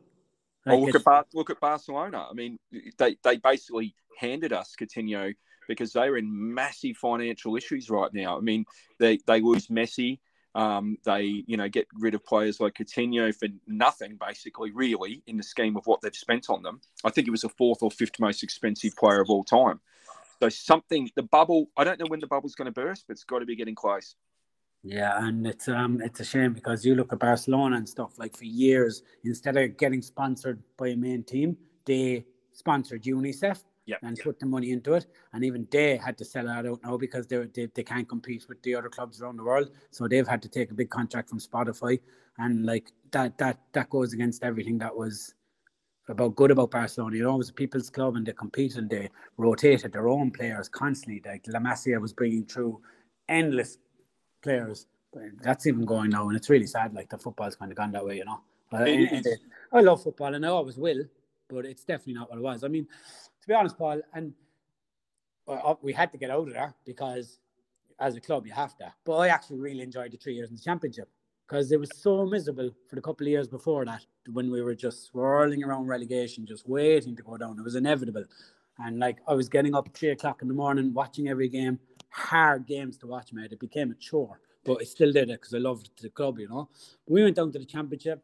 Well, 0.66 0.84
look 0.84 0.94
at 0.94 1.04
Bar- 1.04 1.26
look 1.34 1.50
at 1.50 1.60
Barcelona. 1.60 2.26
I 2.30 2.34
mean, 2.34 2.58
they 2.98 3.16
they 3.22 3.36
basically 3.36 3.94
handed 4.18 4.52
us 4.52 4.74
Coutinho 4.78 5.34
because 5.68 5.92
they 5.92 6.00
are 6.00 6.16
in 6.16 6.54
massive 6.54 6.96
financial 6.96 7.56
issues 7.56 7.90
right 7.90 8.12
now. 8.12 8.36
I 8.36 8.40
mean, 8.40 8.64
they 8.98 9.18
they 9.26 9.40
lose 9.40 9.68
Messi. 9.68 10.18
Um, 10.54 10.98
they, 11.04 11.42
you 11.48 11.56
know, 11.56 11.68
get 11.68 11.88
rid 11.94 12.14
of 12.14 12.24
players 12.24 12.60
like 12.60 12.74
Coutinho 12.74 13.34
for 13.34 13.48
nothing, 13.66 14.16
basically, 14.24 14.70
really, 14.70 15.20
in 15.26 15.36
the 15.36 15.42
scheme 15.42 15.76
of 15.76 15.84
what 15.86 16.00
they've 16.00 16.14
spent 16.14 16.48
on 16.48 16.62
them. 16.62 16.80
I 17.02 17.10
think 17.10 17.26
it 17.26 17.32
was 17.32 17.40
the 17.40 17.48
fourth 17.48 17.82
or 17.82 17.90
fifth 17.90 18.20
most 18.20 18.44
expensive 18.44 18.94
player 18.94 19.20
of 19.20 19.30
all 19.30 19.42
time. 19.42 19.80
So 20.40 20.48
something, 20.48 21.10
the 21.16 21.24
bubble, 21.24 21.70
I 21.76 21.82
don't 21.82 21.98
know 21.98 22.06
when 22.06 22.20
the 22.20 22.28
bubble's 22.28 22.54
going 22.54 22.66
to 22.66 22.72
burst, 22.72 23.06
but 23.08 23.14
it's 23.14 23.24
got 23.24 23.40
to 23.40 23.46
be 23.46 23.56
getting 23.56 23.74
close. 23.74 24.14
Yeah, 24.84 25.26
and 25.26 25.46
it's 25.46 25.66
um 25.66 26.02
it's 26.02 26.20
a 26.20 26.24
shame 26.24 26.52
because 26.52 26.84
you 26.84 26.94
look 26.94 27.10
at 27.12 27.18
Barcelona 27.18 27.76
and 27.76 27.88
stuff 27.88 28.18
like 28.18 28.36
for 28.36 28.44
years, 28.44 29.02
instead 29.24 29.56
of 29.56 29.78
getting 29.78 30.02
sponsored 30.02 30.62
by 30.76 30.88
a 30.88 30.96
main 30.96 31.24
team, 31.24 31.56
they 31.86 32.26
sponsored 32.52 33.02
UNICEF 33.04 33.62
yep. 33.86 34.00
and 34.02 34.18
put 34.22 34.38
the 34.38 34.44
money 34.44 34.72
into 34.72 34.92
it. 34.92 35.06
And 35.32 35.42
even 35.42 35.66
they 35.70 35.96
had 35.96 36.18
to 36.18 36.24
sell 36.24 36.44
that 36.44 36.66
out 36.66 36.80
now 36.84 36.98
because 36.98 37.26
they, 37.26 37.46
they 37.54 37.66
they 37.74 37.82
can't 37.82 38.06
compete 38.06 38.44
with 38.46 38.62
the 38.62 38.74
other 38.74 38.90
clubs 38.90 39.22
around 39.22 39.38
the 39.38 39.44
world. 39.44 39.70
So 39.90 40.06
they've 40.06 40.28
had 40.28 40.42
to 40.42 40.50
take 40.50 40.70
a 40.70 40.74
big 40.74 40.90
contract 40.90 41.30
from 41.30 41.38
Spotify, 41.38 41.98
and 42.36 42.66
like 42.66 42.92
that 43.12 43.38
that 43.38 43.60
that 43.72 43.88
goes 43.88 44.12
against 44.12 44.44
everything 44.44 44.76
that 44.78 44.94
was 44.94 45.34
about 46.08 46.36
good 46.36 46.50
about 46.50 46.72
Barcelona. 46.72 47.16
You 47.16 47.22
know, 47.22 47.36
it 47.36 47.38
was 47.38 47.48
a 47.48 47.54
people's 47.54 47.88
club 47.88 48.16
and 48.16 48.26
they 48.26 48.32
competed 48.32 48.78
and 48.78 48.90
they 48.90 49.08
rotated 49.38 49.94
their 49.94 50.08
own 50.08 50.30
players 50.30 50.68
constantly. 50.68 51.22
Like 51.24 51.46
La 51.48 51.58
Masia 51.58 51.98
was 51.98 52.12
bringing 52.12 52.44
through 52.44 52.82
endless 53.30 53.78
players. 54.44 54.86
That's 55.42 55.66
even 55.66 55.84
going 55.84 56.10
now, 56.10 56.28
and 56.28 56.36
it's 56.36 56.50
really 56.50 56.66
sad. 56.66 56.94
Like 56.94 57.08
the 57.08 57.18
football's 57.18 57.56
kind 57.56 57.70
of 57.70 57.76
gone 57.76 57.92
that 57.92 58.04
way, 58.04 58.16
you 58.18 58.24
know. 58.24 58.40
I 59.72 59.80
love 59.80 60.02
football, 60.02 60.34
and 60.34 60.44
I 60.44 60.48
always 60.48 60.76
will, 60.76 61.04
but 61.48 61.64
it's 61.64 61.84
definitely 61.84 62.14
not 62.14 62.30
what 62.30 62.38
it 62.38 62.42
was. 62.42 62.64
I 62.64 62.68
mean, 62.68 62.84
to 62.84 63.48
be 63.48 63.54
honest, 63.54 63.78
Paul, 63.78 64.00
and 64.12 64.32
uh, 65.46 65.74
we 65.82 65.92
had 65.92 66.10
to 66.12 66.18
get 66.18 66.30
out 66.30 66.48
of 66.48 66.52
there 66.52 66.74
because 66.84 67.38
as 68.00 68.16
a 68.16 68.20
club 68.20 68.46
you 68.46 68.52
have 68.52 68.76
to. 68.78 68.92
But 69.04 69.16
I 69.18 69.28
actually 69.28 69.60
really 69.60 69.82
enjoyed 69.82 70.12
the 70.12 70.16
three 70.16 70.34
years 70.34 70.50
in 70.50 70.56
the 70.56 70.62
championship 70.62 71.08
because 71.46 71.70
it 71.72 71.78
was 71.78 71.90
so 71.94 72.24
miserable 72.26 72.70
for 72.88 72.96
the 72.96 73.02
couple 73.02 73.26
of 73.26 73.30
years 73.30 73.48
before 73.48 73.84
that 73.84 74.04
when 74.32 74.50
we 74.50 74.62
were 74.62 74.74
just 74.74 75.06
swirling 75.06 75.62
around 75.62 75.86
relegation, 75.86 76.46
just 76.46 76.68
waiting 76.68 77.14
to 77.16 77.22
go 77.22 77.36
down. 77.36 77.58
It 77.58 77.62
was 77.62 77.76
inevitable. 77.76 78.24
And 78.78 78.98
like 78.98 79.18
I 79.28 79.34
was 79.34 79.48
getting 79.48 79.74
up 79.74 79.86
at 79.86 79.94
three 79.94 80.10
o'clock 80.10 80.42
in 80.42 80.48
the 80.48 80.54
morning, 80.54 80.92
watching 80.92 81.28
every 81.28 81.48
game, 81.48 81.78
hard 82.14 82.66
games 82.66 82.96
to 82.98 83.06
watch, 83.06 83.32
mate. 83.32 83.52
It 83.52 83.58
became 83.58 83.90
a 83.90 83.94
chore, 83.94 84.40
but 84.64 84.78
I 84.80 84.84
still 84.84 85.12
did 85.12 85.30
it 85.30 85.40
because 85.40 85.52
I 85.52 85.58
loved 85.58 85.90
the 86.00 86.10
club, 86.10 86.38
you 86.38 86.48
know. 86.48 86.68
We 87.06 87.22
went 87.22 87.36
down 87.36 87.52
to 87.52 87.58
the 87.58 87.64
championship. 87.64 88.22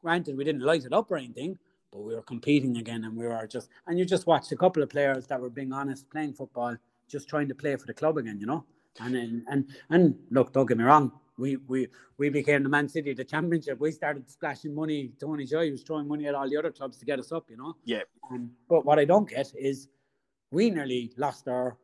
Granted, 0.00 0.36
we 0.36 0.44
didn't 0.44 0.62
light 0.62 0.84
it 0.84 0.92
up 0.92 1.10
or 1.10 1.16
anything, 1.16 1.58
but 1.92 2.02
we 2.02 2.14
were 2.14 2.22
competing 2.22 2.76
again, 2.76 3.04
and 3.04 3.16
we 3.16 3.26
were 3.26 3.46
just 3.46 3.68
and 3.86 3.98
you 3.98 4.04
just 4.04 4.26
watched 4.26 4.52
a 4.52 4.56
couple 4.56 4.82
of 4.82 4.88
players 4.88 5.26
that 5.26 5.40
were 5.40 5.50
being 5.50 5.72
honest, 5.72 6.08
playing 6.10 6.34
football, 6.34 6.76
just 7.08 7.28
trying 7.28 7.48
to 7.48 7.54
play 7.54 7.74
for 7.76 7.86
the 7.86 7.94
club 7.94 8.16
again, 8.16 8.38
you 8.38 8.46
know. 8.46 8.64
And 9.00 9.16
and 9.16 9.42
and, 9.48 9.70
and 9.90 10.14
look, 10.30 10.52
don't 10.52 10.66
get 10.66 10.78
me 10.78 10.84
wrong, 10.84 11.10
we 11.38 11.56
we 11.68 11.88
we 12.18 12.28
became 12.28 12.62
the 12.62 12.68
Man 12.68 12.88
City 12.88 13.12
the 13.12 13.24
championship. 13.24 13.80
We 13.80 13.90
started 13.92 14.30
splashing 14.30 14.74
money. 14.74 15.12
Tony 15.20 15.44
Joy 15.44 15.70
was 15.70 15.82
throwing 15.82 16.08
money 16.08 16.26
at 16.26 16.34
all 16.34 16.48
the 16.48 16.56
other 16.56 16.70
clubs 16.70 16.96
to 16.98 17.04
get 17.04 17.18
us 17.18 17.32
up, 17.32 17.50
you 17.50 17.56
know. 17.56 17.76
Yeah. 17.84 18.02
Um, 18.30 18.52
but 18.68 18.84
what 18.84 18.98
I 18.98 19.04
don't 19.04 19.28
get 19.28 19.52
is 19.58 19.88
we 20.50 20.70
nearly 20.70 21.12
lost 21.16 21.48
our 21.48 21.76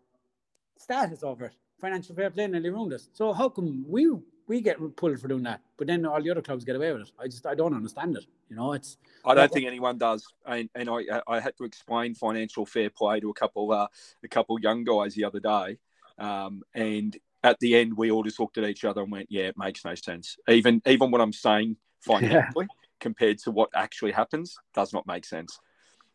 status 0.78 1.22
over 1.22 1.46
it. 1.46 1.56
Financial 1.80 2.14
fair 2.14 2.30
play 2.30 2.46
nearly 2.46 2.70
ruined 2.70 2.92
us. 2.92 3.08
So 3.12 3.32
how 3.32 3.48
come 3.48 3.84
we 3.88 4.10
we 4.46 4.60
get 4.60 4.78
pulled 4.96 5.18
for 5.20 5.28
doing 5.28 5.44
that, 5.44 5.60
but 5.76 5.86
then 5.86 6.04
all 6.04 6.22
the 6.22 6.30
other 6.30 6.42
clubs 6.42 6.64
get 6.64 6.76
away 6.76 6.92
with 6.92 7.02
it? 7.02 7.12
I 7.18 7.26
just 7.26 7.46
I 7.46 7.54
don't 7.54 7.74
understand 7.74 8.16
it. 8.16 8.26
You 8.48 8.56
know, 8.56 8.72
it's. 8.72 8.98
I 9.24 9.34
don't 9.34 9.50
think 9.50 9.66
anyone 9.66 9.98
does, 9.98 10.26
and, 10.46 10.68
and 10.74 10.88
I 10.90 11.20
I 11.26 11.40
had 11.40 11.56
to 11.58 11.64
explain 11.64 12.14
financial 12.14 12.66
fair 12.66 12.90
play 12.90 13.20
to 13.20 13.30
a 13.30 13.34
couple 13.34 13.72
uh, 13.72 13.86
a 14.22 14.28
couple 14.28 14.60
young 14.60 14.84
guys 14.84 15.14
the 15.14 15.24
other 15.24 15.40
day, 15.40 15.78
um, 16.18 16.62
and 16.74 17.16
at 17.42 17.58
the 17.60 17.76
end 17.76 17.96
we 17.96 18.10
all 18.10 18.22
just 18.22 18.38
looked 18.38 18.58
at 18.58 18.64
each 18.64 18.84
other 18.84 19.02
and 19.02 19.10
went, 19.10 19.28
"Yeah, 19.30 19.44
it 19.44 19.58
makes 19.58 19.84
no 19.84 19.94
sense." 19.94 20.36
Even 20.48 20.82
even 20.86 21.10
what 21.10 21.20
I'm 21.20 21.32
saying 21.32 21.76
financially 22.00 22.66
yeah. 22.68 22.86
compared 23.00 23.38
to 23.38 23.50
what 23.50 23.70
actually 23.74 24.12
happens 24.12 24.56
does 24.74 24.92
not 24.92 25.06
make 25.06 25.24
sense. 25.24 25.58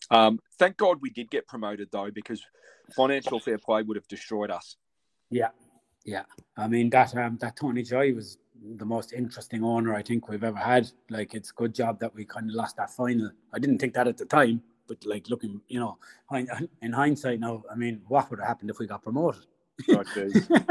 Um, 0.09 0.39
thank 0.57 0.77
God 0.77 0.99
we 1.01 1.09
did 1.09 1.29
get 1.29 1.47
promoted 1.47 1.89
though, 1.91 2.09
because 2.11 2.41
financial 2.95 3.39
fair 3.39 3.57
play 3.57 3.83
would 3.83 3.97
have 3.97 4.07
destroyed 4.07 4.51
us. 4.51 4.77
Yeah, 5.29 5.49
yeah. 6.05 6.23
I 6.55 6.67
mean 6.67 6.89
that 6.91 7.15
um, 7.15 7.37
that 7.41 7.57
Tony 7.57 7.83
Joy 7.83 8.13
was 8.13 8.37
the 8.77 8.85
most 8.85 9.13
interesting 9.13 9.63
owner 9.63 9.95
I 9.95 10.01
think 10.01 10.29
we've 10.29 10.43
ever 10.43 10.57
had. 10.57 10.89
Like 11.09 11.33
it's 11.33 11.51
a 11.51 11.53
good 11.53 11.75
job 11.75 11.99
that 11.99 12.13
we 12.13 12.25
kind 12.25 12.49
of 12.49 12.55
lost 12.55 12.77
that 12.77 12.89
final. 12.89 13.31
I 13.53 13.59
didn't 13.59 13.79
think 13.79 13.93
that 13.93 14.07
at 14.07 14.17
the 14.17 14.25
time, 14.25 14.61
but 14.87 15.05
like 15.05 15.29
looking, 15.29 15.61
you 15.67 15.79
know, 15.79 15.97
in 16.81 16.93
hindsight 16.93 17.39
now, 17.39 17.63
I 17.71 17.75
mean, 17.75 18.01
what 18.07 18.29
would 18.29 18.39
have 18.39 18.47
happened 18.47 18.69
if 18.69 18.79
we 18.79 18.87
got 18.87 19.03
promoted? 19.03 19.45
Oh, 19.89 20.03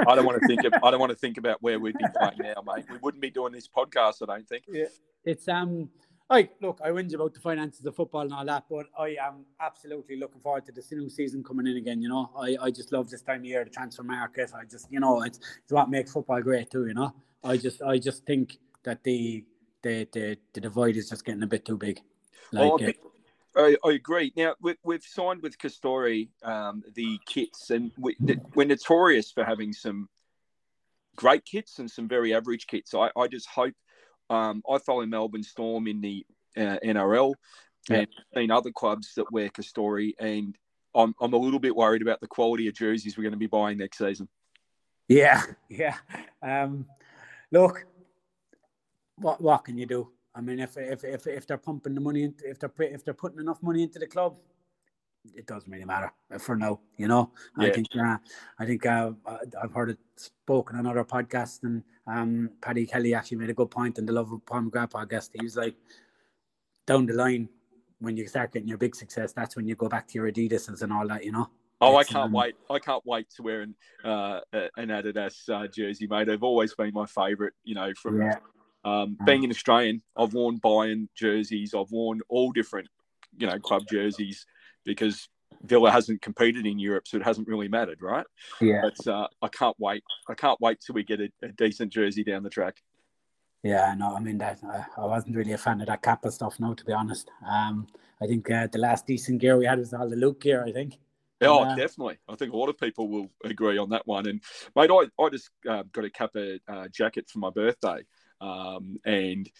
I 0.08 0.14
don't 0.16 0.26
want 0.26 0.40
to 0.40 0.46
think. 0.48 0.64
Of, 0.64 0.74
I 0.82 0.90
don't 0.90 0.98
want 0.98 1.10
to 1.10 1.16
think 1.16 1.38
about 1.38 1.62
where 1.62 1.78
we'd 1.78 1.96
be 1.96 2.04
playing 2.18 2.38
now, 2.40 2.62
mate. 2.66 2.86
We 2.90 2.98
wouldn't 2.98 3.22
be 3.22 3.30
doing 3.30 3.52
this 3.52 3.68
podcast. 3.68 4.22
I 4.22 4.26
don't 4.26 4.48
think. 4.48 4.64
Yeah, 4.68 4.86
it's 5.24 5.46
um. 5.48 5.90
I 6.28 6.48
look, 6.60 6.80
I 6.82 6.88
whinge 6.88 7.14
about 7.14 7.34
the 7.34 7.40
finances 7.40 7.86
of 7.86 7.94
football 7.94 8.22
and 8.22 8.32
all 8.32 8.44
that, 8.44 8.64
but 8.68 8.86
I 8.98 9.16
am 9.20 9.44
absolutely 9.60 10.16
looking 10.16 10.40
forward 10.40 10.66
to 10.66 10.72
the 10.72 10.82
new 10.92 11.08
season 11.08 11.44
coming 11.44 11.68
in 11.68 11.76
again. 11.76 12.02
You 12.02 12.08
know, 12.08 12.30
I, 12.36 12.56
I 12.60 12.70
just 12.70 12.90
love 12.92 13.08
this 13.08 13.22
time 13.22 13.40
of 13.40 13.44
year, 13.44 13.62
the 13.62 13.70
transfer 13.70 14.02
market. 14.02 14.50
I 14.52 14.64
just, 14.64 14.90
you 14.90 14.98
know, 14.98 15.22
it's, 15.22 15.38
it's 15.62 15.72
what 15.72 15.88
makes 15.88 16.12
football 16.12 16.42
great 16.42 16.70
too. 16.70 16.88
You 16.88 16.94
know, 16.94 17.14
I 17.44 17.56
just, 17.56 17.80
I 17.80 17.98
just 17.98 18.26
think 18.26 18.58
that 18.82 19.04
the 19.04 19.44
the 19.82 20.08
the, 20.12 20.36
the 20.52 20.60
divide 20.60 20.96
is 20.96 21.08
just 21.08 21.24
getting 21.24 21.42
a 21.42 21.46
bit 21.46 21.64
too 21.64 21.76
big. 21.76 22.00
Like, 22.52 22.72
oh, 22.72 22.78
I, 23.56 23.76
I, 23.84 23.92
agree. 23.92 24.32
Now 24.36 24.54
we, 24.60 24.74
have 24.90 25.02
signed 25.02 25.42
with 25.42 25.58
Castore 25.58 26.28
um, 26.42 26.82
the 26.94 27.18
kits, 27.26 27.70
and 27.70 27.92
we, 27.96 28.16
are 28.56 28.64
notorious 28.64 29.30
for 29.30 29.44
having 29.44 29.72
some 29.72 30.08
great 31.16 31.44
kits 31.44 31.78
and 31.78 31.90
some 31.90 32.08
very 32.08 32.34
average 32.34 32.66
kits. 32.66 32.94
I, 32.94 33.10
I 33.16 33.28
just 33.28 33.48
hope. 33.48 33.74
Um, 34.30 34.62
I 34.68 34.78
follow 34.78 35.06
Melbourne 35.06 35.42
Storm 35.42 35.86
in 35.86 36.00
the 36.00 36.26
uh, 36.56 36.78
NRL, 36.84 37.34
yeah. 37.88 37.98
and 37.98 38.08
seen 38.34 38.50
other 38.50 38.70
clubs 38.70 39.12
that 39.16 39.30
wear 39.30 39.48
Castore, 39.48 40.14
and 40.18 40.56
I'm 40.94 41.14
I'm 41.20 41.32
a 41.32 41.38
little 41.38 41.60
bit 41.60 41.76
worried 41.76 42.02
about 42.02 42.20
the 42.20 42.26
quality 42.26 42.68
of 42.68 42.74
jerseys 42.74 43.16
we're 43.16 43.22
going 43.22 43.32
to 43.32 43.38
be 43.38 43.46
buying 43.46 43.78
next 43.78 43.98
season. 43.98 44.28
Yeah, 45.08 45.42
yeah. 45.68 45.96
Um, 46.42 46.86
look, 47.52 47.86
what 49.16 49.40
what 49.40 49.64
can 49.64 49.78
you 49.78 49.86
do? 49.86 50.10
I 50.34 50.40
mean, 50.40 50.58
if 50.58 50.76
if 50.76 51.04
if, 51.04 51.26
if 51.26 51.46
they're 51.46 51.58
pumping 51.58 51.94
the 51.94 52.00
money 52.00 52.24
into, 52.24 52.48
if 52.48 52.58
they're 52.58 52.72
if 52.78 53.04
they're 53.04 53.14
putting 53.14 53.38
enough 53.38 53.62
money 53.62 53.82
into 53.82 53.98
the 53.98 54.06
club, 54.06 54.36
it 55.34 55.46
doesn't 55.46 55.70
really 55.70 55.84
matter 55.84 56.12
for 56.38 56.56
now. 56.56 56.80
You 56.96 57.08
know, 57.08 57.30
yeah. 57.58 57.68
I 57.68 57.70
think 57.70 57.86
uh, 57.98 58.16
I 58.58 58.66
think 58.66 58.86
uh, 58.86 59.12
I've 59.62 59.72
heard 59.72 59.90
it 59.90 59.98
spoken 60.16 60.78
on 60.78 60.86
other 60.86 61.04
podcasts, 61.04 61.62
and 61.62 61.82
um, 62.06 62.50
Paddy 62.60 62.86
Kelly 62.86 63.14
actually 63.14 63.38
made 63.38 63.50
a 63.50 63.54
good 63.54 63.70
point 63.70 63.98
in 63.98 64.06
the 64.06 64.12
Love 64.12 64.32
of 64.32 64.44
McGrath 64.44 64.90
podcast. 64.90 65.30
He 65.32 65.42
was 65.42 65.56
like, 65.56 65.74
down 66.86 67.06
the 67.06 67.14
line, 67.14 67.48
when 68.00 68.16
you 68.16 68.26
start 68.26 68.52
getting 68.52 68.68
your 68.68 68.78
big 68.78 68.94
success, 68.94 69.32
that's 69.32 69.56
when 69.56 69.66
you 69.66 69.74
go 69.74 69.88
back 69.88 70.06
to 70.08 70.14
your 70.14 70.30
Adidas's 70.30 70.82
and 70.82 70.92
all 70.92 71.06
that. 71.08 71.24
You 71.24 71.32
know. 71.32 71.50
Oh, 71.80 71.98
it's, 71.98 72.10
I 72.10 72.12
can't 72.12 72.24
um, 72.26 72.32
wait! 72.32 72.54
I 72.70 72.78
can't 72.78 73.04
wait 73.04 73.28
to 73.36 73.42
wear 73.42 73.62
an 73.62 73.74
uh, 74.04 74.40
an 74.52 74.88
Adidas 74.88 75.48
uh, 75.48 75.66
jersey, 75.66 76.06
mate. 76.06 76.26
They've 76.26 76.42
always 76.42 76.74
been 76.74 76.92
my 76.94 77.06
favourite. 77.06 77.52
You 77.64 77.74
know, 77.74 77.92
from 78.00 78.22
yeah. 78.22 78.36
Um, 78.84 79.16
being 79.26 79.44
an 79.44 79.50
Australian, 79.50 80.00
I've 80.16 80.32
worn 80.32 80.60
Bayern 80.60 81.08
jerseys. 81.16 81.74
I've 81.74 81.90
worn 81.90 82.20
all 82.28 82.52
different, 82.52 82.88
you 83.36 83.48
know, 83.48 83.58
club 83.58 83.82
jerseys 83.90 84.46
because 84.86 85.28
Villa 85.62 85.90
hasn't 85.90 86.22
competed 86.22 86.66
in 86.66 86.78
Europe, 86.78 87.06
so 87.06 87.18
it 87.18 87.24
hasn't 87.24 87.48
really 87.48 87.68
mattered, 87.68 88.00
right? 88.00 88.26
Yeah. 88.60 88.82
But 88.82 89.06
uh, 89.06 89.28
I 89.42 89.48
can't 89.48 89.76
wait. 89.78 90.02
I 90.28 90.34
can't 90.34 90.60
wait 90.60 90.80
till 90.80 90.94
we 90.94 91.04
get 91.04 91.20
a, 91.20 91.28
a 91.42 91.48
decent 91.48 91.92
jersey 91.92 92.24
down 92.24 92.42
the 92.42 92.50
track. 92.50 92.76
Yeah, 93.62 93.94
no, 93.98 94.14
I 94.14 94.20
mean 94.20 94.38
that 94.38 94.60
uh, 94.62 94.84
I 94.96 95.06
wasn't 95.06 95.36
really 95.36 95.52
a 95.52 95.58
fan 95.58 95.80
of 95.80 95.88
that 95.88 96.02
Kappa 96.02 96.30
stuff. 96.30 96.60
No, 96.60 96.72
to 96.72 96.84
be 96.84 96.92
honest, 96.92 97.30
um, 97.46 97.86
I 98.22 98.26
think 98.26 98.48
uh, 98.50 98.68
the 98.70 98.78
last 98.78 99.06
decent 99.06 99.40
gear 99.40 99.58
we 99.58 99.66
had 99.66 99.78
was 99.78 99.92
all 99.92 100.08
the 100.08 100.16
Luke 100.16 100.40
gear. 100.40 100.64
I 100.64 100.72
think. 100.72 100.94
Oh, 101.42 101.64
uh, 101.64 101.74
definitely. 101.74 102.18
I 102.28 102.36
think 102.36 102.52
a 102.52 102.56
lot 102.56 102.68
of 102.68 102.78
people 102.78 103.08
will 103.08 103.30
agree 103.44 103.76
on 103.76 103.90
that 103.90 104.06
one. 104.06 104.26
And 104.26 104.40
mate, 104.74 104.90
I, 104.90 105.22
I 105.22 105.28
just 105.28 105.50
uh, 105.68 105.82
got 105.92 106.04
a 106.04 106.10
Kappa 106.10 106.58
uh, 106.66 106.88
jacket 106.88 107.28
for 107.28 107.40
my 107.40 107.50
birthday, 107.50 108.04
um, 108.40 108.98
and 109.04 109.50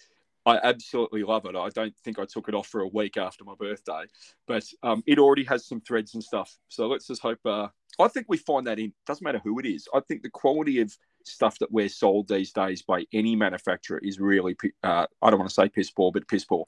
I 0.47 0.59
absolutely 0.63 1.23
love 1.23 1.45
it. 1.45 1.57
I 1.57 1.67
don't 1.69 1.93
think 2.05 2.19
I 2.19 2.25
took 2.25 2.47
it 2.47 2.55
off 2.55 2.67
for 2.67 2.79
a 2.79 2.87
week 2.87 3.17
after 3.17 3.43
my 3.43 3.53
birthday, 3.59 4.05
but 4.47 4.63
um, 4.81 5.03
it 5.05 5.19
already 5.19 5.43
has 5.43 5.67
some 5.67 5.81
threads 5.81 6.13
and 6.13 6.23
stuff. 6.23 6.57
So 6.69 6.87
let's 6.87 7.05
just 7.05 7.21
hope. 7.21 7.39
Uh, 7.45 7.67
I 7.99 8.07
think 8.07 8.27
we 8.29 8.37
find 8.37 8.65
that 8.65 8.79
in 8.79 8.93
doesn't 9.05 9.25
matter 9.25 9.41
who 9.43 9.59
it 9.59 9.65
is. 9.65 9.89
I 9.93 9.99
think 9.99 10.23
the 10.23 10.29
quality 10.29 10.79
of 10.79 10.97
stuff 11.25 11.59
that 11.59 11.69
we're 11.69 11.89
sold 11.89 12.29
these 12.29 12.53
days 12.53 12.81
by 12.81 13.05
any 13.11 13.35
manufacturer 13.35 13.99
is 14.01 14.21
really. 14.21 14.55
Uh, 14.81 15.07
I 15.21 15.29
don't 15.29 15.39
want 15.39 15.49
to 15.49 15.53
say 15.53 15.67
piss 15.67 15.91
poor, 15.91 16.13
but 16.13 16.29
piss 16.29 16.45
poor. 16.45 16.65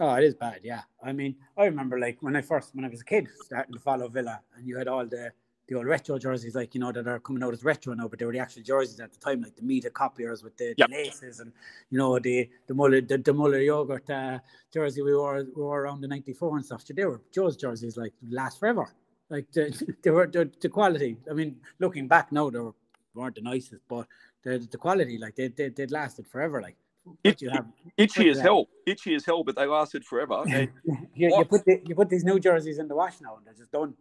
Oh, 0.00 0.14
it 0.14 0.24
is 0.24 0.34
bad. 0.34 0.60
Yeah, 0.64 0.82
I 1.00 1.12
mean, 1.12 1.36
I 1.56 1.66
remember 1.66 1.96
like 1.96 2.18
when 2.22 2.34
I 2.34 2.40
first, 2.40 2.74
when 2.74 2.84
I 2.84 2.88
was 2.88 3.02
a 3.02 3.04
kid, 3.04 3.28
starting 3.44 3.72
to 3.72 3.78
follow 3.78 4.08
Villa, 4.08 4.40
and 4.56 4.66
you 4.66 4.76
had 4.76 4.88
all 4.88 5.06
the 5.06 5.30
the 5.70 5.76
old 5.76 5.86
retro 5.86 6.18
jerseys, 6.18 6.56
like 6.56 6.74
you 6.74 6.80
know, 6.80 6.90
that 6.90 7.06
are 7.06 7.20
coming 7.20 7.44
out 7.44 7.52
as 7.52 7.62
retro 7.62 7.94
now, 7.94 8.08
but 8.08 8.18
they 8.18 8.24
were 8.24 8.32
the 8.32 8.40
actual 8.40 8.62
jerseys 8.62 8.98
at 8.98 9.12
the 9.12 9.18
time, 9.20 9.40
like 9.40 9.54
the 9.54 9.62
Mita 9.62 9.88
copiers 9.88 10.42
with 10.42 10.56
the, 10.56 10.74
yep. 10.76 10.88
the 10.88 10.96
laces 10.96 11.38
and 11.38 11.52
you 11.90 11.96
know 11.98 12.18
the 12.18 12.50
the 12.66 12.74
Muller 12.74 13.00
the, 13.00 13.16
the 13.16 13.32
Muller 13.32 13.60
yogurt 13.60 14.10
uh, 14.10 14.40
jersey 14.74 15.00
we 15.00 15.14
wore 15.14 15.44
we 15.44 15.62
wore 15.62 15.82
around 15.82 16.00
the 16.00 16.08
'94 16.08 16.56
and 16.56 16.66
stuff. 16.66 16.82
So 16.84 16.92
They 16.92 17.04
were 17.04 17.20
Joe's 17.32 17.56
jerseys 17.56 17.96
like 17.96 18.12
last 18.28 18.58
forever. 18.58 18.92
Like 19.28 19.46
the, 19.52 19.96
they 20.02 20.10
were 20.10 20.26
the, 20.26 20.50
the 20.60 20.68
quality. 20.68 21.16
I 21.30 21.34
mean, 21.34 21.60
looking 21.78 22.08
back 22.08 22.32
now, 22.32 22.50
they 22.50 22.58
were, 22.58 22.74
weren't 23.14 23.36
the 23.36 23.42
nicest, 23.42 23.82
but 23.88 24.08
the 24.42 24.58
the 24.58 24.76
quality 24.76 25.18
like 25.18 25.36
they 25.36 25.48
they 25.48 25.68
they 25.68 25.86
lasted 25.86 26.26
forever. 26.26 26.60
Like 26.60 26.76
it, 27.24 27.40
you 27.40 27.50
have 27.50 27.66
itchy 27.96 28.28
as 28.28 28.38
hell, 28.38 28.68
itchy 28.86 29.14
as 29.14 29.24
hell, 29.24 29.42
but 29.44 29.56
they 29.56 29.66
lasted 29.66 30.04
forever. 30.04 30.42
you, 30.46 30.68
you, 31.14 31.44
put 31.44 31.64
the, 31.64 31.80
you 31.86 31.94
put 31.94 32.08
these 32.08 32.24
new 32.24 32.38
jerseys 32.38 32.78
in 32.78 32.88
the 32.88 32.94
wash 32.94 33.20
now, 33.20 33.36
and 33.36 33.46
they're 33.46 33.54
just 33.54 33.72
done. 33.72 33.94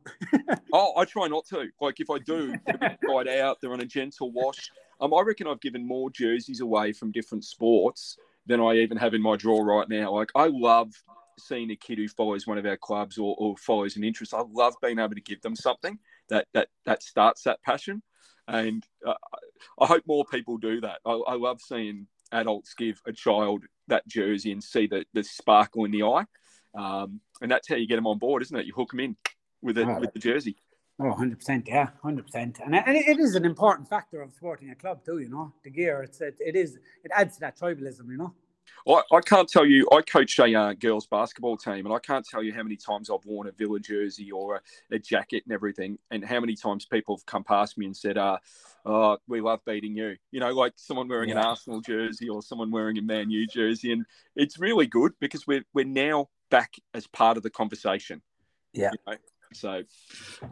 oh, 0.73 0.93
I 0.97 1.05
try 1.05 1.27
not 1.27 1.45
to. 1.47 1.67
Like 1.81 1.99
if 1.99 2.09
I 2.09 2.19
do, 2.19 2.53
they're 2.65 2.97
dried 3.03 3.27
out. 3.27 3.59
They're 3.61 3.73
on 3.73 3.81
a 3.81 3.85
gentle 3.85 4.31
wash. 4.31 4.69
Um, 5.01 5.13
I 5.13 5.21
reckon 5.21 5.47
I've 5.47 5.61
given 5.61 5.87
more 5.87 6.09
jerseys 6.09 6.59
away 6.59 6.91
from 6.91 7.11
different 7.11 7.45
sports 7.45 8.17
than 8.45 8.59
I 8.59 8.73
even 8.73 8.97
have 8.97 9.13
in 9.13 9.21
my 9.21 9.37
drawer 9.37 9.65
right 9.65 9.87
now. 9.87 10.13
Like 10.13 10.31
I 10.35 10.47
love 10.47 10.91
seeing 11.37 11.71
a 11.71 11.75
kid 11.75 11.97
who 11.97 12.07
follows 12.09 12.45
one 12.45 12.57
of 12.57 12.65
our 12.65 12.77
clubs 12.77 13.17
or, 13.17 13.35
or 13.39 13.55
follows 13.57 13.95
an 13.95 14.03
interest. 14.03 14.33
I 14.33 14.43
love 14.51 14.75
being 14.81 14.99
able 14.99 15.15
to 15.15 15.21
give 15.21 15.41
them 15.41 15.55
something 15.55 15.97
that 16.29 16.47
that 16.53 16.67
that 16.85 17.01
starts 17.01 17.43
that 17.43 17.61
passion, 17.63 18.01
and 18.47 18.85
uh, 19.05 19.13
I 19.79 19.85
hope 19.85 20.03
more 20.05 20.25
people 20.25 20.57
do 20.57 20.81
that. 20.81 20.99
I, 21.05 21.11
I 21.11 21.35
love 21.35 21.61
seeing 21.61 22.07
adults 22.31 22.73
give 22.73 23.01
a 23.05 23.13
child 23.13 23.65
that 23.87 24.07
jersey 24.07 24.51
and 24.51 24.63
see 24.63 24.87
the, 24.87 25.05
the 25.13 25.23
sparkle 25.23 25.85
in 25.85 25.91
the 25.91 26.03
eye. 26.03 26.25
Um, 26.75 27.21
and 27.41 27.51
that's 27.51 27.67
how 27.67 27.75
you 27.75 27.87
get 27.87 27.95
them 27.95 28.07
on 28.07 28.17
board, 28.17 28.41
isn't 28.43 28.55
it? 28.57 28.65
You 28.65 28.73
hook 28.73 28.91
them 28.91 28.99
in 28.99 29.17
with 29.61 29.77
it 29.77 29.87
oh, 29.87 29.99
with 29.99 30.13
the 30.13 30.19
jersey. 30.19 30.55
Oh, 30.99 31.13
100%. 31.13 31.67
Yeah, 31.67 31.89
100%. 32.03 32.35
And, 32.35 32.75
and 32.75 32.97
it 32.97 33.19
is 33.19 33.35
an 33.35 33.45
important 33.45 33.89
factor 33.89 34.21
of 34.21 34.33
supporting 34.33 34.69
a 34.69 34.75
club, 34.75 35.03
too, 35.05 35.19
you 35.19 35.29
know, 35.29 35.53
the 35.63 35.69
gear. 35.69 36.03
It's, 36.03 36.19
it, 36.21 36.35
it 36.39 36.55
is, 36.55 36.77
it 37.03 37.11
adds 37.15 37.35
to 37.35 37.39
that 37.41 37.57
tribalism, 37.57 38.09
you 38.09 38.17
know. 38.17 38.33
I, 38.87 39.01
I 39.11 39.21
can't 39.21 39.47
tell 39.47 39.65
you. 39.65 39.87
I 39.91 40.01
coach 40.01 40.39
a 40.39 40.53
uh, 40.53 40.73
girls 40.73 41.05
basketball 41.05 41.57
team, 41.57 41.85
and 41.85 41.93
I 41.93 41.99
can't 41.99 42.25
tell 42.25 42.43
you 42.43 42.53
how 42.53 42.63
many 42.63 42.75
times 42.75 43.09
I've 43.09 43.25
worn 43.25 43.47
a 43.47 43.51
Villa 43.51 43.79
jersey 43.79 44.31
or 44.31 44.55
a, 44.55 44.95
a, 44.95 44.99
jacket 44.99 45.43
and 45.45 45.53
everything, 45.53 45.97
and 46.11 46.23
how 46.23 46.39
many 46.39 46.55
times 46.55 46.85
people 46.85 47.17
have 47.17 47.25
come 47.25 47.43
past 47.43 47.77
me 47.77 47.85
and 47.85 47.95
said, 47.95 48.17
uh, 48.17 48.37
"Oh, 48.85 49.17
we 49.27 49.41
love 49.41 49.59
beating 49.65 49.95
you." 49.95 50.15
You 50.31 50.39
know, 50.39 50.51
like 50.51 50.73
someone 50.75 51.07
wearing 51.07 51.29
yeah. 51.29 51.39
an 51.39 51.45
Arsenal 51.45 51.81
jersey 51.81 52.29
or 52.29 52.41
someone 52.41 52.71
wearing 52.71 52.97
a 52.97 53.01
Man 53.01 53.29
U 53.29 53.47
jersey, 53.47 53.91
and 53.91 54.05
it's 54.35 54.59
really 54.59 54.87
good 54.87 55.13
because 55.19 55.45
we're 55.45 55.63
we're 55.73 55.85
now 55.85 56.29
back 56.49 56.73
as 56.93 57.07
part 57.07 57.37
of 57.37 57.43
the 57.43 57.49
conversation. 57.49 58.21
Yeah. 58.73 58.91
You 58.91 59.13
know? 59.13 59.17
So, 59.53 59.83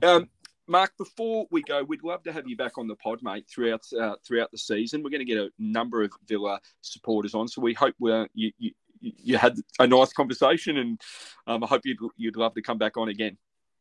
um, 0.02 0.30
Mark, 0.68 0.92
before 0.98 1.48
we 1.50 1.62
go, 1.62 1.84
we'd 1.84 2.04
love 2.04 2.24
to 2.24 2.34
have 2.34 2.48
you 2.48 2.58
back 2.58 2.78
on 2.78 2.88
the 2.88 2.96
pod, 2.96 3.20
mate, 3.22 3.46
throughout 3.50 3.86
uh, 4.00 4.16
throughout 4.26 4.52
the 4.52 4.58
season. 4.58 5.02
We're 5.02 5.10
going 5.10 5.26
to 5.26 5.26
get 5.26 5.38
a 5.38 5.50
number 5.58 6.04
of 6.04 6.12
Villa 6.28 6.60
supporters 6.82 7.34
on, 7.34 7.48
so 7.48 7.62
we 7.62 7.74
hope 7.74 7.96
we're, 8.00 8.28
you, 8.34 8.52
you 8.58 8.72
you 9.00 9.38
had 9.38 9.56
a 9.80 9.88
nice 9.88 10.12
conversation, 10.12 10.78
and 10.78 11.02
um, 11.46 11.64
I 11.64 11.68
hope 11.68 11.82
you'd 11.86 12.00
you'd 12.18 12.36
love 12.36 12.54
to 12.56 12.62
come 12.62 12.78
back 12.78 12.98
on 12.98 13.10
again. 13.10 13.38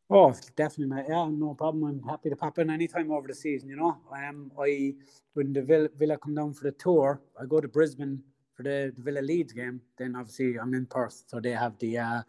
Oh, 0.09 0.33
definitely, 0.55 0.95
mate. 0.95 1.07
Yeah, 1.09 1.29
no 1.29 1.55
problem. 1.55 1.85
I'm 1.85 2.09
happy 2.09 2.31
to 2.31 2.37
pop 2.37 2.59
in 2.59 2.71
anytime 2.71 3.11
over 3.11 3.27
the 3.27 3.35
season. 3.35 3.69
You 3.69 3.77
know, 3.77 3.99
um, 4.13 4.53
I 4.61 4.95
when 5.35 5.53
the 5.53 5.63
Villa, 5.63 5.89
Villa 5.97 6.19
come 6.19 6.35
down 6.35 6.55
for 6.55 6.65
the 6.65 6.73
tour, 6.73 7.21
I 7.41 7.47
go 7.47 7.61
to 7.61 7.67
Brisbane 7.67 8.23
for 8.55 8.63
the, 8.63 8.93
the 8.95 9.03
Villa 9.03 9.21
Leeds 9.21 9.53
game. 9.53 9.81
Then 9.99 10.15
obviously 10.15 10.59
I'm 10.61 10.75
in 10.75 10.87
Perth, 10.87 11.25
so 11.27 11.41
they 11.41 11.51
have 11.51 11.77
the 11.79 11.99
uh, 11.99 12.23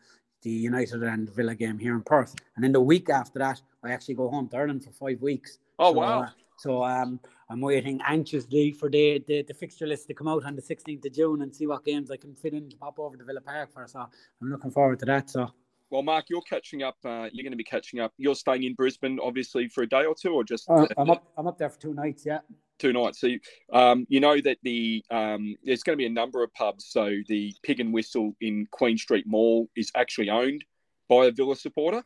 the 0.48 0.54
United 0.54 1.04
and 1.04 1.30
Villa 1.30 1.56
game 1.56 1.78
here 1.78 1.94
in 1.94 2.02
Perth. 2.02 2.34
And 2.56 2.64
then 2.64 2.72
the 2.72 2.82
week 2.82 3.10
after 3.10 3.38
that, 3.40 3.62
I 3.84 3.92
actually 3.92 4.16
go 4.16 4.30
home 4.30 4.48
to 4.50 4.58
Ireland 4.58 4.84
for 4.86 4.92
five 4.92 5.22
weeks. 5.22 5.60
Oh 5.78 5.92
so, 5.92 6.00
wow! 6.00 6.22
Uh, 6.22 6.30
so 6.58 6.84
um, 6.84 7.20
I'm 7.50 7.60
waiting 7.60 8.00
anxiously 8.08 8.72
for 8.72 8.90
the, 8.90 9.24
the, 9.28 9.44
the 9.44 9.54
fixture 9.54 9.86
list 9.86 10.08
to 10.08 10.14
come 10.14 10.28
out 10.28 10.46
on 10.46 10.56
the 10.56 10.62
16th 10.62 11.06
of 11.06 11.14
June 11.14 11.42
and 11.42 11.54
see 11.54 11.68
what 11.68 11.84
games 11.84 12.10
I 12.12 12.18
can 12.18 12.34
fit 12.34 12.54
in 12.54 12.70
to 12.70 12.78
pop 12.78 12.98
over 12.98 13.18
to 13.18 13.24
Villa 13.26 13.42
Park 13.42 13.74
for. 13.74 13.86
So 13.88 14.00
I'm 14.00 14.50
looking 14.50 14.72
forward 14.72 15.00
to 15.00 15.06
that. 15.06 15.30
So. 15.30 15.52
Well, 15.90 16.04
Mark, 16.04 16.26
you're 16.30 16.42
catching 16.42 16.84
up. 16.84 16.98
Uh, 17.06 17.30
you're 17.32 17.44
going 17.44 17.52
to 17.52 17.58
be 17.58 17.64
catching 17.64 18.00
up. 18.00 18.14
You're 18.18 18.36
staying 18.36 18.64
in 18.64 18.74
Brisbane, 18.74 19.20
obviously, 19.22 19.68
for 19.68 19.84
a 19.84 19.88
day 19.88 20.06
or 20.06 20.16
two, 20.16 20.34
or 20.34 20.44
just? 20.44 20.70
Uh, 20.70 20.86
I'm 20.98 21.10
up. 21.10 21.26
I'm 21.38 21.48
up 21.48 21.58
there 21.58 21.70
for 21.70 21.80
two 21.80 21.94
nights. 21.94 22.26
Yeah. 22.26 22.40
Two 22.80 22.94
nights. 22.94 23.20
So, 23.20 23.30
um, 23.74 24.06
you 24.10 24.20
know 24.20 24.40
that 24.42 24.58
the 24.64 25.04
um, 25.10 25.56
there's 25.64 25.84
going 25.84 25.96
to 25.96 26.02
be 26.02 26.06
a 26.06 26.10
number 26.10 26.44
of 26.44 26.54
pubs. 26.54 26.86
So 26.86 27.12
the 27.28 27.54
Pig 27.64 27.80
and 27.80 27.94
Whistle 27.94 28.36
in 28.42 28.68
Queen 28.72 28.98
Street 28.98 29.26
Mall 29.28 29.68
is 29.76 29.92
actually 29.96 30.30
owned 30.30 30.64
by 31.10 31.26
a 31.26 31.32
Villa 31.32 31.56
supporter. 31.56 32.04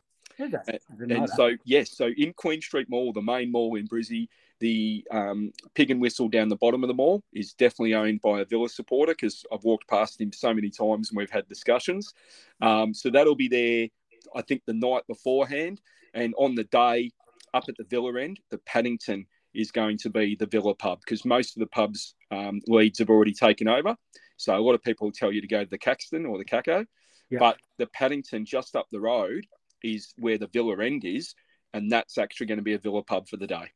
And, 0.98 1.12
and 1.12 1.28
so, 1.28 1.50
yes, 1.64 1.94
so 1.94 2.08
in 2.16 2.32
Queen 2.32 2.62
Street 2.62 2.88
Mall, 2.88 3.12
the 3.12 3.20
main 3.20 3.52
mall 3.52 3.74
in 3.74 3.86
Brizzy, 3.86 4.28
the 4.60 5.06
um, 5.10 5.52
Pig 5.74 5.90
and 5.90 6.00
Whistle 6.00 6.28
down 6.28 6.48
the 6.48 6.56
bottom 6.56 6.82
of 6.82 6.88
the 6.88 6.94
mall 6.94 7.22
is 7.34 7.52
definitely 7.52 7.94
owned 7.94 8.22
by 8.22 8.40
a 8.40 8.44
Villa 8.46 8.68
supporter 8.68 9.12
because 9.12 9.44
I've 9.52 9.64
walked 9.64 9.88
past 9.88 10.20
him 10.20 10.32
so 10.32 10.54
many 10.54 10.70
times 10.70 11.10
and 11.10 11.18
we've 11.18 11.30
had 11.30 11.46
discussions. 11.48 12.14
Um, 12.62 12.94
so 12.94 13.10
that'll 13.10 13.34
be 13.34 13.48
there 13.48 13.88
I 14.34 14.42
think 14.42 14.62
the 14.64 14.72
night 14.72 15.06
beforehand, 15.06 15.80
and 16.14 16.34
on 16.36 16.54
the 16.54 16.64
day 16.64 17.10
up 17.54 17.64
at 17.68 17.76
the 17.76 17.84
Villa 17.84 18.20
end, 18.20 18.40
the 18.50 18.58
Paddington 18.58 19.26
is 19.54 19.70
going 19.70 19.98
to 19.98 20.10
be 20.10 20.36
the 20.36 20.46
Villa 20.46 20.74
pub 20.74 21.00
because 21.00 21.24
most 21.24 21.56
of 21.56 21.60
the 21.60 21.66
pubs 21.66 22.14
um, 22.30 22.60
Leeds 22.66 22.98
have 22.98 23.10
already 23.10 23.32
taken 23.32 23.68
over. 23.68 23.96
So 24.36 24.56
a 24.56 24.60
lot 24.60 24.74
of 24.74 24.82
people 24.82 25.12
tell 25.12 25.32
you 25.32 25.40
to 25.40 25.46
go 25.46 25.62
to 25.62 25.70
the 25.70 25.78
Caxton 25.78 26.26
or 26.26 26.38
the 26.38 26.44
Caco, 26.44 26.84
yeah. 27.30 27.38
but 27.38 27.58
the 27.78 27.86
Paddington 27.88 28.44
just 28.44 28.74
up 28.74 28.86
the 28.90 29.00
road 29.00 29.46
is 29.82 30.14
where 30.18 30.38
the 30.38 30.48
Villa 30.48 30.82
end 30.82 31.04
is, 31.04 31.34
and 31.74 31.90
that's 31.90 32.18
actually 32.18 32.46
going 32.46 32.58
to 32.58 32.64
be 32.64 32.74
a 32.74 32.78
Villa 32.78 33.02
pub 33.02 33.28
for 33.28 33.36
the 33.36 33.46
day. 33.46 33.70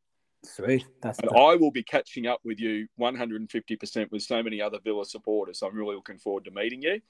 Sweet. 0.45 0.87
That's 1.03 1.19
and 1.19 1.31
the... 1.31 1.35
I 1.37 1.57
will 1.57 1.71
be 1.71 1.83
catching 1.83 2.27
up 2.27 2.41
with 2.45 2.61
you 2.61 2.87
150% 3.01 4.11
with 4.11 4.23
so 4.23 4.43
many 4.43 4.61
other 4.61 4.79
Villa 4.83 5.05
supporters. 5.05 5.63
I'm 5.63 5.75
really 5.75 5.97
looking 5.97 6.19
forward 6.19 6.45
to 6.45 6.51
meeting 6.51 6.83
you. 6.83 7.01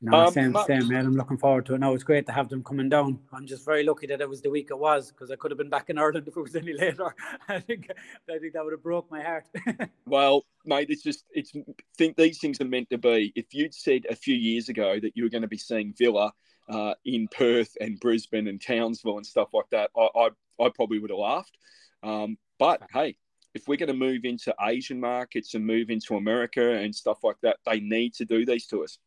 No, 0.00 0.26
um, 0.26 0.32
same, 0.32 0.52
but... 0.52 0.66
same, 0.66 0.88
man. 0.88 1.06
I'm 1.06 1.14
looking 1.14 1.38
forward 1.38 1.66
to 1.66 1.74
it. 1.74 1.78
No, 1.78 1.94
it's 1.94 2.04
great 2.04 2.26
to 2.26 2.32
have 2.32 2.48
them 2.48 2.62
coming 2.62 2.88
down. 2.88 3.18
I'm 3.32 3.46
just 3.46 3.64
very 3.64 3.82
lucky 3.82 4.06
that 4.06 4.20
it 4.20 4.28
was 4.28 4.42
the 4.42 4.50
week 4.50 4.68
it 4.70 4.78
was 4.78 5.10
because 5.10 5.30
I 5.30 5.36
could 5.36 5.50
have 5.50 5.58
been 5.58 5.70
back 5.70 5.90
in 5.90 5.98
Ireland 5.98 6.28
if 6.28 6.36
it 6.36 6.40
was 6.40 6.54
any 6.54 6.72
later. 6.72 7.14
I 7.48 7.60
think 7.60 7.90
I 8.30 8.38
think 8.38 8.52
that 8.52 8.64
would 8.64 8.72
have 8.72 8.82
broke 8.82 9.10
my 9.10 9.22
heart. 9.22 9.46
well, 10.06 10.46
mate, 10.64 10.88
it's 10.90 11.02
just 11.02 11.24
it's 11.32 11.52
think 11.96 12.16
these 12.16 12.38
things 12.38 12.60
are 12.60 12.66
meant 12.66 12.90
to 12.90 12.98
be. 12.98 13.32
If 13.34 13.52
you'd 13.52 13.74
said 13.74 14.06
a 14.08 14.16
few 14.16 14.36
years 14.36 14.68
ago 14.68 15.00
that 15.00 15.16
you 15.16 15.24
were 15.24 15.30
going 15.30 15.42
to 15.42 15.48
be 15.48 15.58
seeing 15.58 15.94
Villa 15.98 16.32
uh, 16.68 16.94
in 17.04 17.28
Perth 17.28 17.76
and 17.80 17.98
Brisbane 17.98 18.46
and 18.46 18.62
Townsville 18.62 19.16
and 19.16 19.26
stuff 19.26 19.48
like 19.52 19.68
that, 19.70 19.90
I 19.96 20.08
I, 20.14 20.28
I 20.64 20.68
probably 20.74 21.00
would 21.00 21.10
have 21.10 21.18
laughed. 21.18 21.58
Um, 22.02 22.38
but 22.58 22.82
hey, 22.92 23.16
if 23.54 23.66
we're 23.66 23.76
going 23.76 23.88
to 23.88 23.94
move 23.94 24.24
into 24.24 24.54
Asian 24.60 25.00
markets 25.00 25.54
and 25.54 25.66
move 25.66 25.90
into 25.90 26.16
America 26.16 26.72
and 26.72 26.94
stuff 26.94 27.24
like 27.24 27.36
that, 27.42 27.56
they 27.66 27.80
need 27.80 28.14
to 28.14 28.24
do 28.24 28.44
these 28.44 28.66
to 28.66 28.84
us. 28.84 28.98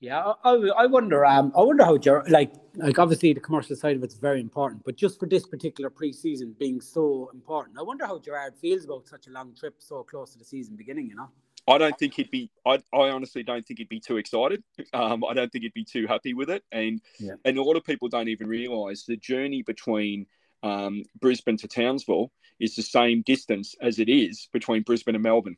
Yeah, 0.00 0.32
I, 0.44 0.50
I 0.76 0.86
wonder. 0.86 1.24
Um, 1.24 1.50
I 1.56 1.62
wonder 1.62 1.84
how 1.84 1.96
like 2.28 2.52
like 2.74 2.98
obviously 2.98 3.32
the 3.32 3.40
commercial 3.40 3.74
side 3.74 3.96
of 3.96 4.02
it's 4.02 4.16
very 4.16 4.40
important, 4.40 4.82
but 4.84 4.96
just 4.96 5.18
for 5.18 5.26
this 5.26 5.46
particular 5.46 5.88
preseason 5.88 6.58
being 6.58 6.80
so 6.80 7.30
important, 7.32 7.78
I 7.78 7.82
wonder 7.82 8.04
how 8.04 8.18
Gerrard 8.18 8.54
feels 8.60 8.84
about 8.84 9.06
such 9.06 9.28
a 9.28 9.30
long 9.30 9.54
trip 9.54 9.76
so 9.78 10.02
close 10.02 10.32
to 10.32 10.38
the 10.38 10.44
season 10.44 10.76
beginning. 10.76 11.08
You 11.08 11.16
know. 11.16 11.30
I 11.66 11.78
don't 11.78 11.98
think 11.98 12.12
he'd 12.12 12.30
be. 12.30 12.50
I, 12.66 12.82
I 12.92 13.08
honestly 13.10 13.42
don't 13.42 13.64
think 13.64 13.78
he'd 13.78 13.88
be 13.88 14.00
too 14.00 14.18
excited. 14.18 14.62
Um, 14.92 15.24
I 15.24 15.32
don't 15.32 15.50
think 15.50 15.62
he'd 15.62 15.72
be 15.72 15.84
too 15.84 16.06
happy 16.06 16.34
with 16.34 16.50
it, 16.50 16.62
and 16.70 17.00
yeah. 17.18 17.34
and 17.44 17.56
a 17.56 17.62
lot 17.62 17.76
of 17.76 17.84
people 17.84 18.08
don't 18.08 18.28
even 18.28 18.46
realise 18.46 19.04
the 19.04 19.16
journey 19.16 19.62
between 19.62 20.26
um, 20.62 21.02
Brisbane 21.18 21.56
to 21.58 21.68
Townsville 21.68 22.30
is 22.60 22.76
the 22.76 22.82
same 22.82 23.22
distance 23.22 23.74
as 23.80 23.98
it 23.98 24.08
is 24.08 24.48
between 24.52 24.82
Brisbane 24.82 25.14
and 25.14 25.22
Melbourne. 25.22 25.56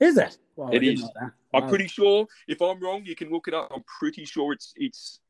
Is 0.00 0.16
it? 0.16 0.38
Well, 0.56 0.74
it 0.74 0.82
is. 0.82 1.02
Wow. 1.02 1.30
I'm 1.54 1.68
pretty 1.68 1.86
sure. 1.86 2.26
If 2.48 2.60
I'm 2.60 2.80
wrong, 2.80 3.04
you 3.04 3.14
can 3.14 3.30
look 3.30 3.48
it 3.48 3.54
up. 3.54 3.70
I'm 3.74 3.84
pretty 3.98 4.24
sure 4.24 4.52
it's 4.52 4.72
it's 4.76 5.20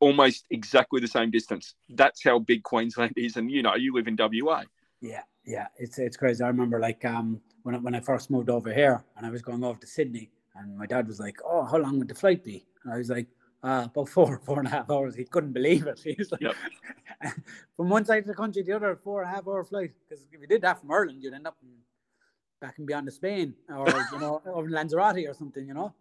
almost 0.00 0.46
exactly 0.50 1.00
the 1.00 1.06
same 1.06 1.30
distance. 1.30 1.74
That's 1.88 2.22
how 2.22 2.38
big 2.40 2.62
Queensland 2.62 3.14
is, 3.16 3.36
and 3.36 3.50
you 3.50 3.62
know, 3.62 3.74
you 3.76 3.94
live 3.94 4.08
in 4.08 4.16
WA. 4.18 4.64
Yeah, 5.00 5.22
yeah, 5.44 5.68
it's 5.76 5.98
it's 5.98 6.16
crazy. 6.16 6.42
I 6.42 6.48
remember 6.48 6.80
like 6.80 7.04
um 7.04 7.40
when 7.62 7.74
I, 7.74 7.78
when 7.78 7.94
I 7.94 8.00
first 8.00 8.30
moved 8.30 8.50
over 8.50 8.72
here 8.72 9.04
and 9.16 9.26
I 9.26 9.30
was 9.30 9.42
going 9.42 9.62
over 9.62 9.78
to 9.78 9.86
Sydney, 9.86 10.30
and 10.56 10.76
my 10.76 10.86
dad 10.86 11.06
was 11.06 11.20
like, 11.20 11.38
"Oh, 11.44 11.64
how 11.64 11.78
long 11.78 11.98
would 11.98 12.08
the 12.08 12.14
flight 12.14 12.44
be?" 12.44 12.66
And 12.84 12.92
I 12.92 12.98
was 12.98 13.08
like, 13.08 13.28
uh, 13.62 13.86
about 13.92 14.08
four, 14.08 14.38
four 14.44 14.58
and 14.58 14.68
a 14.68 14.70
half 14.70 14.90
hours. 14.90 15.14
He 15.14 15.24
couldn't 15.24 15.52
believe 15.52 15.86
it. 15.86 16.00
He 16.04 16.14
was 16.18 16.32
like, 16.32 16.40
yep. 16.40 16.54
from 17.76 17.88
one 17.88 18.04
side 18.04 18.22
of 18.22 18.26
the 18.26 18.34
country 18.34 18.62
to 18.62 18.66
the 18.66 18.76
other, 18.76 18.96
four 18.96 19.22
and 19.22 19.30
a 19.30 19.34
half 19.34 19.46
hour 19.46 19.64
flight. 19.64 19.92
Because 20.08 20.24
if 20.32 20.40
you 20.40 20.46
did 20.46 20.62
that 20.62 20.80
from 20.80 20.90
Ireland, 20.90 21.22
you'd 21.22 21.34
end 21.34 21.46
up 21.46 21.56
in, 21.62 21.68
back 22.60 22.78
and 22.78 22.86
beyond 22.86 23.06
the 23.06 23.12
Spain 23.12 23.54
or, 23.68 23.86
you 24.12 24.18
know, 24.18 24.42
over 24.46 24.66
in 24.66 24.72
Lanzarote 24.72 25.28
or 25.28 25.34
something, 25.34 25.66
you 25.66 25.74
know? 25.74 25.94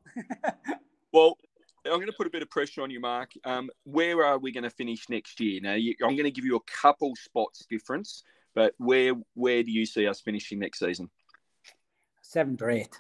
well, 1.12 1.38
I'm 1.86 1.94
going 1.94 2.08
to 2.08 2.14
put 2.14 2.28
a 2.28 2.32
bit 2.32 2.42
of 2.42 2.50
pressure 2.50 2.82
on 2.82 2.90
you, 2.90 3.00
Mark. 3.00 3.32
Um, 3.46 3.70
where 3.84 4.26
are 4.26 4.38
we 4.38 4.52
going 4.52 4.64
to 4.64 4.70
finish 4.70 5.08
next 5.10 5.40
year? 5.40 5.60
Now, 5.62 5.74
you, 5.74 5.96
I'm 6.04 6.16
going 6.16 6.26
to 6.26 6.32
give 6.32 6.46
you 6.46 6.56
a 6.56 6.72
couple 6.72 7.16
spots 7.16 7.66
difference, 7.70 8.24
but 8.56 8.74
where 8.78 9.14
where 9.36 9.64
do 9.64 9.72
you 9.72 9.86
see 9.86 10.08
us 10.08 10.20
finishing 10.20 10.60
next 10.60 10.80
season? 10.80 11.10
Seventh 12.22 12.62
or 12.62 12.72
eighth 12.72 13.00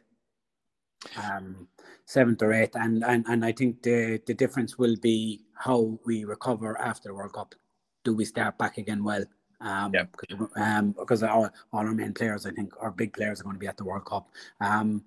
um, 1.23 1.67
seventh 2.05 2.41
or 2.41 2.53
eighth, 2.53 2.75
and, 2.75 3.03
and 3.03 3.25
and 3.27 3.45
I 3.45 3.51
think 3.51 3.83
the 3.83 4.21
the 4.25 4.33
difference 4.33 4.77
will 4.77 4.95
be 5.01 5.41
how 5.53 5.99
we 6.05 6.25
recover 6.25 6.79
after 6.79 7.09
the 7.09 7.15
World 7.15 7.33
Cup. 7.33 7.55
Do 8.03 8.13
we 8.13 8.25
start 8.25 8.57
back 8.57 8.77
again 8.77 9.03
well? 9.03 9.25
Um, 9.59 9.91
yeah. 9.93 10.03
because, 10.03 10.49
um, 10.55 10.91
because 10.91 11.23
all, 11.23 11.49
all 11.73 11.79
our 11.79 11.91
main 11.91 12.13
players, 12.13 12.45
I 12.45 12.51
think, 12.51 12.73
our 12.79 12.91
big 12.91 13.13
players 13.13 13.41
are 13.41 13.43
going 13.43 13.55
to 13.55 13.59
be 13.59 13.67
at 13.67 13.77
the 13.77 13.85
World 13.85 14.05
Cup. 14.05 14.29
Um, 14.61 15.03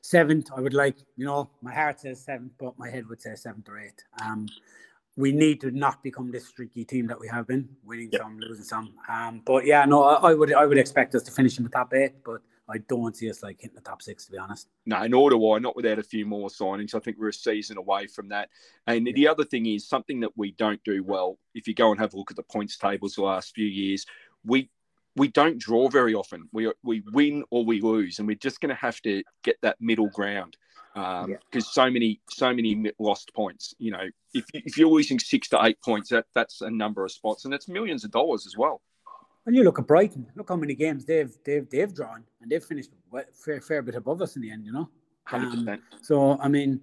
seventh, 0.00 0.48
I 0.56 0.60
would 0.60 0.74
like, 0.74 0.96
you 1.16 1.26
know, 1.26 1.50
my 1.60 1.74
heart 1.74 2.00
says 2.00 2.24
seventh, 2.24 2.52
but 2.58 2.78
my 2.78 2.88
head 2.88 3.06
would 3.08 3.20
say 3.20 3.34
seventh 3.34 3.68
or 3.68 3.78
eighth. 3.78 4.02
Um, 4.22 4.46
we 5.16 5.32
need 5.32 5.60
to 5.60 5.70
not 5.70 6.02
become 6.02 6.30
this 6.30 6.48
streaky 6.48 6.84
team 6.84 7.06
that 7.08 7.20
we 7.20 7.28
have 7.28 7.46
been, 7.46 7.68
winning 7.84 8.08
yep. 8.10 8.22
some, 8.22 8.38
losing 8.38 8.64
some. 8.64 8.94
Um, 9.08 9.42
but 9.44 9.66
yeah, 9.66 9.84
no, 9.84 10.02
I, 10.04 10.30
I, 10.30 10.34
would 10.34 10.52
I 10.54 10.64
would 10.64 10.78
expect 10.78 11.14
us 11.14 11.22
to 11.24 11.30
finish 11.30 11.58
in 11.58 11.64
the 11.64 11.70
top 11.70 11.92
eight, 11.92 12.24
but 12.24 12.40
I 12.70 12.78
don't 12.88 13.16
see 13.16 13.30
us 13.30 13.42
like 13.42 13.60
hitting 13.60 13.74
the 13.74 13.82
top 13.82 14.02
six, 14.02 14.26
to 14.26 14.32
be 14.32 14.38
honest. 14.38 14.68
No, 14.86 15.06
nor 15.06 15.30
do 15.30 15.52
I. 15.52 15.58
Not 15.58 15.76
without 15.76 15.98
a 15.98 16.02
few 16.02 16.24
more 16.24 16.48
signings. 16.48 16.94
I 16.94 17.00
think 17.00 17.16
we're 17.18 17.28
a 17.28 17.32
season 17.32 17.76
away 17.76 18.06
from 18.06 18.28
that. 18.28 18.48
And 18.86 19.06
yeah. 19.06 19.12
the 19.14 19.28
other 19.28 19.44
thing 19.44 19.66
is 19.66 19.88
something 19.88 20.20
that 20.20 20.36
we 20.36 20.52
don't 20.52 20.82
do 20.84 21.02
well. 21.02 21.38
If 21.54 21.66
you 21.66 21.74
go 21.74 21.90
and 21.90 22.00
have 22.00 22.14
a 22.14 22.16
look 22.16 22.30
at 22.30 22.36
the 22.36 22.42
points 22.42 22.78
tables 22.78 23.14
the 23.14 23.22
last 23.22 23.54
few 23.54 23.66
years, 23.66 24.06
we 24.44 24.70
we 25.16 25.28
don't 25.28 25.58
draw 25.58 25.88
very 25.88 26.14
often. 26.14 26.48
We 26.52 26.72
we 26.82 27.02
win 27.12 27.44
or 27.50 27.64
we 27.64 27.80
lose, 27.80 28.18
and 28.18 28.28
we're 28.28 28.36
just 28.36 28.60
going 28.60 28.74
to 28.74 28.80
have 28.80 29.00
to 29.02 29.22
get 29.42 29.56
that 29.62 29.76
middle 29.80 30.08
ground 30.08 30.56
because 30.94 31.24
um, 31.24 31.30
yeah. 31.30 31.60
so 31.60 31.90
many 31.90 32.20
so 32.28 32.52
many 32.52 32.90
lost 32.98 33.32
points. 33.34 33.74
You 33.78 33.92
know, 33.92 34.08
if 34.34 34.44
if 34.54 34.76
you're 34.76 34.88
losing 34.88 35.18
six 35.18 35.48
to 35.50 35.64
eight 35.64 35.78
points, 35.84 36.10
that 36.10 36.26
that's 36.34 36.60
a 36.60 36.70
number 36.70 37.04
of 37.04 37.12
spots, 37.12 37.44
and 37.44 37.52
that's 37.52 37.68
millions 37.68 38.04
of 38.04 38.10
dollars 38.10 38.46
as 38.46 38.56
well. 38.56 38.80
And 39.46 39.56
you 39.56 39.64
look 39.64 39.78
at 39.78 39.86
Brighton. 39.86 40.26
Look 40.36 40.48
how 40.50 40.56
many 40.56 40.74
games 40.74 41.04
they've 41.04 41.34
they've 41.44 41.68
they've 41.68 41.94
drawn, 41.94 42.24
and 42.40 42.50
they've 42.50 42.62
finished 42.62 42.90
a 43.14 43.22
fair 43.32 43.60
fair 43.60 43.82
bit 43.82 43.94
above 43.94 44.20
us 44.22 44.36
in 44.36 44.42
the 44.42 44.50
end. 44.50 44.66
You 44.66 44.72
know. 44.72 44.90
Um, 45.32 45.78
so 46.02 46.38
I 46.40 46.48
mean, 46.48 46.80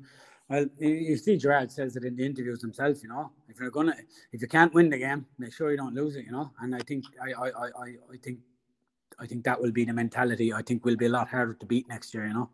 well, 0.49 0.65
you 0.79 1.17
see, 1.17 1.37
Gerrard 1.37 1.71
says 1.71 1.95
it 1.95 2.03
in 2.03 2.15
the 2.15 2.25
interviews 2.25 2.61
himself. 2.61 3.03
You 3.03 3.09
know, 3.09 3.31
if 3.49 3.59
you're 3.59 3.69
gonna, 3.69 3.95
if 4.31 4.41
you 4.41 4.47
can't 4.47 4.73
win 4.73 4.89
the 4.89 4.97
game, 4.97 5.25
make 5.37 5.53
sure 5.53 5.71
you 5.71 5.77
don't 5.77 5.93
lose 5.93 6.15
it. 6.15 6.25
You 6.25 6.31
know, 6.31 6.51
and 6.61 6.73
I 6.73 6.79
think 6.79 7.05
I 7.21 7.47
I 7.47 7.49
I 7.49 7.67
I 8.13 8.17
think 8.23 8.39
I 9.19 9.25
think 9.27 9.43
that 9.43 9.61
will 9.61 9.71
be 9.71 9.85
the 9.85 9.93
mentality. 9.93 10.53
I 10.53 10.61
think 10.61 10.85
will 10.85 10.95
be 10.95 11.07
a 11.07 11.09
lot 11.09 11.27
harder 11.29 11.53
to 11.55 11.65
beat 11.65 11.87
next 11.89 12.13
year. 12.13 12.27
You 12.27 12.33
know. 12.33 12.49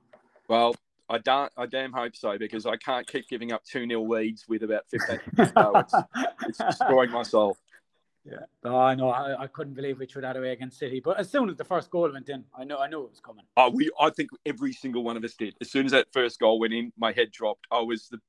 Well, 0.47 0.75
I 1.09 1.19
don't. 1.19 1.51
I 1.55 1.65
damn 1.67 1.93
hope 1.93 2.15
so 2.15 2.37
because 2.37 2.65
I 2.65 2.77
can't 2.77 3.05
keep 3.05 3.27
giving 3.29 3.51
up 3.51 3.63
two 3.63 3.87
0 3.87 4.01
leads 4.01 4.47
with 4.47 4.63
about 4.63 4.83
fifteen 4.89 5.19
minutes. 5.37 5.93
It's, 5.93 6.03
it's 6.47 6.57
destroying 6.57 7.11
my 7.11 7.23
soul. 7.23 7.57
Yeah. 8.25 8.45
Oh, 8.63 8.77
I 8.77 8.95
know. 8.95 9.09
I, 9.09 9.43
I 9.43 9.47
couldn't 9.47 9.73
believe 9.73 9.99
we 9.99 10.05
threw 10.05 10.21
that 10.21 10.37
away 10.37 10.53
against 10.53 10.79
City. 10.79 11.01
But 11.03 11.19
as 11.19 11.29
soon 11.29 11.49
as 11.49 11.57
the 11.57 11.65
first 11.65 11.89
goal 11.89 12.09
went 12.11 12.29
in, 12.29 12.45
I 12.57 12.63
know 12.63 12.77
I 12.77 12.87
knew 12.87 13.03
it 13.03 13.09
was 13.09 13.19
coming. 13.19 13.43
Oh, 13.57 13.69
we. 13.69 13.91
I 13.99 14.09
think 14.11 14.29
every 14.45 14.71
single 14.71 15.03
one 15.03 15.17
of 15.17 15.23
us 15.23 15.33
did. 15.33 15.55
As 15.59 15.69
soon 15.69 15.85
as 15.85 15.91
that 15.91 16.07
first 16.13 16.39
goal 16.39 16.59
went 16.59 16.73
in, 16.73 16.93
my 16.97 17.11
head 17.11 17.31
dropped. 17.31 17.67
I 17.71 17.79
was 17.79 18.07
the. 18.07 18.19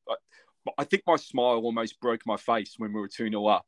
I 0.78 0.84
think 0.84 1.02
my 1.06 1.16
smile 1.16 1.60
almost 1.62 2.00
broke 2.00 2.22
my 2.26 2.36
face 2.36 2.74
when 2.78 2.92
we 2.92 3.00
were 3.00 3.08
two 3.08 3.28
0 3.28 3.46
up. 3.46 3.66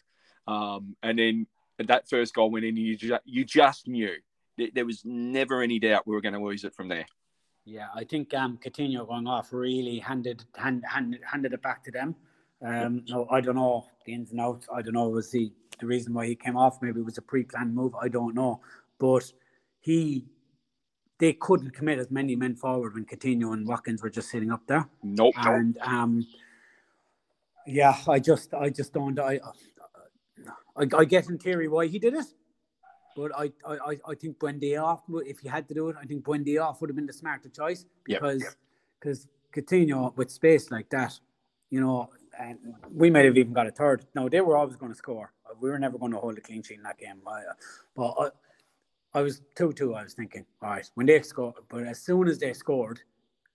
Um, 0.49 0.97
and 1.03 1.19
then 1.19 1.47
that 1.79 2.09
first 2.09 2.35
goal 2.35 2.51
went 2.51 2.65
in, 2.65 2.77
you 2.77 2.97
just, 2.97 3.21
you 3.25 3.45
just 3.45 3.87
knew 3.87 4.15
there 4.75 4.87
was 4.87 5.03
never 5.05 5.61
any 5.61 5.79
doubt 5.79 6.07
we 6.07 6.15
were 6.15 6.21
going 6.21 6.35
to 6.35 6.43
lose 6.43 6.65
it 6.65 6.75
from 6.75 6.89
there. 6.89 7.07
Yeah, 7.65 7.89
I 7.95 8.05
think 8.05 8.33
um, 8.33 8.59
Coutinho 8.65 9.07
going 9.07 9.27
off 9.27 9.53
really 9.53 9.99
handed 9.99 10.45
hand, 10.57 10.85
hand, 10.89 11.19
handed 11.25 11.53
it 11.53 11.63
back 11.63 11.85
to 11.85 11.91
them. 11.91 12.15
Um, 12.63 13.05
no, 13.09 13.27
I 13.31 13.41
don't 13.41 13.57
know 13.57 13.87
the 14.07 14.15
ins 14.15 14.31
and 14.31 14.41
outs. 14.41 14.67
I 14.73 14.81
don't 14.83 14.95
know 14.95 15.09
was 15.09 15.31
he 15.31 15.53
the 15.81 15.87
reason 15.87 16.15
why 16.15 16.27
he 16.27 16.35
came 16.35 16.57
off. 16.57 16.81
Maybe 16.83 17.01
it 17.01 17.05
was 17.05 17.19
a 17.19 17.23
pre-planned 17.23 17.75
move. 17.75 17.95
I 18.01 18.09
don't 18.09 18.35
know, 18.35 18.61
but 18.99 19.33
he 19.81 20.27
they 21.19 21.33
couldn't 21.33 21.71
commit 21.71 21.99
as 21.99 22.11
many 22.11 22.37
men 22.37 22.55
forward 22.55 22.95
when 22.95 23.05
Coutinho 23.05 23.53
and 23.53 23.67
Watkins 23.67 24.03
were 24.03 24.11
just 24.11 24.31
sitting 24.31 24.51
up 24.51 24.67
there. 24.67 24.89
Nope. 25.03 25.35
And 25.39 25.79
um, 25.79 26.27
yeah, 27.67 27.97
I 28.07 28.19
just 28.19 28.53
I 28.55 28.71
just 28.71 28.93
don't 28.93 29.19
I, 29.19 29.41
I 30.77 30.87
I 30.97 31.05
get 31.05 31.29
in 31.29 31.39
theory 31.39 31.69
why 31.69 31.87
he 31.87 31.99
did 31.99 32.15
it, 32.15 32.27
but 33.17 33.33
I 33.37 33.53
I 33.67 33.99
I 34.09 34.15
think 34.15 34.39
Buendia 34.39 34.83
off 34.83 35.03
if 35.09 35.41
he 35.41 35.49
had 35.49 35.69
to 35.69 35.75
do 35.75 35.89
it, 35.89 35.97
I 36.01 36.05
think 36.05 36.25
Buendia 36.25 36.63
off 36.63 36.81
would 36.81 36.91
have 36.91 36.97
been 36.97 37.07
the 37.07 37.13
smarter 37.13 37.49
choice 37.49 37.87
because 38.05 38.45
because 39.01 39.27
yep. 39.55 39.65
Coutinho 39.65 40.17
with 40.17 40.31
space 40.31 40.71
like 40.71 40.91
that, 40.91 41.19
you 41.71 41.81
know, 41.81 42.11
and 42.39 42.59
we 42.93 43.11
might 43.11 43.25
have 43.25 43.37
even 43.37 43.53
got 43.53 43.67
a 43.67 43.71
third. 43.71 44.05
No, 44.15 44.29
they 44.29 44.41
were 44.41 44.57
always 44.57 44.77
going 44.77 44.93
to 44.93 44.99
score. 44.99 45.33
We 45.61 45.71
were 45.71 45.79
never 45.79 45.99
going 45.99 46.13
to 46.13 46.19
hold 46.19 46.39
a 46.39 46.41
clean 46.41 46.63
sheet 46.63 46.79
in 46.79 46.83
that 46.85 46.99
game. 46.99 47.21
But 47.25 48.15
I, 48.19 48.29
I 49.19 49.23
was 49.23 49.43
two 49.55 49.73
two. 49.73 49.95
I 49.95 50.03
was 50.03 50.15
thinking, 50.15 50.45
all 50.63 50.71
right, 50.71 50.91
when 50.95 51.07
they 51.07 51.21
scored, 51.23 51.55
but 51.69 51.85
as 51.85 52.01
soon 52.01 52.29
as 52.29 52.39
they 52.39 52.53
scored, 52.53 53.01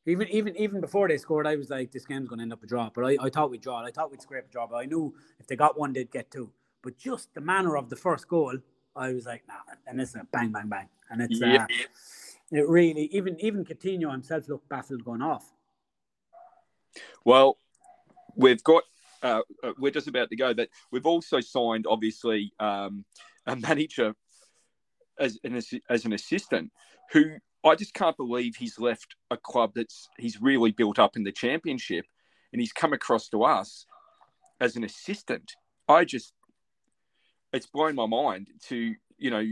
even 0.06 0.28
even 0.30 0.56
even 0.58 0.82
before 0.82 1.08
they 1.08 1.18
scored, 1.18 1.46
I 1.46 1.56
was 1.56 1.70
like, 1.70 1.92
this 1.92 2.06
game's 2.06 2.28
going 2.28 2.40
to 2.40 2.44
end 2.44 2.54
up 2.54 2.64
a 2.64 2.68
draw. 2.68 2.90
But 2.94 3.06
I, 3.06 3.18
I 3.22 3.30
thought 3.30 3.52
we'd 3.52 3.62
draw. 3.62 3.84
I 3.84 3.92
thought 3.92 4.12
we'd 4.12 4.22
scrape 4.22 4.46
a 4.50 4.52
draw. 4.52 4.68
But 4.68 4.78
I 4.78 4.86
knew 4.86 5.14
if 5.40 5.48
they 5.48 5.56
got 5.56 5.78
one, 5.78 5.94
they'd 5.94 6.12
get 6.12 6.32
two. 6.32 6.52
But 6.82 6.98
just 6.98 7.34
the 7.34 7.42
manner 7.42 7.78
of 7.78 7.90
the 7.90 7.96
first 7.96 8.28
goal, 8.28 8.58
I 8.96 9.14
was 9.14 9.26
like, 9.26 9.44
nah. 9.48 9.54
And 9.86 10.02
it's 10.02 10.16
a 10.16 10.26
bang, 10.32 10.52
bang, 10.52 10.68
bang. 10.68 10.90
And 11.12 11.22
it's 11.22 11.40
yeah. 11.40 11.64
uh, 11.64 11.68
it 12.52 12.68
really 12.68 13.10
even 13.12 13.40
even 13.40 13.64
Coutinho 13.64 14.12
himself 14.12 14.50
looked 14.50 14.68
baffled 14.68 15.06
going 15.06 15.22
off. 15.22 15.54
Well, 17.24 17.58
we've 18.36 18.64
got 18.64 18.84
uh, 19.22 19.42
uh, 19.64 19.72
we're 19.78 19.92
just 19.92 20.08
about 20.08 20.30
to 20.30 20.36
go. 20.36 20.54
That 20.54 20.70
we've 20.92 21.06
also 21.06 21.40
signed, 21.40 21.86
obviously, 21.88 22.54
um, 22.60 23.06
a 23.46 23.56
manager 23.56 24.14
as 25.20 25.40
an 25.44 25.60
as 25.90 26.06
an 26.06 26.14
assistant 26.14 26.72
who 27.12 27.38
I 27.64 27.76
just 27.76 27.94
can't 27.94 28.18
believe 28.18 28.56
he's 28.56 28.80
left 28.80 29.16
a 29.30 29.38
club 29.38 29.74
that's 29.76 30.10
he's 30.18 30.42
really 30.42 30.72
built 30.72 31.00
up 31.00 31.16
in 31.16 31.24
the 31.24 31.32
championship, 31.32 32.06
and 32.52 32.60
he's 32.60 32.74
come 32.74 32.94
across 32.94 33.30
to 33.30 33.44
us 33.44 33.86
as 34.60 34.76
an 34.76 34.84
assistant. 34.84 35.54
I 35.88 36.06
just 36.06 36.34
it's 37.54 37.68
blown 37.68 37.96
my 37.96 38.08
mind 38.08 38.48
to 38.68 38.96
you 39.18 39.30
know 39.30 39.46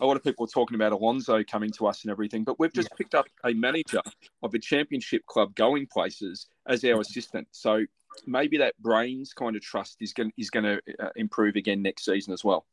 a 0.00 0.06
lot 0.06 0.16
of 0.16 0.24
people 0.24 0.44
are 0.44 0.48
talking 0.48 0.74
about 0.74 0.92
Alonso 0.92 1.42
coming 1.44 1.70
to 1.72 1.86
us 1.86 2.02
and 2.02 2.10
everything, 2.10 2.44
but 2.44 2.58
we've 2.58 2.72
just 2.72 2.88
yeah. 2.92 2.96
picked 2.96 3.14
up 3.14 3.26
a 3.44 3.54
manager 3.54 4.02
of 4.42 4.52
a 4.52 4.58
championship 4.58 5.24
club 5.26 5.54
going 5.54 5.86
places 5.86 6.48
as 6.66 6.84
our 6.84 7.00
assistant. 7.00 7.48
So 7.52 7.86
maybe 8.26 8.58
that 8.58 8.74
brains 8.80 9.32
kind 9.32 9.56
of 9.56 9.62
trust 9.62 9.96
is 10.00 10.12
going 10.12 10.32
is 10.36 10.50
going 10.50 10.64
to 10.64 10.80
uh, 10.98 11.10
improve 11.16 11.56
again 11.56 11.82
next 11.82 12.04
season 12.04 12.32
as 12.32 12.44
well. 12.44 12.66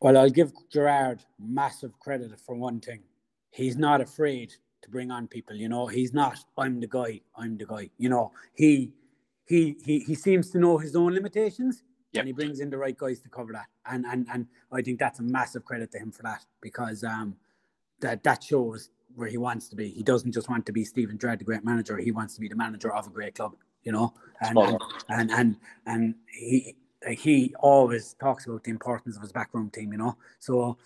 Well, 0.00 0.18
I'll 0.18 0.30
give 0.30 0.52
Gerrard 0.70 1.20
massive 1.38 1.98
credit 1.98 2.38
for 2.38 2.54
one 2.54 2.80
thing. 2.80 3.02
He's 3.50 3.76
not 3.76 4.00
afraid 4.00 4.52
to 4.82 4.90
bring 4.90 5.10
on 5.10 5.28
people. 5.28 5.56
You 5.56 5.68
know, 5.68 5.86
he's 5.86 6.12
not. 6.12 6.38
I'm 6.58 6.80
the 6.80 6.86
guy. 6.86 7.20
I'm 7.36 7.56
the 7.56 7.66
guy. 7.66 7.90
You 7.98 8.08
know, 8.08 8.32
he 8.54 8.92
he 9.46 9.76
he 9.84 10.00
he 10.00 10.14
seems 10.14 10.50
to 10.50 10.58
know 10.58 10.78
his 10.78 10.96
own 10.96 11.14
limitations. 11.14 11.82
Yep. 12.12 12.20
and 12.20 12.28
he 12.28 12.32
brings 12.32 12.60
in 12.60 12.70
the 12.70 12.78
right 12.78 12.96
guys 12.96 13.18
to 13.22 13.28
cover 13.28 13.52
that. 13.52 13.66
And 13.86 14.04
and 14.06 14.26
and 14.32 14.46
I 14.70 14.82
think 14.82 15.00
that's 15.00 15.18
a 15.18 15.22
massive 15.22 15.64
credit 15.64 15.90
to 15.92 15.98
him 15.98 16.12
for 16.12 16.22
that 16.22 16.44
because 16.60 17.02
um 17.02 17.36
that 18.00 18.22
that 18.22 18.44
shows 18.44 18.90
where 19.16 19.28
he 19.28 19.36
wants 19.36 19.68
to 19.68 19.76
be. 19.76 19.88
He 19.88 20.02
doesn't 20.02 20.32
just 20.32 20.48
want 20.48 20.64
to 20.66 20.72
be 20.72 20.84
Steven 20.84 21.18
Gerrard, 21.18 21.40
the 21.40 21.44
great 21.44 21.64
manager. 21.64 21.96
He 21.96 22.12
wants 22.12 22.34
to 22.34 22.40
be 22.40 22.48
the 22.48 22.56
manager 22.56 22.94
of 22.94 23.06
a 23.06 23.10
great 23.10 23.34
club 23.34 23.56
you 23.84 23.92
know, 23.92 24.12
and 24.40 24.58
and, 24.58 24.80
and, 25.08 25.30
and 25.30 25.56
and 25.86 26.14
he 26.26 26.76
he 27.08 27.54
always 27.58 28.14
talks 28.14 28.46
about 28.46 28.64
the 28.64 28.70
importance 28.70 29.16
of 29.16 29.22
his 29.22 29.32
backroom 29.32 29.70
team, 29.70 29.92
you 29.92 29.98
know. 29.98 30.16
So 30.38 30.78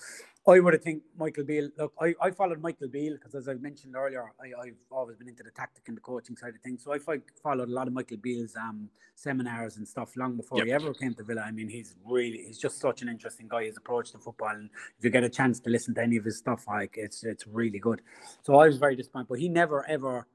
I 0.49 0.61
would 0.61 0.73
have 0.73 0.83
think 0.83 1.03
Michael 1.17 1.45
Beale. 1.45 1.69
Look, 1.77 1.93
I, 2.01 2.15
I 2.23 2.31
followed 2.31 2.63
Michael 2.63 2.89
Beale 2.89 3.15
because, 3.15 3.35
as 3.35 3.49
I 3.49 3.55
mentioned 3.55 3.95
earlier, 3.95 4.33
I, 4.41 4.63
I've 4.63 4.77
always 4.91 5.17
been 5.17 5.29
into 5.29 5.43
the 5.43 5.51
tactic 5.51 5.85
and 5.89 5.97
the 5.97 6.01
coaching 6.01 6.37
side 6.37 6.55
of 6.55 6.61
things. 6.63 6.83
So 6.83 6.93
I 6.95 6.99
followed 6.99 7.69
a 7.69 7.73
lot 7.73 7.87
of 7.87 7.93
Michael 7.93 8.17
Beale's 8.17 8.57
um, 8.57 8.89
seminars 9.15 9.77
and 9.77 9.87
stuff 9.87 10.17
long 10.17 10.37
before 10.37 10.59
yep. 10.59 10.67
he 10.67 10.73
ever 10.73 10.95
came 10.95 11.13
to 11.15 11.23
Villa. 11.23 11.43
I 11.43 11.51
mean, 11.51 11.69
he's 11.69 11.97
really 12.03 12.45
he's 12.47 12.59
just 12.59 12.81
such 12.81 13.03
an 13.03 13.11
interesting 13.11 13.47
guy. 13.47 13.65
His 13.65 13.77
approach 13.77 14.13
to 14.13 14.19
football, 14.19 14.49
and 14.51 14.71
if 14.99 15.05
you 15.05 15.11
get 15.11 15.23
a 15.23 15.29
chance 15.29 15.61
to 15.61 15.71
listen 15.71 15.95
to 15.97 16.03
any 16.03 16.17
of 16.17 16.25
his 16.25 16.39
stuff, 16.39 16.65
like 16.67 16.95
it's 16.97 17.25
it's 17.25 17.47
really 17.47 17.79
good. 17.79 18.01
So 18.43 18.57
I 18.57 18.69
was 18.69 18.79
very 18.79 18.97
disappointed, 18.97 19.29
but 19.29 19.39
he 19.39 19.51
never 19.51 19.87
ever 19.87 20.27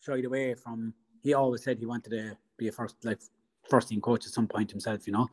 shied 0.00 0.24
away 0.24 0.54
from 0.54 0.94
he 1.22 1.34
always 1.34 1.62
said 1.62 1.78
he 1.78 1.86
wanted 1.86 2.10
to 2.10 2.36
be 2.56 2.68
a 2.68 2.72
first 2.72 2.96
like 3.04 3.18
first 3.68 3.88
team 3.88 4.00
coach 4.00 4.26
at 4.26 4.32
some 4.32 4.46
point 4.46 4.70
himself, 4.70 5.06
you 5.06 5.12
know. 5.12 5.28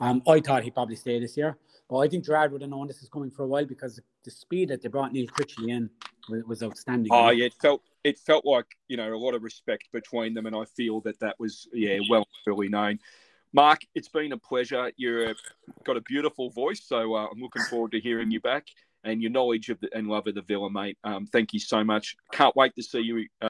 Um, 0.00 0.22
I 0.26 0.40
thought 0.40 0.64
he'd 0.64 0.74
probably 0.74 0.96
stay 0.96 1.20
this 1.20 1.36
year, 1.36 1.56
but 1.88 1.98
I 1.98 2.08
think 2.08 2.24
Gerrard 2.24 2.52
would 2.52 2.62
have 2.62 2.70
known 2.70 2.86
this 2.86 3.02
is 3.02 3.08
coming 3.08 3.30
for 3.30 3.42
a 3.42 3.46
while 3.46 3.66
because 3.66 4.00
the 4.24 4.30
speed 4.30 4.70
that 4.70 4.82
they 4.82 4.88
brought 4.88 5.12
Neil 5.12 5.26
Critchley 5.26 5.70
in 5.70 5.90
was, 6.28 6.44
was 6.44 6.62
outstanding. 6.62 7.12
Oh 7.12 7.30
yeah, 7.30 7.46
it 7.46 7.54
felt 7.60 7.82
it 8.04 8.18
felt 8.18 8.44
like 8.44 8.66
you 8.88 8.96
know 8.96 9.12
a 9.12 9.16
lot 9.16 9.34
of 9.34 9.42
respect 9.42 9.88
between 9.92 10.34
them, 10.34 10.46
and 10.46 10.56
I 10.56 10.64
feel 10.64 11.00
that 11.02 11.20
that 11.20 11.38
was 11.38 11.68
yeah 11.72 11.98
well 12.08 12.26
fully 12.44 12.68
known. 12.68 12.98
Mark, 13.54 13.82
it's 13.94 14.08
been 14.08 14.32
a 14.32 14.38
pleasure. 14.38 14.90
You've 14.96 15.36
got 15.84 15.98
a 15.98 16.00
beautiful 16.00 16.48
voice, 16.48 16.82
so 16.82 17.14
uh, 17.14 17.26
I'm 17.30 17.40
looking 17.40 17.62
forward 17.64 17.92
to 17.92 18.00
hearing 18.00 18.30
you 18.30 18.40
back 18.40 18.64
and 19.04 19.22
your 19.22 19.30
knowledge 19.30 19.68
of 19.68 19.80
the, 19.80 19.88
and 19.94 20.08
love 20.08 20.26
of 20.26 20.34
the 20.34 20.42
Villa, 20.42 20.70
mate. 20.70 20.98
Um, 21.04 21.26
thank 21.26 21.52
you 21.52 21.60
so 21.60 21.84
much. 21.84 22.16
Can't 22.32 22.54
wait 22.56 22.74
to 22.76 22.82
see 22.82 23.00
you. 23.00 23.26
Uh... 23.40 23.48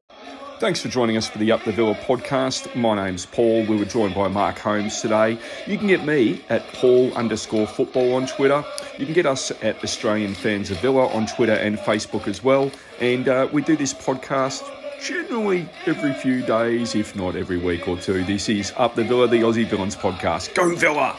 Thanks 0.58 0.80
for 0.80 0.88
joining 0.88 1.16
us 1.16 1.28
for 1.28 1.38
the 1.38 1.50
Up 1.50 1.64
the 1.64 1.72
Villa 1.72 1.94
podcast. 1.94 2.72
My 2.76 2.94
name's 2.94 3.26
Paul. 3.26 3.66
We 3.66 3.76
were 3.76 3.84
joined 3.84 4.14
by 4.14 4.28
Mark 4.28 4.58
Holmes 4.58 5.00
today. 5.00 5.36
You 5.66 5.76
can 5.76 5.88
get 5.88 6.04
me 6.04 6.40
at 6.48 6.66
Paul 6.68 7.12
underscore 7.14 7.66
football 7.66 8.14
on 8.14 8.28
Twitter. 8.28 8.64
You 8.96 9.04
can 9.04 9.12
get 9.12 9.26
us 9.26 9.50
at 9.62 9.82
Australian 9.82 10.34
Fans 10.34 10.70
of 10.70 10.78
Villa 10.78 11.08
on 11.08 11.26
Twitter 11.26 11.54
and 11.54 11.78
Facebook 11.78 12.28
as 12.28 12.44
well. 12.44 12.70
And 13.00 13.28
uh, 13.28 13.48
we 13.52 13.62
do 13.62 13.76
this 13.76 13.92
podcast 13.92 14.62
generally 15.02 15.68
every 15.86 16.14
few 16.14 16.42
days, 16.42 16.94
if 16.94 17.16
not 17.16 17.34
every 17.34 17.58
week 17.58 17.88
or 17.88 17.96
two. 17.96 18.22
This 18.22 18.48
is 18.48 18.72
Up 18.76 18.94
the 18.94 19.02
Villa, 19.02 19.26
the 19.26 19.40
Aussie 19.40 19.66
Villains 19.66 19.96
podcast. 19.96 20.54
Go 20.54 20.76
Villa! 20.76 21.16